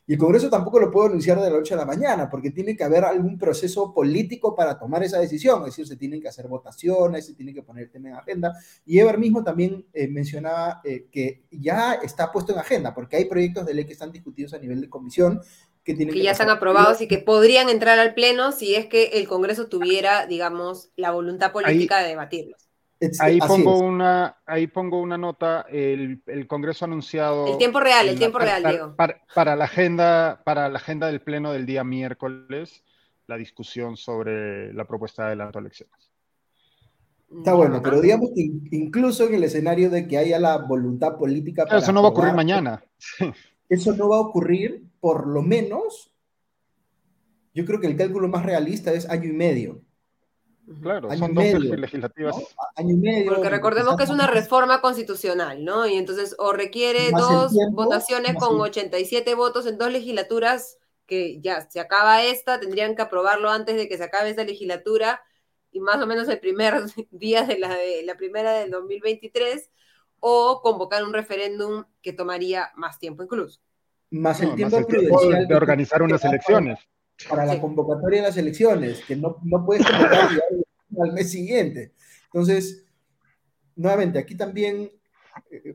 [0.05, 2.77] Y el Congreso tampoco lo puede anunciar de la noche a la mañana, porque tiene
[2.77, 5.61] que haber algún proceso político para tomar esa decisión.
[5.61, 8.53] Es decir, se tienen que hacer votaciones, se tiene que poner el tema en agenda.
[8.85, 13.65] Y Ever mismo también eh, mencionaba que ya está puesto en agenda, porque hay proyectos
[13.65, 15.41] de ley que están discutidos a nivel de comisión
[15.85, 19.67] que, ya están aprobados y que podrían entrar al Pleno si es que el Congreso
[19.69, 22.69] tuviera, digamos, la voluntad política de debatirlos.
[23.19, 27.49] Ahí pongo, una, ahí pongo una nota, el, Congreso ha anunciado...
[27.49, 28.95] El tiempo real, el tiempo real, Diego.
[28.97, 32.85] Para, la agenda, para la agenda del Pleno del día miércoles,
[33.27, 36.13] la discusión sobre la propuesta de adelanto a elecciones.
[37.39, 41.65] Está bueno, pero digamos que incluso en el escenario de que haya la voluntad política...
[41.65, 42.85] Para eso no va a ocurrir mañana.
[43.69, 46.15] Eso no va a ocurrir, por lo menos,
[47.53, 49.83] yo creo que el cálculo más realista es año y medio.
[50.81, 52.37] Claro, son dos legislativas.
[52.77, 53.35] Año y medio.
[53.35, 55.89] Porque recordemos que es una reforma constitucional, ¿no?
[55.89, 61.81] Y entonces o requiere dos votaciones con 87 votos en dos legislaturas, que ya se
[61.81, 65.21] acaba esta, tendrían que aprobarlo antes de que se acabe esta legislatura,
[65.73, 66.75] y más o menos el primer
[67.11, 69.69] día de la, de la primera del 2023,
[70.21, 73.61] o convocar un referéndum que tomaría más tiempo incluso.
[74.13, 76.79] Más el tiempo, prudencial de organizar unas elecciones.
[77.29, 80.29] Para la convocatoria de las elecciones, que no, no puedes convocar
[81.01, 81.93] al mes siguiente.
[82.27, 82.85] Entonces,
[83.77, 84.91] nuevamente, aquí también
[85.51, 85.75] eh,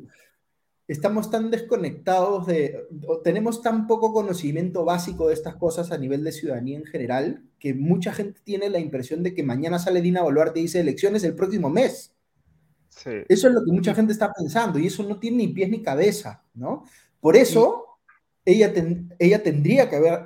[0.88, 6.24] estamos tan desconectados de, o tenemos tan poco conocimiento básico de estas cosas a nivel
[6.24, 10.22] de ciudadanía en general, que mucha gente tiene la impresión de que mañana sale Dina
[10.22, 12.14] Boluarte y dice elecciones el próximo mes.
[13.06, 15.84] Eso es lo que mucha gente está pensando y eso no tiene ni pies ni
[15.84, 16.84] cabeza, ¿no?
[17.20, 17.87] Por eso
[18.48, 18.74] ella,
[19.20, 20.20] ella tendría que haber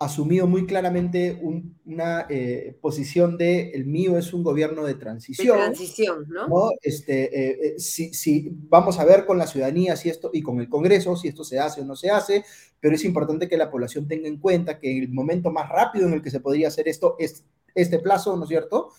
[0.00, 1.40] asumido muy claramente
[1.84, 5.56] una eh, posición de el mío es un gobierno de transición.
[5.56, 6.70] De transición, ¿no?
[6.82, 10.58] Este, eh, eh, si, si, vamos a ver con la ciudadanía si esto, y con
[10.58, 12.44] el Congreso si esto se hace o no se hace,
[12.80, 16.14] pero es importante que la población tenga en cuenta que el momento más rápido en
[16.14, 17.44] el que se podría hacer esto es
[17.76, 18.90] este plazo, ¿no es cierto?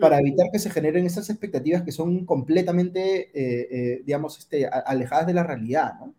[0.00, 5.34] para evitar que se generen esas expectativas que son completamente, eh, digamos, este, alejadas de
[5.34, 6.14] la realidad, ¿no?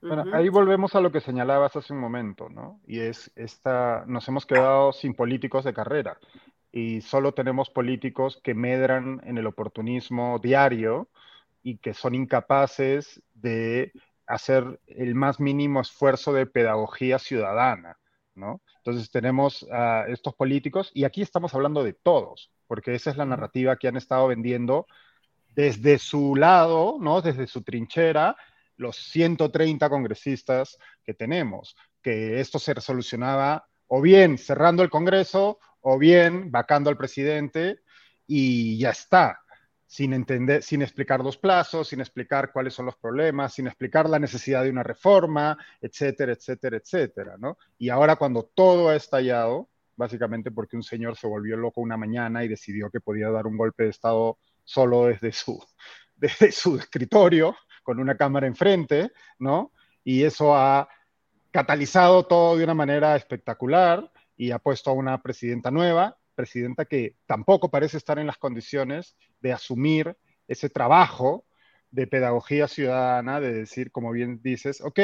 [0.00, 2.80] Bueno, ahí volvemos a lo que señalabas hace un momento, ¿no?
[2.86, 6.18] Y es esta, nos hemos quedado sin políticos de carrera
[6.70, 11.08] y solo tenemos políticos que medran en el oportunismo diario
[11.62, 13.92] y que son incapaces de
[14.26, 17.96] hacer el más mínimo esfuerzo de pedagogía ciudadana,
[18.34, 18.60] ¿no?
[18.78, 23.24] Entonces tenemos a estos políticos y aquí estamos hablando de todos, porque esa es la
[23.24, 24.86] narrativa que han estado vendiendo
[25.54, 27.22] desde su lado, ¿no?
[27.22, 28.36] Desde su trinchera,
[28.76, 35.98] los 130 congresistas que tenemos, que esto se resolucionaba o bien cerrando el Congreso o
[35.98, 37.80] bien vacando al presidente
[38.26, 39.40] y ya está,
[39.86, 44.18] sin entender, sin explicar los plazos, sin explicar cuáles son los problemas, sin explicar la
[44.18, 47.56] necesidad de una reforma, etcétera, etcétera, etcétera, ¿no?
[47.78, 52.44] Y ahora cuando todo ha estallado, básicamente porque un señor se volvió loco una mañana
[52.44, 55.64] y decidió que podía dar un golpe de Estado solo desde su,
[56.16, 57.56] desde su escritorio,
[57.86, 59.70] con una cámara enfrente, ¿no?
[60.02, 60.88] Y eso ha
[61.52, 67.14] catalizado todo de una manera espectacular y ha puesto a una presidenta nueva, presidenta que
[67.26, 70.16] tampoco parece estar en las condiciones de asumir
[70.48, 71.46] ese trabajo
[71.92, 74.98] de pedagogía ciudadana, de decir, como bien dices, ok,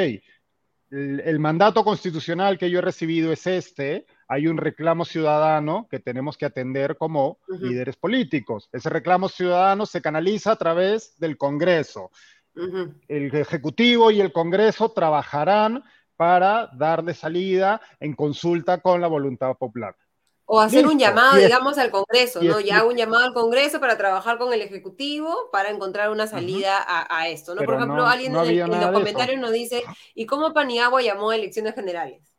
[0.91, 6.37] el, mandato constitucional que yo he recibido es este, hay un reclamo ciudadano que tenemos
[6.37, 8.68] que atender como líderes políticos.
[8.72, 12.11] Ese reclamo ciudadano se canaliza a través del Congreso.
[12.55, 15.84] El Ejecutivo y el Congreso trabajarán
[16.16, 19.96] para darle salida en consulta con la voluntad popular.
[20.44, 22.61] O hacer un llamado, digamos, al Congreso, ¿no?
[22.61, 27.28] Ya un llamado al Congreso para trabajar con el Ejecutivo para encontrar una salida a,
[27.28, 27.62] esto, ¿no?
[27.62, 29.82] Por ejemplo, alguien en, los comentarios nos dice,
[30.14, 32.36] ¿y cómo Paniagua llamó a elecciones generales?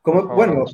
[0.00, 0.64] Como, bueno,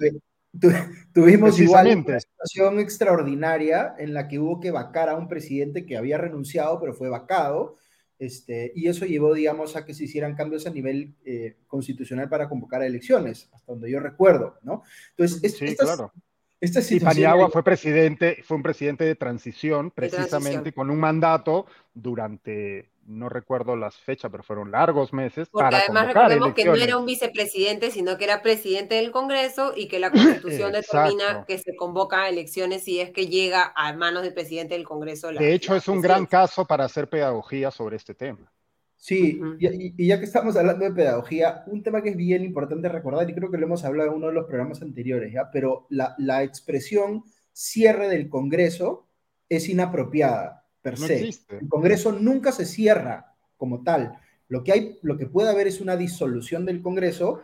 [1.13, 5.97] tuvimos igual una situación extraordinaria en la que hubo que vacar a un presidente que
[5.97, 7.77] había renunciado, pero fue vacado,
[8.19, 12.49] este, y eso llevó, digamos, a que se hicieran cambios a nivel eh, constitucional para
[12.49, 14.83] convocar a elecciones, hasta donde yo recuerdo, ¿no?
[15.11, 16.13] Entonces, sí, claro.
[16.61, 23.29] y Paniagua fue presidente, fue un presidente de transición, precisamente con un mandato durante no
[23.29, 25.49] recuerdo las fechas, pero fueron largos meses.
[25.51, 29.89] Porque además recordemos que no era un vicepresidente, sino que era presidente del Congreso y
[29.89, 34.23] que la Constitución determina que se convoca a elecciones si es que llega a manos
[34.23, 35.33] del presidente del Congreso.
[35.33, 38.51] de hecho, es un gran caso para hacer pedagogía sobre este tema.
[38.97, 43.29] Sí, y, ya que estamos hablando de pedagogía, un tema que es bien importante recordar,
[43.29, 45.51] y creo que lo hemos hablado en uno de los programas anteriores, ¿ya?
[45.53, 49.07] pero la, la expresión cierre del Congreso
[49.51, 51.31] es inapropiada per se.
[51.49, 54.19] El Congreso nunca se cierra como tal.
[54.49, 57.41] Lo que, hay, lo que puede haber es una disolución del Congreso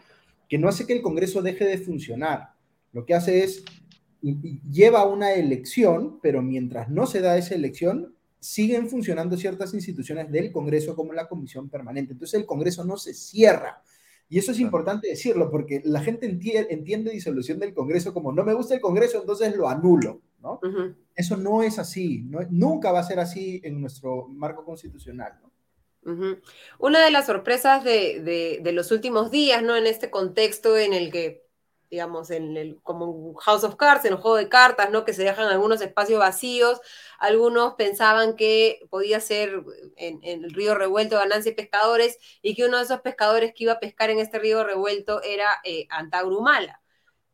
[0.47, 2.51] que no hace que el Congreso deje de funcionar.
[2.93, 3.65] Lo que hace es
[4.21, 10.53] lleva una elección, pero mientras no se da esa elección, siguen funcionando ciertas instituciones del
[10.53, 12.13] Congreso como la Comisión Permanente.
[12.13, 13.83] Entonces el Congreso no se cierra.
[14.29, 18.53] Y eso es importante decirlo porque la gente entiende, disolución del Congreso como no me
[18.53, 20.21] gusta el Congreso, entonces lo anulo.
[20.41, 20.61] ¿No?
[21.15, 25.39] Eso no es así, nunca va a ser así en nuestro marco constitucional.
[26.79, 29.77] Una de las sorpresas de, de, los últimos días, ¿no?
[29.77, 31.45] En este contexto en el que,
[31.91, 35.05] digamos, en el, como House of Cards, en el juego de cartas, ¿no?
[35.05, 36.81] Que se dejan algunos espacios vacíos,
[37.19, 39.63] algunos pensaban que podía ser
[39.97, 43.75] en, el río revuelto ganancia y pescadores y que uno de esos pescadores que iba
[43.75, 46.81] a pescar en este río revuelto era eh, Antaurumala.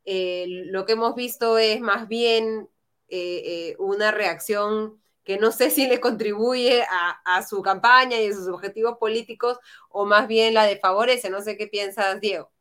[0.04, 2.68] Eh, lo que hemos visto es más bien
[3.08, 6.84] eh, una reacción que no sé si le contribuye
[7.24, 11.30] a, su campaña y a sus objetivos políticos o más bien la desfavorece.
[11.30, 12.52] No sé qué piensas, Diego.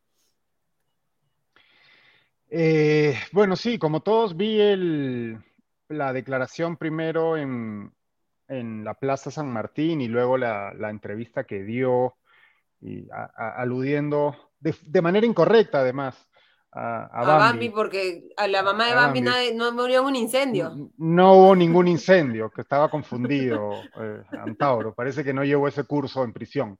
[3.32, 5.38] bueno, sí, como todos vi el,
[5.89, 7.91] la declaración primero en,
[8.48, 12.16] la Plaza San Martín y luego la, entrevista que dio,
[13.36, 16.28] aludiendo de, manera incorrecta además
[16.78, 17.69] a, Bambi.
[17.69, 20.91] porque a la mamá de Bambi, no murió en un incendio.
[20.97, 26.23] No, hubo ningún incendio, que estaba confundido eh, Antauro, parece que no llevó ese curso
[26.23, 26.78] en prisión.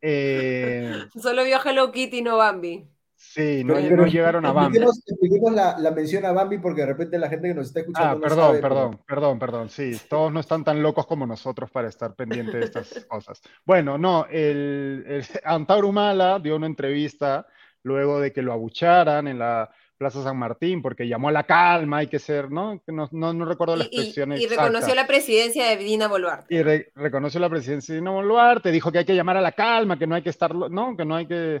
[0.00, 2.88] Eh, Solo vio a Hello Kitty, no Bambi.
[3.16, 4.78] Sí, no, llegaron a Bambi.
[4.78, 8.16] Expliquemos, la, mención a Bambi porque de repente la gente que nos está escuchando.
[8.16, 9.68] Ah, perdón, perdón, perdón, perdón.
[9.68, 13.42] Sí, todos no están tan locos como nosotros para estar pendientes de estas cosas.
[13.64, 17.44] Bueno, no, el, el Antauro Humala dio una entrevista
[17.88, 21.98] luego de que lo abucharan en la Plaza San Martín porque llamó a la calma,
[21.98, 22.80] hay que ser, ¿no?
[22.86, 26.54] No, no, recuerdo la expresión y, y, reconoció la presidencia de Dina Boluarte.
[26.54, 29.98] Y reconoció la presidencia de Dina Boluarte, dijo que hay que llamar a la calma,
[29.98, 30.96] que no hay que estar, ¿no?
[30.96, 31.60] Que no hay que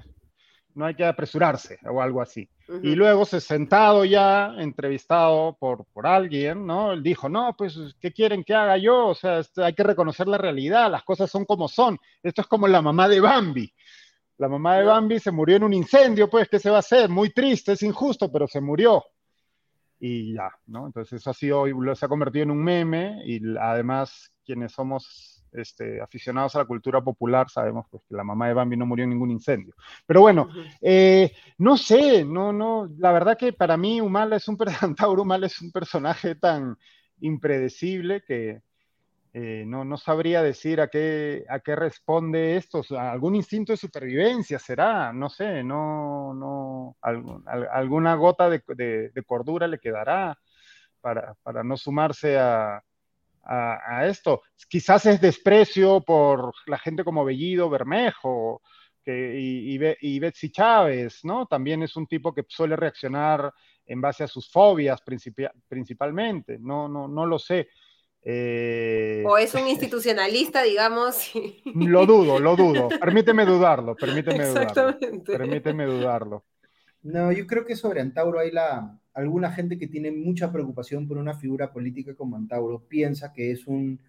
[0.78, 2.48] no hay que apresurarse o algo así.
[2.82, 6.92] Y luego se sentado ya, entrevistado por, por alguien, ¿no?
[6.92, 9.08] Él dijo, no, pues, ¿qué quieren que haga yo?
[9.08, 11.98] O sea, este, hay que reconocer la realidad, las cosas son como son.
[12.22, 13.72] Esto es como la mamá de Bambi.
[14.38, 17.08] La mamá de Bambi se murió en un incendio, pues, ¿qué se va a hacer?
[17.08, 19.04] Muy triste, es injusto, pero se murió.
[20.00, 20.86] Y ya, ¿no?
[20.86, 21.66] Entonces eso ha sido,
[21.96, 27.02] se ha convertido en un meme y además quienes somos este, aficionados a la cultura
[27.02, 29.74] popular sabemos pues, que la mamá de Bambi no murió en ningún incendio.
[30.06, 30.48] Pero bueno,
[30.80, 34.56] eh, no sé, no, no, la verdad que para mí Humala es un,
[35.18, 36.76] Humala es un personaje tan
[37.20, 38.62] impredecible que
[39.34, 42.82] eh, no, no, sabría decir a qué, a qué responde esto.
[42.98, 50.38] algún instinto de supervivencia será, no sé, no, no, alguna gota de, cordura le quedará
[51.00, 52.82] para, para no sumarse a,
[53.44, 54.42] a, esto.
[54.68, 58.62] Quizás es desprecio por la gente como Bellido, Bermejo
[59.04, 61.46] que, y, y, Betsy Chávez, ¿no?
[61.46, 63.52] También es un tipo que suele reaccionar
[63.86, 67.68] en base a sus fobias principalmente, no, no, no lo sé.
[68.22, 71.32] Eh, o es un institucionalista, digamos.
[71.74, 72.88] Lo dudo, lo dudo.
[72.88, 74.98] Permíteme dudarlo, permíteme dudarlo.
[75.24, 76.44] Permíteme dudarlo.
[77.02, 81.16] No, yo creo que sobre Antauro hay la, alguna gente que tiene mucha preocupación por
[81.16, 84.00] una figura política como Antauro, piensa que es un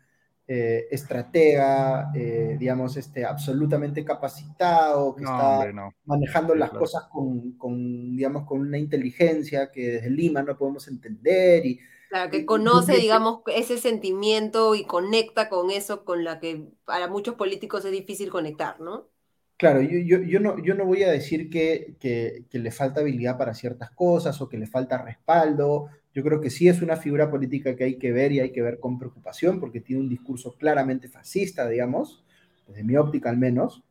[0.48, 5.72] eh, estratega, eh, digamos, este, absolutamente capacitado, que está
[6.06, 11.66] manejando las cosas con, con, digamos, con una inteligencia que desde Lima no podemos entender
[11.66, 11.80] y...
[12.10, 17.36] Claro, que conoce, digamos, ese sentimiento y conecta con eso con la que para muchos
[17.36, 19.10] políticos es difícil conectar, ¿no?
[19.58, 23.54] Claro, yo, yo, no, yo no voy a decir que, que, le falta habilidad para
[23.54, 25.90] ciertas cosas o que le falta respaldo.
[26.12, 28.64] Yo creo que sí es una figura política que hay que ver y hay que
[28.64, 32.24] ver con preocupación porque tiene un discurso claramente fascista, digamos,
[32.68, 33.84] desde mi óptica al menos.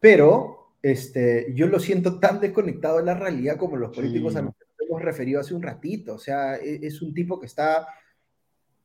[0.00, 4.54] Pero este, yo lo siento tan desconectado de la realidad como los políticos a los
[4.54, 4.63] que
[4.94, 6.14] hemos referido hace un ratito.
[6.14, 7.86] O sea, e, es, un tipo que está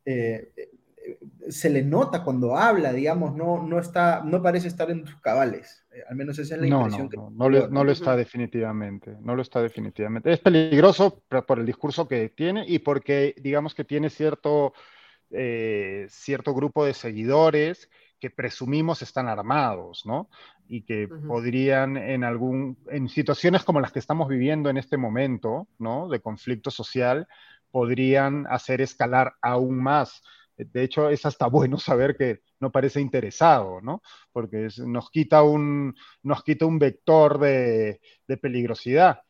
[0.06, 0.52] eh,
[1.50, 5.86] se le nota cuando habla, digamos, no, no, está, no parece estar en sus cabales.
[5.92, 7.18] Eh, al menos esa es la impresión no, que...
[7.18, 10.32] No, no, no lo está definitivamente, no lo está definitivamente.
[10.32, 14.74] Es peligroso por el discurso que tiene y porque, digamos, que tiene cierto,
[15.32, 17.90] eh, cierto grupo de seguidores
[18.20, 20.30] que presumimos están armados, ¿no?
[20.70, 25.68] Y que podrían en algún, en situaciones como las que estamos viviendo en este momento,
[25.80, 26.08] ¿no?
[26.08, 27.28] De conflicto social,
[27.72, 30.22] podrían hacer escalar aún más
[30.66, 34.02] de hecho, es hasta bueno saber que no parece interesado, ¿no?
[34.32, 38.00] Porque nos, quita un, nos quita un vector de,
[38.42, 39.22] peligrosidad.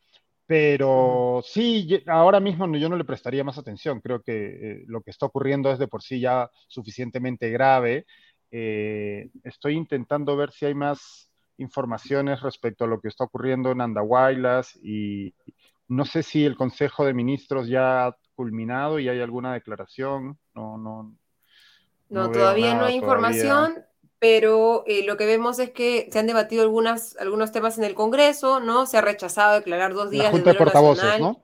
[0.46, 4.00] Pero sí, ahora mismo yo no le prestaría más atención.
[4.00, 4.32] Creo que
[4.80, 8.06] eh, lo que está ocurriendo es de por sí ya suficientemente grave.
[8.50, 11.29] Eh, estoy intentando ver si hay más
[11.60, 15.34] informaciones respecto a lo que está ocurriendo en Andahuaylas y
[15.88, 20.38] no sé si el Consejo de Ministros ya ha culminado y hay alguna declaración.
[20.54, 21.14] No, no,
[22.08, 23.84] no, todavía no hay información,
[24.18, 27.94] pero eh, lo que vemos es que se han debatido algunas, algunos temas en el
[27.94, 28.86] Congreso, ¿no?
[28.86, 31.40] Se ha rechazado declarar dos días de, portavoces, ¿no?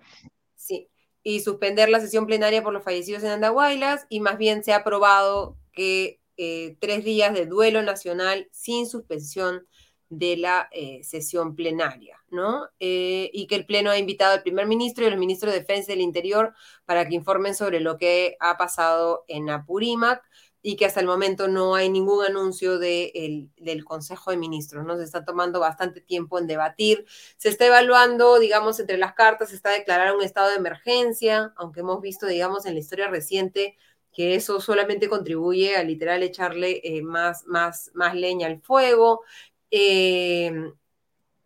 [0.57, 0.89] Sí,
[1.23, 4.77] y suspender la sesión plenaria por los fallecidos en Andahuaylas, y más bien se ha
[4.77, 9.67] aprobado que eh, tres días de duelo nacional sin suspensión
[10.09, 12.69] de la eh, sesión plenaria, ¿no?
[12.79, 16.01] y que el Pleno ha invitado al primer ministro y al ministro de Defensa del
[16.01, 16.55] Interior
[16.85, 20.23] para que informen sobre lo que ha pasado en Apurímac
[20.69, 24.97] y que hasta el momento no hay ningún anuncio del Consejo de Ministros, ¿no?
[24.97, 27.07] Se está tomando bastante tiempo en debatir.
[27.37, 31.81] Se está evaluando, digamos, entre las cartas, se está declarando un estado de emergencia, aunque
[31.81, 33.77] hemos visto, digamos, en la historia reciente
[34.13, 39.23] que eso solamente contribuye a literal echarle eh, más, más, más leña al fuego.
[39.71, 40.71] Eh,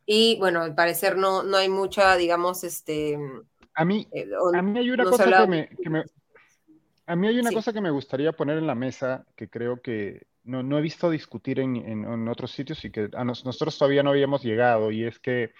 [0.06, 3.18] y bueno, al parecer no, no hay mucha, digamos, este...
[3.74, 6.04] A mí, eh, a mí hay una cosa que me,
[7.06, 10.26] a mí hay una cosa que me gustaría poner en la mesa que creo que
[10.44, 14.90] no, he visto discutir en, otros sitios y que a nosotros todavía no habíamos llegado,
[14.90, 15.52] y es que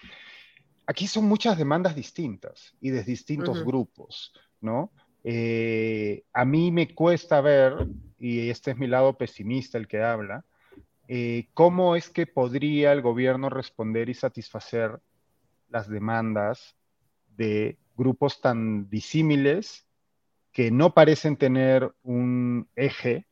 [0.86, 4.93] aquí son muchas demandas distintas y de distintos grupos, ¿no?
[5.22, 7.86] Eh, a mí me cuesta ver,
[8.18, 10.44] y este es mi lado pesimista el que habla,
[11.12, 15.01] eh, cómo es que podría el gobierno responder y satisfacer
[15.69, 16.77] las demandas
[17.37, 19.89] de grupos tan disímiles
[20.53, 23.27] que no parecen tener un eje,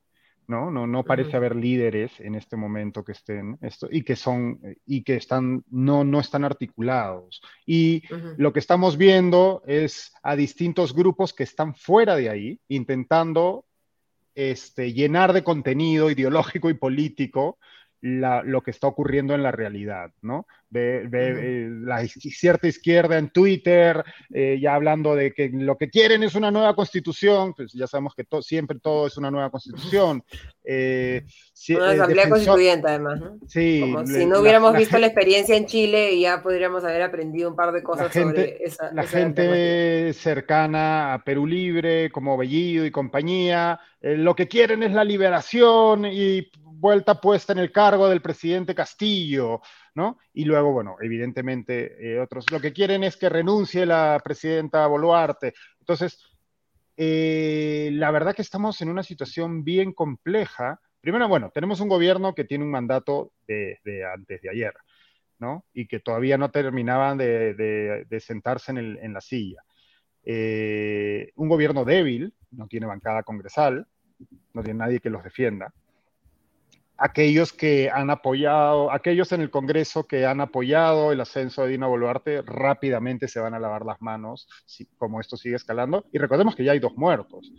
[0.48, 0.72] ¿no?
[0.72, 5.04] No, no parece haber líderes en este momento que estén esto, y que son y
[5.04, 7.40] que están no, no están articulados.
[7.64, 8.02] Y
[8.38, 13.66] lo que estamos viendo es a distintos grupos que están fuera de ahí, intentando
[14.38, 17.58] este, llenar de contenido ideológico y político
[18.00, 20.46] lo que está ocurriendo en la realidad, ¿no?
[20.70, 26.22] Ve, eh, la cierta izquierda en Twitter eh, ya hablando de que lo que quieren
[26.22, 30.22] es una nueva constitución, pues ya sabemos que siempre todo es una nueva constitución.
[30.70, 31.24] Eh,
[31.70, 33.38] una asamblea constituyente además, ¿no?
[33.46, 33.80] Sí.
[33.80, 37.56] Como si no hubiéramos visto la experiencia en Chile y ya podríamos haber aprendido un
[37.56, 38.92] par de cosas sobre esa.
[38.92, 45.04] La gente cercana a Perú Libre, como Bellido y compañía, lo que quieren es la
[45.04, 49.60] liberación y vuelta puesta en el cargo del presidente Castillo,
[49.94, 50.18] ¿no?
[50.32, 55.54] Y luego, bueno, evidentemente eh, otros lo que quieren es que renuncie la presidenta Boluarte.
[55.80, 56.22] Entonces,
[56.96, 60.80] eh, la verdad que estamos en una situación bien compleja.
[61.00, 63.78] Primero, bueno, tenemos un gobierno que tiene un mandato de,
[64.14, 64.74] antes de ayer,
[65.38, 65.64] ¿no?
[65.72, 69.62] Y que todavía no terminaban de, sentarse en, la silla.
[70.24, 73.86] Eh, un gobierno débil, no tiene bancada congresal,
[74.52, 75.72] no tiene nadie que los defienda
[76.98, 81.86] aquellos que han apoyado, aquellos en el Congreso que han apoyado el ascenso de Dina
[81.86, 86.04] Boluarte rápidamente se van a lavar las manos si, como esto sigue escalando.
[86.12, 87.52] Y recordemos que ya hay dos muertos.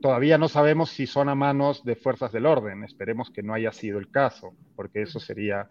[0.00, 2.84] Todavía no sabemos si son a manos de fuerzas del orden.
[2.84, 5.68] Esperemos que no haya sido el caso, porque eso sería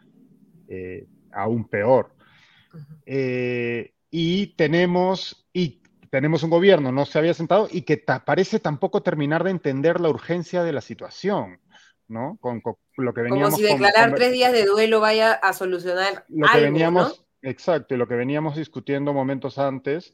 [0.68, 2.14] eh, aún peor.
[3.06, 9.02] Eh, y tenemos, y tenemos un gobierno, no se había sentado y que parece tampoco
[9.02, 11.60] terminar de entender la urgencia de la situación.
[12.12, 12.38] ¿No?
[12.40, 12.62] Con,
[12.98, 13.56] lo que veníamos...
[13.56, 17.98] Como si declarar tres días de duelo vaya a solucionar lo que veníamos, Exacto, y
[17.98, 20.14] lo que veníamos discutiendo momentos antes,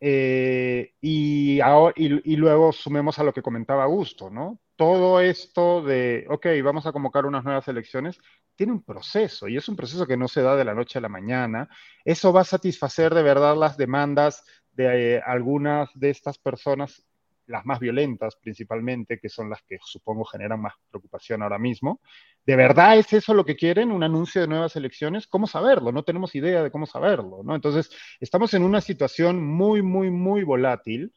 [0.00, 4.60] eh, y, ahora, y, luego sumemos a lo que comentaba Augusto, ¿no?
[4.78, 8.20] todo esto de, ok, vamos a convocar unas nuevas elecciones,
[8.54, 11.00] tiene un proceso y es un proceso que no se da de la noche a
[11.00, 11.68] la mañana.
[12.04, 17.04] Eso va a satisfacer de verdad las demandas de eh, algunas de estas personas,
[17.48, 22.00] las más violentas principalmente, que son las que supongo generan más preocupación ahora mismo.
[22.46, 23.90] ¿De verdad es eso lo que quieren?
[23.90, 25.26] ¿Un anuncio de nuevas elecciones?
[25.26, 25.90] ¿Cómo saberlo?
[25.90, 27.54] No tenemos idea de cómo saberlo, ¿no?
[27.54, 31.12] Entonces, estamos en una situación muy, muy, muy volátil,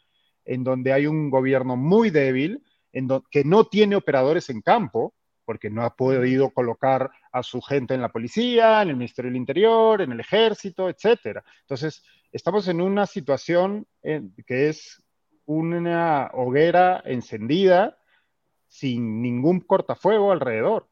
[0.45, 2.63] en donde hay un gobierno muy débil,
[2.93, 5.13] en que no tiene operadores en campo,
[5.45, 9.37] porque no ha podido colocar a su gente en la policía, en el Ministerio del
[9.37, 11.43] Interior, en el ejército, etcétera.
[11.61, 15.01] Entonces, estamos en una situación que es
[15.51, 17.97] una hoguera encendida
[18.67, 20.87] sin ningún cortafuego alrededor.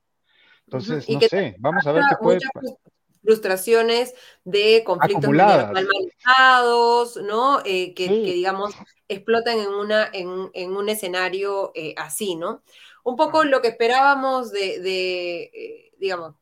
[0.66, 2.78] Entonces, no sé, vamos a ver qué puede pasar
[3.24, 4.14] frustraciones
[4.44, 7.60] de conflictos mal manejados, ¿no?
[7.66, 8.74] Eh, que, digamos,
[9.08, 12.64] explotan en, una, en, un escenario eh, así, ¿no?
[13.04, 16.36] Un poco lo que esperábamos de, eh, digamos,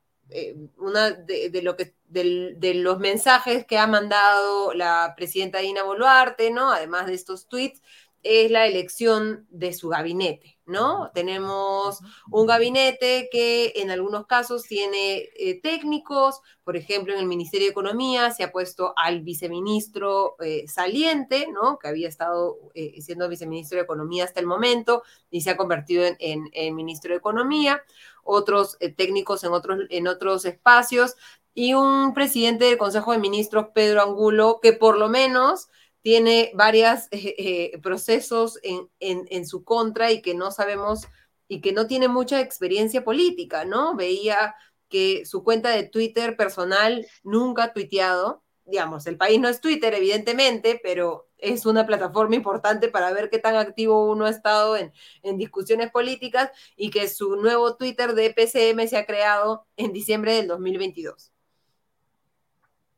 [0.78, 6.72] una de, lo que de, los mensajes que ha mandado la presidenta Dina Boluarte, ¿no?
[6.72, 7.82] Además de estos tweets,
[8.28, 11.12] es la elección de su gabinete, ¿no?
[11.14, 17.68] Tenemos un gabinete que en algunos casos tiene eh, técnicos, por ejemplo, en el Ministerio
[17.68, 21.80] de Economía se ha puesto al viceministro eh, saliente, ¿no?
[21.80, 26.04] Que había estado eh, siendo viceministro de Economía hasta el momento y se ha convertido
[26.20, 27.82] en, ministro de Economía,
[28.24, 31.16] otros técnicos en otros, en otros espacios
[31.54, 35.70] y un presidente del Consejo de Ministros, Pedro Angulo, que por lo menos
[36.02, 41.08] tiene varios eh, eh, procesos en, su contra y que no sabemos
[41.48, 43.96] y que no tiene mucha experiencia política, ¿no?
[43.96, 44.56] Veía
[44.90, 48.44] que su cuenta de Twitter personal nunca ha tuiteado.
[48.66, 53.40] Digamos, el país no es Twitter, evidentemente, pero es una plataforma importante para ver qué
[53.40, 54.92] tan activo uno ha estado en,
[55.24, 60.34] en discusiones políticas y que su nuevo Twitter de PCM se ha creado en diciembre
[60.34, 61.32] del 2022.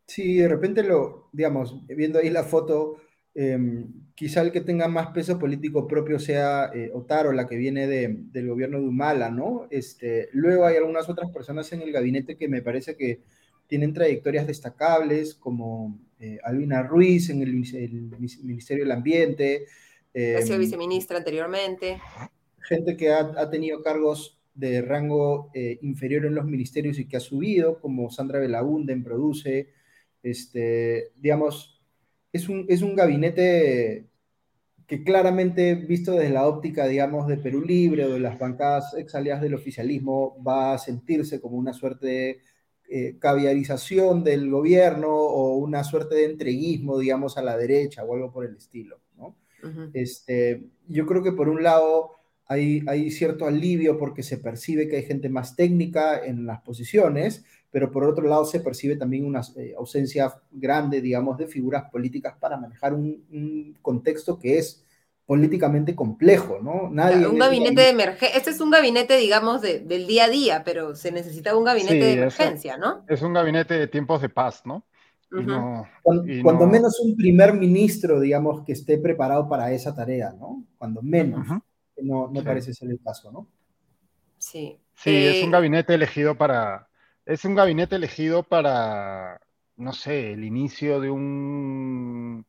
[0.10, 2.98] Sí, de repente lo, digamos, viendo ahí la foto,
[3.36, 7.86] em, quizá el que tenga más peso político propio sea eh, Otaro, la que viene
[7.86, 9.68] del gobierno de Humala, ¿no?
[9.70, 13.22] Este, luego hay algunas otras personas en el gabinete que me parece que
[13.68, 19.68] tienen trayectorias destacables, como eh, Albina Ruiz en el, Ministerio del Ambiente.
[20.16, 22.02] ha sido em, viceministra anteriormente.
[22.68, 27.16] Gente que ha, ha tenido cargos de rango eh, inferior en los ministerios y que
[27.16, 29.70] ha subido, como Sandra Belaunde en Produce,
[30.24, 31.82] este, digamos,
[32.32, 34.10] es un, es un gabinete
[34.90, 39.14] que claramente, visto desde la óptica, digamos, de Perú Libre o de las bancadas ex
[39.14, 42.42] del oficialismo, va a sentirse como una suerte de
[42.90, 48.32] eh, caviarización del gobierno o una suerte de entreguismo, digamos, a la derecha o algo
[48.32, 49.36] por el estilo, ¿no?
[49.94, 52.14] este, yo creo que por un lado
[52.48, 57.46] hay, hay cierto alivio porque se percibe que hay gente más técnica en las posiciones,
[57.72, 62.36] pero por otro lado se percibe también una eh, ausencia grande, digamos, de figuras políticas
[62.40, 64.86] para manejar un, contexto que es
[65.26, 66.90] políticamente complejo, ¿no?
[66.90, 70.96] Nadie un gabinete de emergencia, este es un gabinete, digamos, del día a día, pero
[70.96, 73.04] se necesita un gabinete de emergencia, ¿no?
[73.08, 74.86] Es un gabinete de tiempos de paz, ¿no?
[76.02, 80.66] cuando, menos un primer ministro, digamos, que esté preparado para esa tarea, ¿no?
[80.78, 81.46] Cuando menos.
[82.02, 83.48] No, no parece ser el caso, ¿no?
[84.40, 84.80] Sí.
[84.96, 86.89] Sí, es un eh, gabinete elegido para,
[87.30, 89.40] es un gabinete elegido para,
[89.78, 92.46] no sé, el inicio de un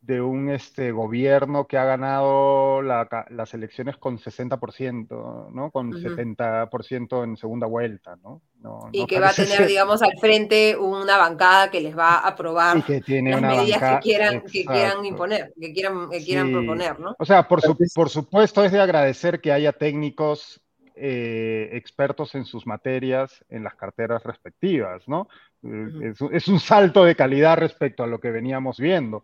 [0.00, 5.70] de un este, gobierno que ha ganado las elecciones con 60%, ¿no?
[5.70, 8.40] Con 70% en segunda vuelta, ¿no?
[8.92, 12.76] y que va a tener, digamos, al frente una bancada que les va a aprobar
[12.76, 17.14] las medidas que quieran, que quieran imponer, que quieran, que quieran proponer, ¿no?
[17.18, 17.60] O sea, por,
[17.94, 20.60] por supuesto es de agradecer que haya técnicos
[21.00, 25.28] eh, expertos en sus materias en las carteras respectivas, ¿no?
[25.62, 29.22] Eh, es, un salto de calidad respecto a lo que veníamos viendo,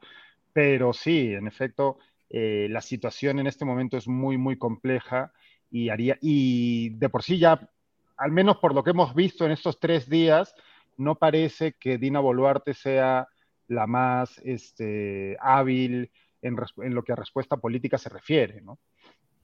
[0.52, 1.98] pero sí, en efecto,
[2.30, 5.32] eh, la situación en este momento es muy, muy compleja
[5.70, 7.68] y, haría, y de por sí ya,
[8.16, 10.54] al menos por lo que hemos visto en estos tres días,
[10.96, 13.26] no parece que Dina Boluarte sea
[13.66, 16.10] la más este, hábil
[16.40, 18.78] en, en, lo que a respuesta política se refiere, ¿no?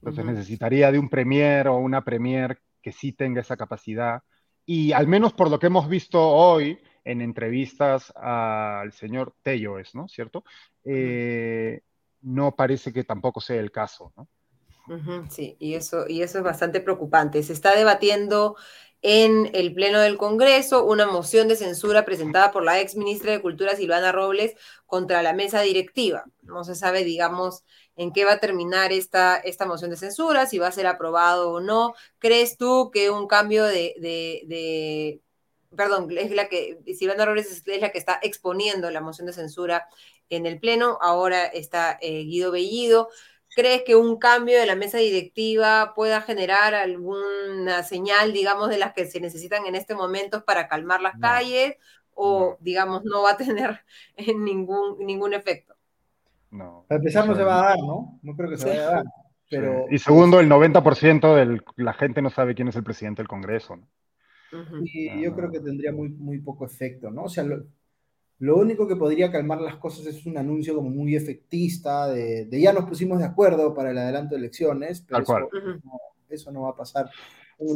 [0.01, 4.23] Entonces necesitaría de un premier o una premier que sí tenga esa capacidad.
[4.65, 9.93] Y al menos por lo que hemos visto hoy en entrevistas al señor Tello, es,
[9.93, 10.07] ¿no?
[10.07, 10.43] ¿Cierto?
[10.83, 11.81] Eh,
[12.21, 14.27] no parece que tampoco sea el caso, ¿no?
[15.29, 17.43] sí, y eso, y eso es bastante preocupante.
[17.43, 18.57] Se está debatiendo
[19.01, 23.41] en el Pleno del Congreso una moción de censura presentada por la ex ministra de
[23.41, 24.55] Cultura Silvana Robles
[24.85, 26.25] contra la mesa directiva.
[26.43, 27.63] No se sabe, digamos,
[27.95, 31.51] en qué va a terminar esta, esta moción de censura, si va a ser aprobado
[31.51, 31.93] o no.
[32.19, 35.21] ¿Crees tú que un cambio de, de,
[35.75, 39.87] perdón, es la que, Silvana Robles es, la que está exponiendo la moción de censura
[40.29, 43.09] en el Pleno, ahora está eh, Guido Bellido.
[43.53, 48.93] ¿Crees que un cambio de la mesa directiva pueda generar alguna señal, digamos, de las
[48.93, 51.75] que se necesitan en este momento para calmar las calles?
[52.13, 53.83] ¿O, digamos, no va a tener
[54.35, 55.75] ningún, ningún efecto?
[56.51, 56.85] No.
[56.87, 58.19] Para empezar, no se va a dar, ¿no?
[58.21, 59.05] No creo que se vaya a dar.
[59.49, 59.85] Pero...
[59.89, 63.77] Y segundo, el 90% de la gente no sabe quién es el presidente del Congreso.
[63.77, 63.87] ¿no?
[64.83, 67.23] Y yo creo que tendría muy, muy poco efecto, ¿no?
[67.23, 67.45] O sea,
[68.39, 72.73] lo único que podría calmar las cosas es un anuncio como muy efectista de, ya
[72.73, 75.19] nos pusimos de acuerdo para el adelanto de elecciones, pero
[76.29, 77.09] eso, no, va a pasar.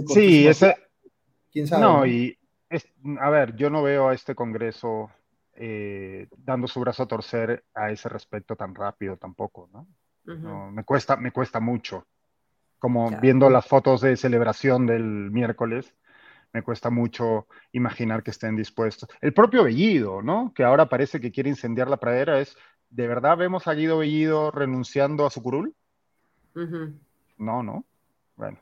[0.07, 0.75] Sí, ese...
[1.51, 1.81] ¿Quién sabe?
[1.83, 2.37] No, y
[3.19, 5.09] a ver, yo no veo a este Congreso
[5.55, 9.87] eh, dando su brazo a torcer a ese respecto tan rápido tampoco, ¿no?
[10.71, 12.05] me, cuesta, me cuesta mucho.
[12.79, 15.95] Como viendo las fotos de celebración del miércoles,
[16.51, 19.09] me cuesta mucho imaginar que estén dispuestos.
[19.21, 20.53] El propio Bellido, ¿no?
[20.53, 22.55] Que ahora parece que quiere incendiar la pradera, es,
[22.89, 25.75] ¿de verdad vemos a Guido Bellido renunciando a su curul?
[27.37, 27.85] No, no.
[28.35, 28.59] Bueno.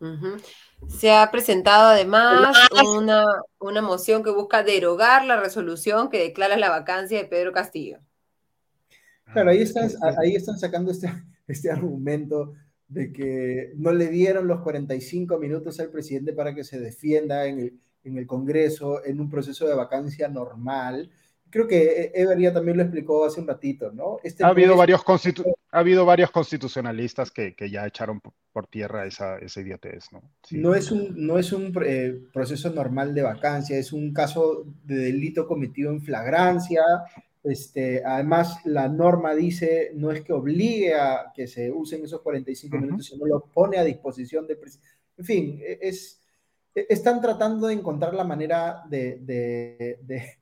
[0.87, 2.55] Se ha presentado además
[2.95, 3.25] una,
[3.59, 7.99] una, moción que busca derogar la resolución que declara la vacancia de Pedro Castillo.
[9.31, 9.89] Claro, ahí están,
[10.21, 11.11] ahí están sacando este,
[11.47, 12.53] este argumento
[12.87, 17.59] de que no le dieron los 45 minutos al presidente para que se defienda en
[17.59, 21.09] el, en el Congreso en un proceso de vacancia normal.
[21.53, 24.17] Creo que Ever ya también lo explicó hace un ratito, ¿no?
[24.23, 25.03] Este ha, habido varios
[25.71, 28.19] ha habido varios constitucionalistas que, que ya echaron
[28.51, 30.23] por tierra esa, esa idiotez, ¿no?
[30.49, 34.95] No es un, no es un eh, proceso normal de vacancia, es un caso de
[34.95, 36.81] delito cometido en flagrancia,
[37.43, 42.77] este, además, la norma dice, no es que obligue a que se usen esos 45
[42.79, 44.89] minutos, sino lo pone a disposición presidente.
[45.17, 46.19] En fin, e, es,
[46.73, 50.39] e, están tratando de encontrar la manera de, de, de,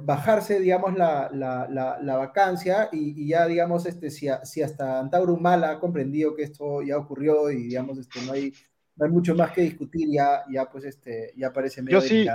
[0.00, 5.72] bajarse, digamos, la, la, la, vacancia y, ya, digamos, este, si, si hasta Antauro Mala
[5.72, 8.52] ha comprendido que esto ya ocurrió y, digamos, este, no, hay,
[8.96, 12.26] no hay mucho más que discutir, ya, ya pues, este, ya parece medio Yo sí,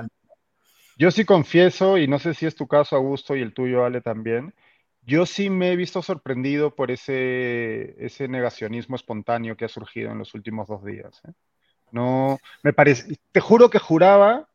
[0.97, 4.01] yo sí confieso, y no sé si es tu caso, Augusto, y el tuyo, Ale,
[4.01, 4.53] también,
[5.03, 10.19] yo sí me he visto sorprendido por ese, ese negacionismo espontáneo que ha surgido en
[10.19, 11.21] los últimos dos días.
[11.27, 11.31] ¿eh?
[11.91, 14.47] No, me parece, te juro que juraba,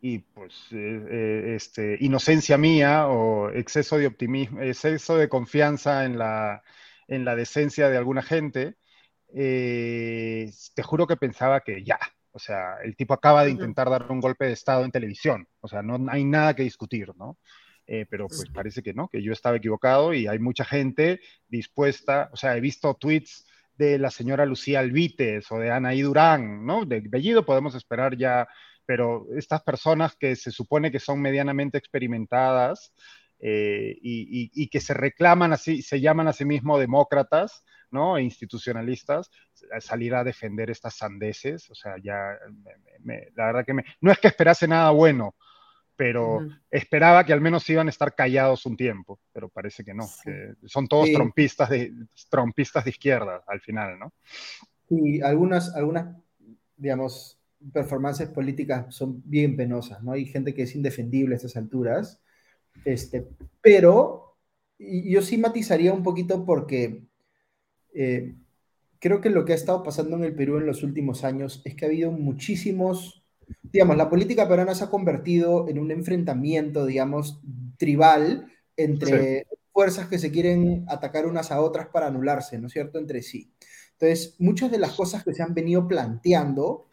[0.00, 6.18] y pues, eh, eh, este, inocencia mía o exceso de optimismo, exceso de confianza en
[6.18, 6.62] la,
[7.08, 8.76] en la decencia de alguna gente,
[9.32, 11.98] te juro que pensaba que ya,
[12.32, 15.46] o sea, el tipo acaba de intentar dar un golpe de Estado en televisión.
[15.60, 17.38] O sea, no hay nada que discutir, ¿no?
[17.92, 22.30] Eh, pero pues parece que no, que yo estaba equivocado y hay mucha gente dispuesta,
[22.32, 26.84] o sea, he visto tweets de la señora Lucía Alvites o de Anaí Durán, ¿no?
[26.84, 28.46] De Bellido podemos esperar ya,
[28.90, 32.92] pero estas personas que se supone que son medianamente experimentadas
[33.38, 37.62] eh, y, y, que se reclaman así, se llaman a sí mismos demócratas,
[37.92, 38.18] ¿no?
[38.18, 39.30] E institucionalistas,
[39.78, 42.36] salir a defender estas sandeces, o sea, ya,
[43.36, 45.36] la verdad que me, no es que esperase nada bueno,
[45.94, 50.08] pero esperaba que al menos iban a estar callados un tiempo, pero parece que no,
[50.24, 51.92] que son todos trompistas, de,
[52.28, 54.12] trompistas de izquierda al final, ¿no?
[54.88, 56.16] Y algunas, algunas,
[56.76, 57.39] digamos,
[57.72, 60.12] performances políticas son bien penosas, ¿no?
[60.12, 62.20] Hay gente que es indefendible a estas alturas,
[62.84, 63.28] este,
[63.60, 64.36] pero
[64.78, 67.04] yo sí matizaría un poquito porque
[67.94, 68.34] eh,
[68.98, 71.74] creo que lo que ha estado pasando en el Perú en los últimos años es
[71.74, 73.24] que ha habido muchísimos,
[73.62, 77.40] digamos, la política peruana se ha convertido en un enfrentamiento, digamos,
[77.76, 78.46] tribal
[78.76, 83.22] entre fuerzas que se quieren atacar unas a otras para anularse, ¿no es cierto?, entre
[83.22, 83.52] sí.
[83.92, 86.86] Entonces, muchas de las cosas que se han venido planteando,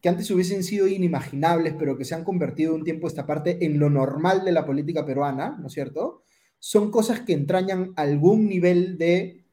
[0.00, 3.78] que antes hubiesen sido inimaginables, pero que se han convertido un tiempo esta parte en
[3.78, 6.22] lo normal de la política peruana, ¿no es cierto?,
[6.60, 9.44] son cosas que entrañan algún nivel de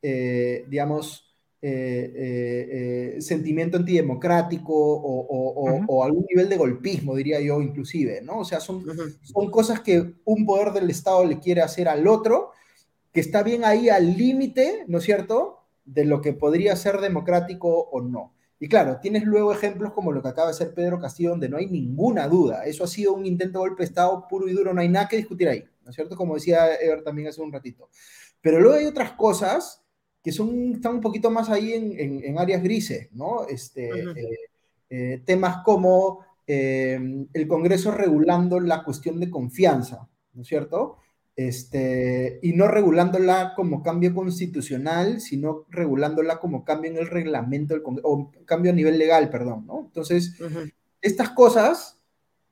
[0.00, 1.24] eh, digamos,
[1.60, 8.38] eh, eh, sentimiento antidemocrático o, algún nivel de golpismo, diría yo, inclusive, ¿no?
[8.38, 8.84] O sea, son,
[9.22, 12.52] son cosas que un poder del Estado le quiere hacer al otro,
[13.12, 17.88] que está bien ahí al límite, ¿no es cierto?, de lo que podría ser democrático
[17.90, 18.34] o no.
[18.60, 21.58] Y claro, tienes luego ejemplos como lo que acaba de hacer Pedro Castillo, donde no
[21.58, 22.64] hay ninguna duda.
[22.64, 25.08] Eso ha sido un intento de golpe de Estado puro y duro, no hay nada
[25.08, 26.16] que discutir ahí, ¿no es cierto?
[26.16, 27.88] Como decía Ever también hace un ratito.
[28.40, 29.84] Pero luego hay otras cosas
[30.22, 33.46] que son, están un poquito más ahí en, en, áreas grises, ¿no?
[33.46, 33.88] Este,
[35.24, 40.98] temas como el Congreso regulando la cuestión de confianza, ¿no es cierto?
[41.38, 47.82] Este, y no regulándola como cambio constitucional, sino regulándola como cambio en el reglamento, del
[48.02, 49.84] o cambio a nivel legal, perdón, ¿no?
[49.86, 50.34] Entonces,
[51.00, 52.02] estas cosas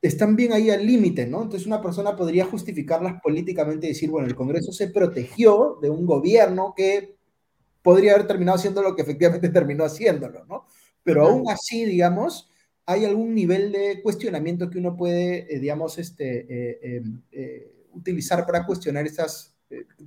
[0.00, 1.42] están bien ahí al límite, ¿no?
[1.42, 6.06] Entonces una persona podría justificarlas políticamente y decir, bueno, el Congreso se protegió de un
[6.06, 7.16] gobierno que
[7.82, 10.64] podría haber terminado haciendo lo que efectivamente terminó haciéndolo, ¿no?
[11.02, 12.52] Pero aún así, digamos,
[12.84, 18.46] hay algún nivel de cuestionamiento que uno puede, eh, digamos, este, eh, em, eh, utilizar
[18.46, 19.54] para cuestionar esas,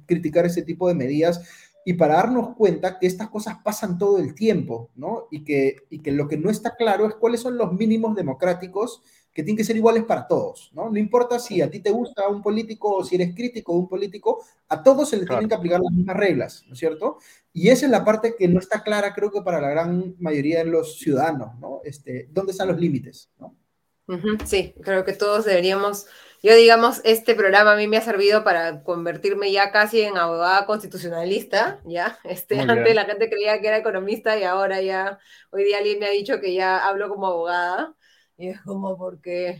[0.05, 1.41] criticar ese tipo de medidas
[1.85, 5.27] y para darnos cuenta que estas cosas pasan todo el tiempo, ¿no?
[5.31, 9.01] Y que, y que lo que no está claro es cuáles son los mínimos democráticos
[9.33, 10.89] que tienen que ser iguales para todos, ¿no?
[10.89, 13.87] No importa si a ti te gusta un político o si eres crítico de un
[13.87, 17.17] político, a todos se les tienen que aplicar las mismas reglas, ¿no es cierto?
[17.53, 20.59] Y esa es la parte que no está clara, creo que para la gran mayoría
[20.59, 21.81] de los ciudadanos, ¿no?
[21.83, 23.55] Este, ¿Dónde están los límites, ¿no?
[24.45, 26.07] Sí, creo que todos deberíamos,
[26.41, 30.65] yo digamos, este programa a mí me ha servido para convertirme ya casi en abogada
[30.65, 32.17] constitucionalista, ¿ya?
[32.23, 35.19] Este, antes la gente creía que era economista y ahora ya,
[35.51, 37.95] hoy día alguien me ha dicho que ya hablo como abogada.
[38.37, 39.59] Y es como, ¿por qué?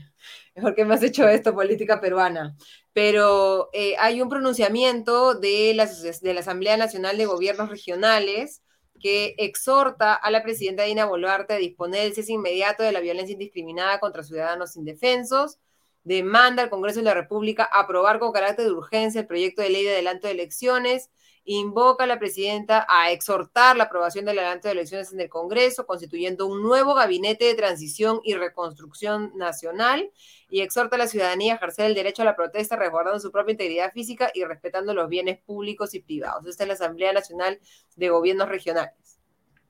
[0.56, 2.56] me has hecho esto, política peruana?
[2.94, 8.64] Pero eh, hay un pronunciamiento de la, de la Asamblea Nacional de Gobiernos Regionales
[9.00, 13.34] que exhorta a la presidenta Dina Boluarte a disponer el cese inmediato de la violencia
[13.34, 15.58] indiscriminada contra ciudadanos indefensos,
[16.04, 19.84] demanda al Congreso de la República aprobar con carácter de urgencia el proyecto de ley
[19.84, 21.10] de adelanto de elecciones,
[21.46, 25.88] invoca a la presidenta a exhortar la aprobación del adelanto de elecciones en el Congreso,
[25.88, 30.12] constituyendo un nuevo gabinete de transición y reconstrucción nacional,
[30.50, 33.54] y exhorta a la ciudadanía a ejercer el derecho a la protesta, resguardando su propia
[33.54, 36.46] integridad física y respetando los bienes públicos y privados.
[36.46, 37.60] Esta es la Asamblea Nacional
[37.96, 39.20] de Gobiernos Regionales.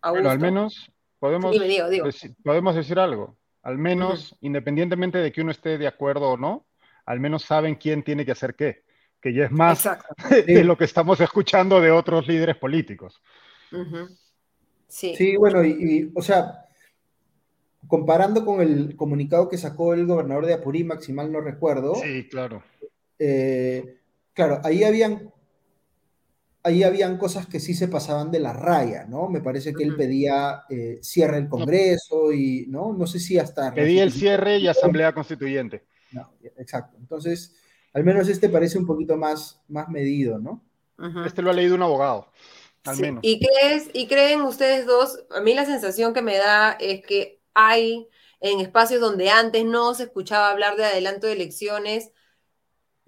[0.01, 1.56] Bueno, al menos podemos,
[2.43, 3.39] podemos decir algo.
[3.61, 6.65] Al menos, independientemente de que uno esté de acuerdo o no,
[7.06, 8.84] al menos saben quién tiene que hacer qué
[9.22, 9.88] que ya es más
[10.48, 13.22] de lo que estamos escuchando de otros líderes políticos.
[14.88, 15.15] sí.
[15.15, 15.36] sí.
[15.36, 16.65] bueno, y, o sea,
[17.88, 21.95] comparando con el comunicado que sacó el gobernador de Apurímac, si mal no recuerdo.
[21.95, 22.64] Sí, claro.
[23.18, 23.98] Eh,
[24.34, 25.31] claro, ahí habían,
[26.64, 29.30] ahí habían cosas que sí se pasaban de la raya, ¿no?
[29.30, 32.94] Me parece que él pedía eh, cierre el Congreso y, ¿no?
[32.94, 33.73] No sé si hasta...
[33.73, 35.86] Pedía el cierre y asamblea constituyente.
[36.11, 36.98] No, exacto.
[36.99, 37.56] Entonces,
[37.94, 40.64] al menos este parece un poquito más, más medido, ¿no?
[41.26, 42.30] Este lo ha leído un abogado,
[42.84, 43.22] al menos.
[43.23, 45.23] ¿Y, crees, ¿Y creen ustedes dos?
[45.31, 48.10] A mí la sensación que me da es que hay
[48.41, 52.11] en espacios donde antes no se escuchaba hablar de adelanto de elecciones,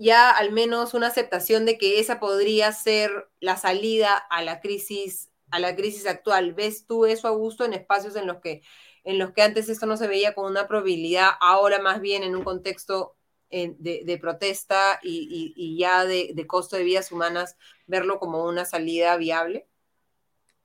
[0.01, 5.29] ya al menos una aceptación de que esa podría ser la salida a la crisis,
[5.51, 6.53] a la crisis actual.
[6.53, 8.63] ¿Ves tú eso, Augusto, en espacios en los que,
[9.03, 12.35] en los que antes esto no se veía con una probabilidad, ahora más bien en
[12.35, 13.15] un contexto
[13.51, 19.67] de, protesta y, ya de, costo de vidas humanas, verlo como una salida viable?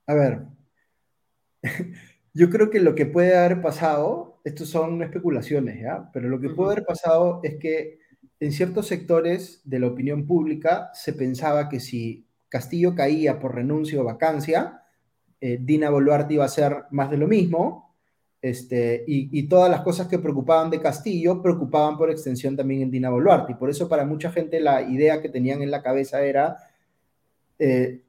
[0.06, 0.46] A ver,
[2.32, 6.08] yo creo que lo que puede haber pasado, estos son especulaciones, ¿ya?
[6.14, 8.05] Pero lo que puede haber pasado es que
[8.40, 14.00] en ciertos sectores de la opinión pública se pensaba que si Castillo caía por renuncia
[14.00, 14.82] o vacancia,
[15.40, 17.86] eh, Dina Boluarte iba a ser más de lo mismo,
[18.42, 23.10] este, y, todas las cosas que preocupaban de Castillo preocupaban por extensión también en Dina
[23.10, 23.52] Boluarte.
[23.52, 26.56] Y por eso para mucha gente la idea que tenían en la cabeza era,
[27.58, 28.02] eh,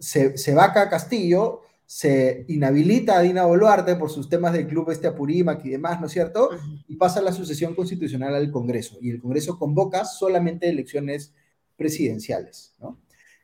[0.00, 5.06] se, vaca a Castillo, se inhabilita a Dina Boluarte por sus temas del club este
[5.06, 6.50] Apurímac y demás, ¿no es cierto?
[6.88, 8.96] Y pasa la sucesión constitucional al Congreso.
[9.00, 11.34] Y el Congreso convoca solamente elecciones
[11.76, 13.00] presidenciales, ¿no?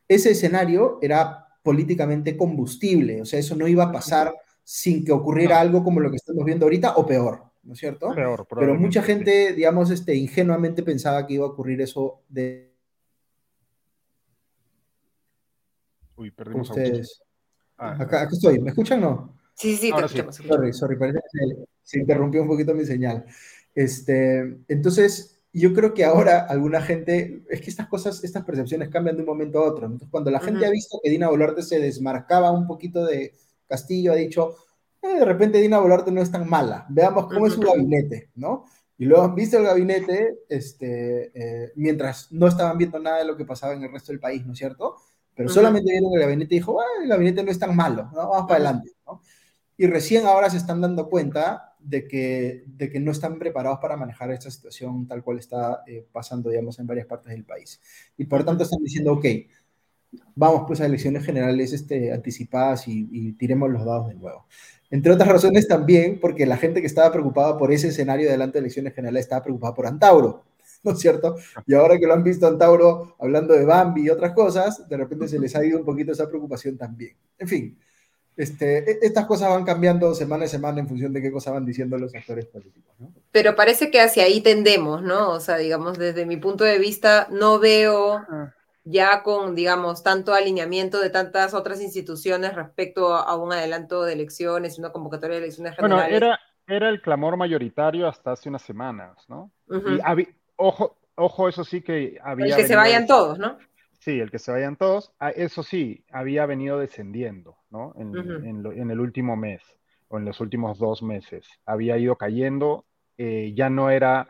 [0.07, 5.59] Ese escenario era políticamente combustible, o sea, eso no iba a pasar sin que ocurriera
[5.59, 8.13] algo como lo que estamos viendo ahorita o peor, ¿no es cierto?
[8.13, 12.73] Peor, Pero mucha gente, digamos, este, ingenuamente pensaba que iba a ocurrir eso de...
[16.15, 17.21] Uy, perdimos ustedes.
[17.83, 19.37] Ah, acá, estoy, ¿me escuchan o no?
[19.55, 20.35] Sí, sí, te escuchamos.
[20.35, 23.25] Sorry, sorry, parece que se, interrumpió un poquito mi señal.
[23.73, 29.15] Este, entonces, yo creo que ahora alguna gente, es que estas cosas, estas percepciones cambian
[29.15, 29.87] de un momento a otro.
[29.87, 33.33] Entonces, cuando la gente ha visto que Dina Boluarte se desmarcaba un poquito de,
[33.67, 34.57] Castillo ha dicho,
[35.01, 38.65] eh, de repente Dina Boluarte no es tan mala, veamos cómo es su gabinete, ¿no?
[38.95, 43.35] Y luego han visto el gabinete, este, eh, mientras no estaban viendo nada de lo
[43.35, 44.97] que pasaba en el resto del país, ¿no es cierto?
[45.35, 48.29] Pero solamente vieron el gabinete y dijo, el gabinete no es tan malo, ¿no?
[48.29, 49.21] vamos para adelante, ¿no?
[49.77, 53.97] Y recién ahora se están dando cuenta de que, de que no están preparados para
[53.97, 57.81] manejar esta situación tal cual está eh, pasando, digamos, en varias partes del país.
[58.17, 59.25] Y por tanto están diciendo, ok,
[60.35, 64.45] vamos pues a elecciones generales este, anticipadas y, tiremos los dados de nuevo.
[64.89, 68.59] Entre otras razones también porque la gente que estaba preocupada por ese escenario delante de
[68.59, 70.43] elecciones generales estaba preocupada por Antauro,
[70.83, 71.35] ¿no es cierto?
[71.65, 75.27] Y ahora que lo han visto Antauro hablando de Bambi y otras cosas, de repente
[75.27, 77.15] se les ha ido un poquito esa preocupación también.
[77.37, 77.79] En fin,
[78.35, 81.65] este, e, estas cosas van cambiando semana a semana en función de qué cosas van
[81.65, 82.95] diciendo los actores políticos.
[82.99, 83.13] ¿no?
[83.31, 85.29] Pero parece que hacia ahí tendemos, ¿no?
[85.29, 88.25] O sea, digamos, desde mi punto de vista, no veo
[88.83, 94.79] ya con, digamos, tanto alineamiento de tantas otras instituciones respecto a, un adelanto de elecciones,
[94.79, 96.09] una convocatoria de elecciones generales.
[96.09, 99.51] Bueno, era, era el clamor mayoritario hasta hace unas semanas, ¿no?
[99.69, 99.99] y
[100.55, 102.55] ojo, ojo, eso sí que había...
[102.55, 103.57] El que se vayan todos, ¿no?
[103.99, 105.13] Sí, el que se vayan todos.
[105.19, 107.93] Ah, eso sí, había venido descendiendo, ¿no?
[107.97, 109.61] En, en, el último mes
[110.07, 111.47] o en los últimos dos meses.
[111.65, 112.85] Había ido cayendo,
[113.17, 114.27] eh, ya no era,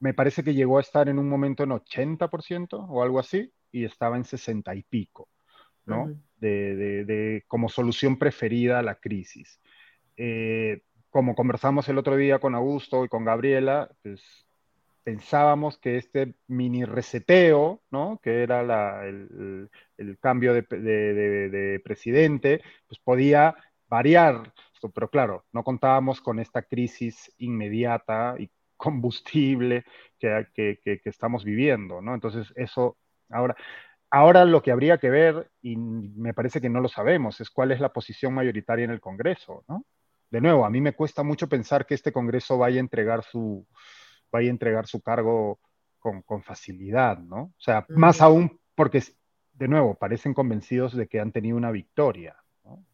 [0.00, 3.84] me parece que llegó a estar en un momento en 80% o algo así, y
[3.84, 5.28] estaba en 60 y pico,
[5.84, 6.16] ¿no?
[6.38, 9.60] de, de, de, como solución preferida a la crisis.
[10.16, 14.43] Eh, como conversamos el otro día con Augusto y con Gabriela, pues
[15.04, 18.18] pensábamos que este mini reseteo, ¿no?
[18.22, 19.70] que era el,
[20.20, 23.54] cambio de, presidente, pues podía
[23.86, 24.52] variar,
[24.94, 29.84] pero claro, no contábamos con esta crisis inmediata y combustible
[30.18, 32.14] que, que, estamos viviendo, ¿no?
[32.14, 32.96] Entonces, eso
[33.30, 33.54] ahora...
[34.10, 37.72] Ahora lo que habría que ver, y me parece que no lo sabemos, es cuál
[37.72, 39.84] es la posición mayoritaria en el Congreso, ¿no?
[40.30, 43.66] De nuevo, a mí me cuesta mucho pensar que este Congreso vaya a entregar su,
[44.34, 45.60] vaya a entregar su cargo
[46.00, 47.44] con, facilidad, ¿no?
[47.44, 49.00] O sea, más aún porque,
[49.52, 52.34] de nuevo, parecen convencidos de que han tenido una victoria.
[52.64, 52.84] ¿no?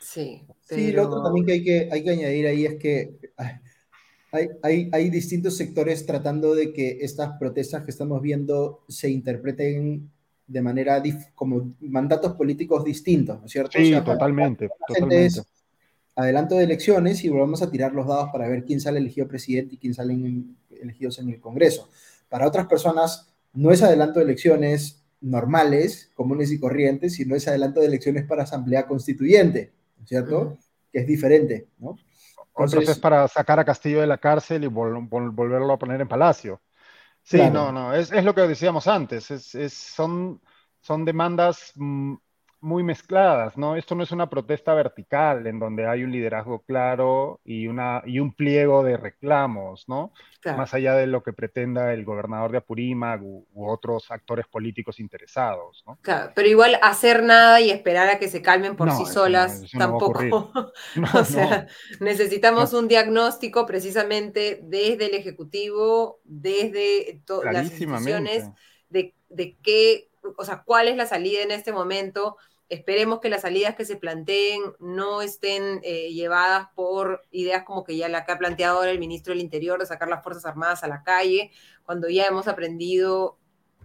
[0.00, 0.42] Sí.
[0.62, 3.14] Sí, lo otro también que hay, que hay que añadir ahí es que
[4.32, 10.10] hay, hay, hay, distintos sectores tratando de que estas protestas que estamos viendo se interpreten
[10.46, 11.02] de manera
[11.34, 13.78] como mandatos políticos distintos, ¿no es cierto?
[13.78, 14.70] Sí, totalmente.
[14.88, 15.42] totalmente.
[16.16, 19.74] adelanto de elecciones y volvamos a tirar los dados para ver quién sale elegido presidente
[19.74, 21.88] y quién sale en, elegidos en el Congreso.
[22.28, 27.80] Para otras personas no es adelanto de elecciones normales, comunes y corrientes, sino es adelanto
[27.80, 29.72] de elecciones para asamblea constituyente,
[30.04, 30.58] ¿cierto?
[30.92, 31.96] Que es diferente, ¿no?
[32.58, 36.60] Entonces, es para sacar a Castillo de la cárcel y volverlo a poner en palacio.
[37.22, 40.40] Sí, no, no, es, es, lo que decíamos antes, es, es, son,
[40.80, 42.14] son demandas mm,
[42.60, 43.76] muy mezcladas, ¿no?
[43.76, 48.18] Esto no es una protesta vertical en donde hay un liderazgo claro y, una, y
[48.18, 50.12] un pliego de reclamos, ¿no?
[50.44, 55.82] Más allá de lo que pretenda el gobernador de Apurímac u, otros actores políticos interesados,
[55.86, 55.98] ¿no?
[56.02, 60.50] Claro, pero igual hacer nada y esperar a que se calmen por sí solas tampoco.
[61.14, 61.66] o sea,
[62.00, 68.48] necesitamos un diagnóstico precisamente desde el Ejecutivo, desde todas las instituciones,
[68.88, 72.36] de, de qué, o sea, cuál es la salida en este momento
[72.68, 77.96] Esperemos que las salidas que se planteen no estén eh, llevadas por ideas como que
[77.96, 80.82] ya la que ha planteado ahora el ministro del Interior de sacar las Fuerzas Armadas
[80.82, 81.52] a la calle,
[81.84, 83.38] cuando ya hemos aprendido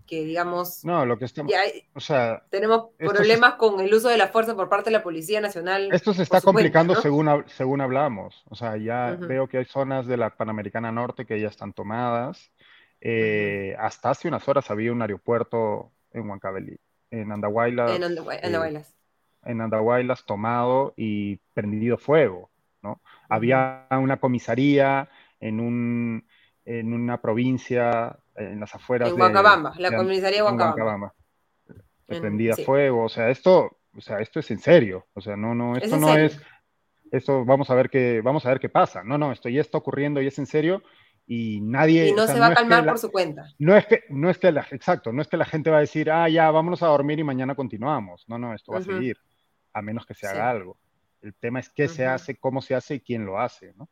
[0.08, 1.54] que, digamos, no, lo que estamos,
[1.94, 5.40] o sea, tenemos problemas con el uso de la fuerza por parte de la Policía
[5.42, 5.90] Nacional.
[5.92, 8.44] Esto se está complicando según, según hablamos.
[8.50, 12.52] O sea, ya veo que hay zonas de la Panamericana Norte que ya están tomadas.
[13.00, 16.80] Eh, hasta hace unas horas había un aeropuerto en Huancavelic
[17.12, 17.92] en Andahuaylas.
[17.92, 18.90] En, Andahuaylas.
[18.90, 22.50] Eh, en Andahuaylas tomado y prendido fuego,
[22.82, 23.02] ¿no?
[23.30, 25.10] Había una comisaría
[25.40, 26.26] en, un,
[26.66, 31.14] en una provincia en las afueras en Huancabamba, la comisaría de Huancabamba.
[32.08, 35.76] prendida fuego, o sea, esto, o sea, esto es en serio, o sea, no, no,
[35.76, 36.40] esto no es,
[37.12, 39.78] esto vamos a ver qué, vamos a ver qué pasa, no, no, esto ya está
[39.78, 40.82] ocurriendo y es en serio,
[41.28, 42.10] y nadie...
[42.10, 43.48] Y no se va a calmar por su cuenta.
[43.60, 45.82] No es que, no es que la, exacto, no es que la gente va a
[45.82, 48.26] decir, ah, ya, vámonos a dormir y mañana continuamos.
[48.28, 49.18] No, no, esto va a seguir,
[49.74, 50.78] a menos que se haga algo.
[51.22, 53.90] El tema es qué se hace, cómo se hace y quién lo hace, ¿no?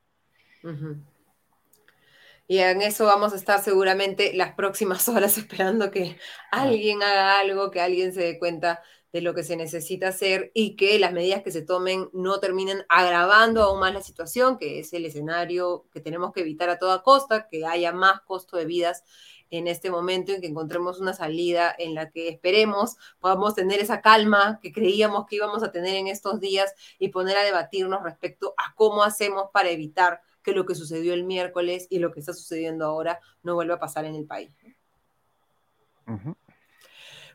[2.48, 6.18] Y en eso vamos a estar seguramente las próximas horas esperando que
[6.52, 8.82] alguien haga algo, que alguien se dé cuenta
[9.12, 12.86] de lo que se necesita hacer y que las medidas que se tomen no terminen
[12.90, 17.02] agravando aún más la situación, que es el escenario que tenemos que evitar a toda
[17.02, 19.04] costa, que haya más costo de vidas
[19.52, 24.02] en este momento en que encontremos una salida en la que esperemos podamos tener esa
[24.02, 28.54] calma que creíamos que íbamos a tener en estos días y poner a debatirnos respecto
[28.58, 32.34] a cómo hacemos para evitar que lo que sucedió el miércoles y lo que está
[32.34, 34.56] sucediendo ahora no vuelva a pasar en el país.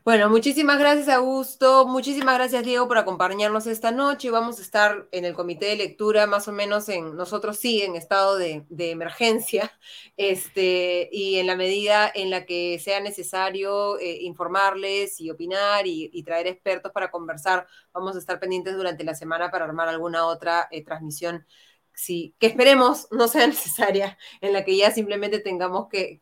[0.05, 4.29] Bueno, muchísimas gracias Augusto, muchísimas gracias Diego por acompañarnos esta noche.
[4.29, 7.95] Vamos a estar en el comité de lectura más o menos en, nosotros sí, en
[7.95, 9.71] estado de, emergencia,
[10.15, 16.21] este, y en la medida en la que sea necesario eh, informarles y opinar y,
[16.21, 20.67] traer expertos para conversar, vamos a estar pendientes durante la semana para armar alguna otra
[20.69, 21.47] eh, transmisión
[21.95, 26.19] sí, que esperemos no sea necesaria, en la que ya simplemente tengamos que,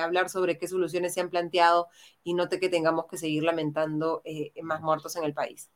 [0.00, 1.88] hablar sobre qué soluciones se han planteado
[2.22, 5.70] y no que tengamos que seguir lamentando eh, más muertos en el país.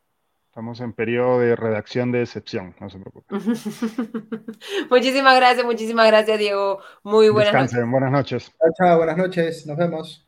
[0.48, 3.26] Estamos en periodo de redacción de excepción, no se preocupe.
[4.90, 6.80] muchísimas gracias, muchísimas gracias, Diego.
[7.04, 7.90] Muy buenas noches.
[7.90, 8.52] Buenas noches.
[8.76, 9.66] chao, buenas noches.
[9.66, 10.27] Nos vemos.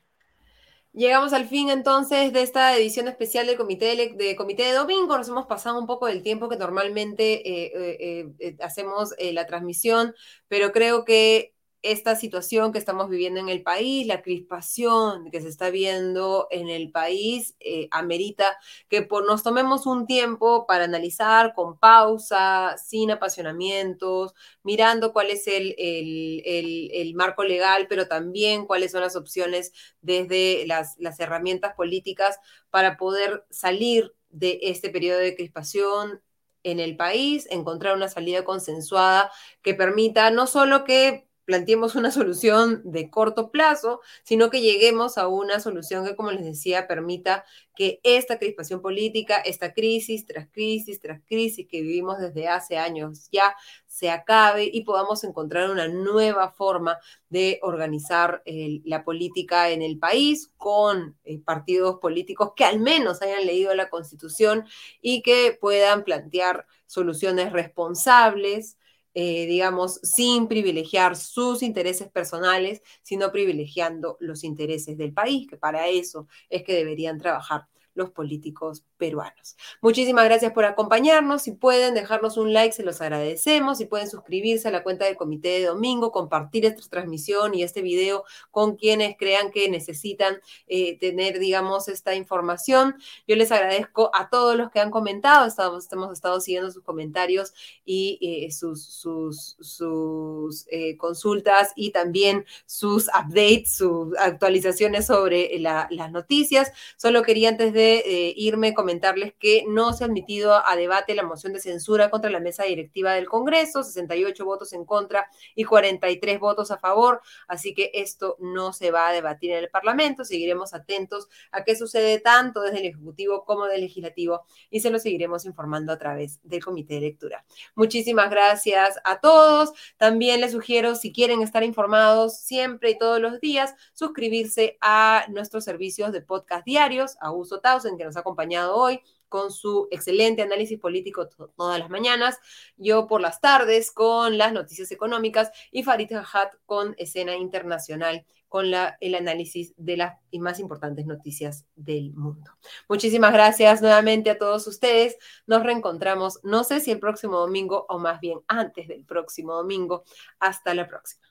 [0.93, 5.17] Llegamos al fin entonces de esta edición especial del Comité de, Comité de Domingo.
[5.17, 10.15] Nos hemos pasado un poco del tiempo que normalmente eh, eh, eh, hacemos la transmisión,
[10.49, 15.49] pero creo que esta situación que estamos viviendo en el país, la crispación que se
[15.49, 18.57] está viendo en el país, eh, amerita
[18.89, 25.75] que nos tomemos un tiempo para analizar con pausa, sin apasionamientos, mirando cuál es el,
[25.79, 32.39] el, marco legal, pero también cuáles son las opciones desde las, las herramientas políticas
[32.71, 36.23] para poder salir de este periodo de crispación
[36.63, 39.33] en el país, encontrar una salida consensuada
[39.63, 45.27] que permita no solo que planteemos una solución de corto plazo, sino que lleguemos a
[45.27, 47.45] una solución que, como les decía, permita
[47.75, 53.29] que esta crispación política, esta crisis tras crisis tras crisis que vivimos desde hace años
[53.33, 53.57] ya
[53.87, 56.99] se acabe y podamos encontrar una nueva forma
[57.31, 58.45] de organizar
[58.85, 63.91] la política en el país con eh, partidos políticos que al menos hayan leído la
[63.91, 64.67] constitución
[65.03, 68.77] y que puedan plantear soluciones responsables,
[69.15, 75.89] eh, digamos, sin privilegiar sus intereses personales, sino privilegiando los intereses del país, que para
[75.89, 77.67] eso es que deberían trabajar
[78.01, 79.57] los políticos peruanos.
[79.81, 81.43] Muchísimas gracias por acompañarnos.
[81.43, 83.79] Si pueden dejarnos un like, se los agradecemos.
[83.79, 87.83] Si pueden suscribirse a la cuenta del Comité de Domingo, compartir esta transmisión y este
[87.83, 92.97] video con quienes crean que necesitan eh, tener, digamos, esta información.
[93.29, 95.47] Yo les agradezco a todos los que han comentado.
[95.47, 97.53] Estamos, hemos estado siguiendo sus comentarios
[97.85, 106.11] y eh, sus, sus, sus eh, consultas y también sus updates, sus actualizaciones sobre las
[106.11, 106.73] noticias.
[106.97, 107.90] Solo quería antes de
[108.37, 112.29] irme comentando comentarles que no se ha admitido a debate la moción de censura contra
[112.29, 117.73] la mesa directiva del Congreso, 68 votos en contra y 43 votos a favor, así
[117.73, 122.19] que esto no se va a debatir en el Parlamento, seguiremos atentos a qué sucede
[122.19, 126.65] tanto desde el Ejecutivo como del Legislativo y se lo seguiremos informando a través del
[126.65, 127.45] Comité de Lectura.
[127.77, 133.41] Muchísimas gracias a todos, también les sugiero, si quieren estar informados siempre y todos los
[133.41, 138.75] días, suscribirse a nuestros servicios de podcast diarios, a Uso Tausen, que nos ha acompañado
[138.75, 142.39] hoy con su excelente análisis político todas las mañanas,
[142.77, 148.73] yo por las tardes con las noticias económicas y Farid Hat con escena internacional con
[148.73, 152.51] la, el análisis de las más importantes noticias del mundo.
[152.89, 155.17] Muchísimas gracias nuevamente a todos ustedes.
[155.47, 160.03] Nos reencontramos, no sé si el próximo domingo o más bien antes del próximo domingo.
[160.41, 161.30] Hasta la próxima.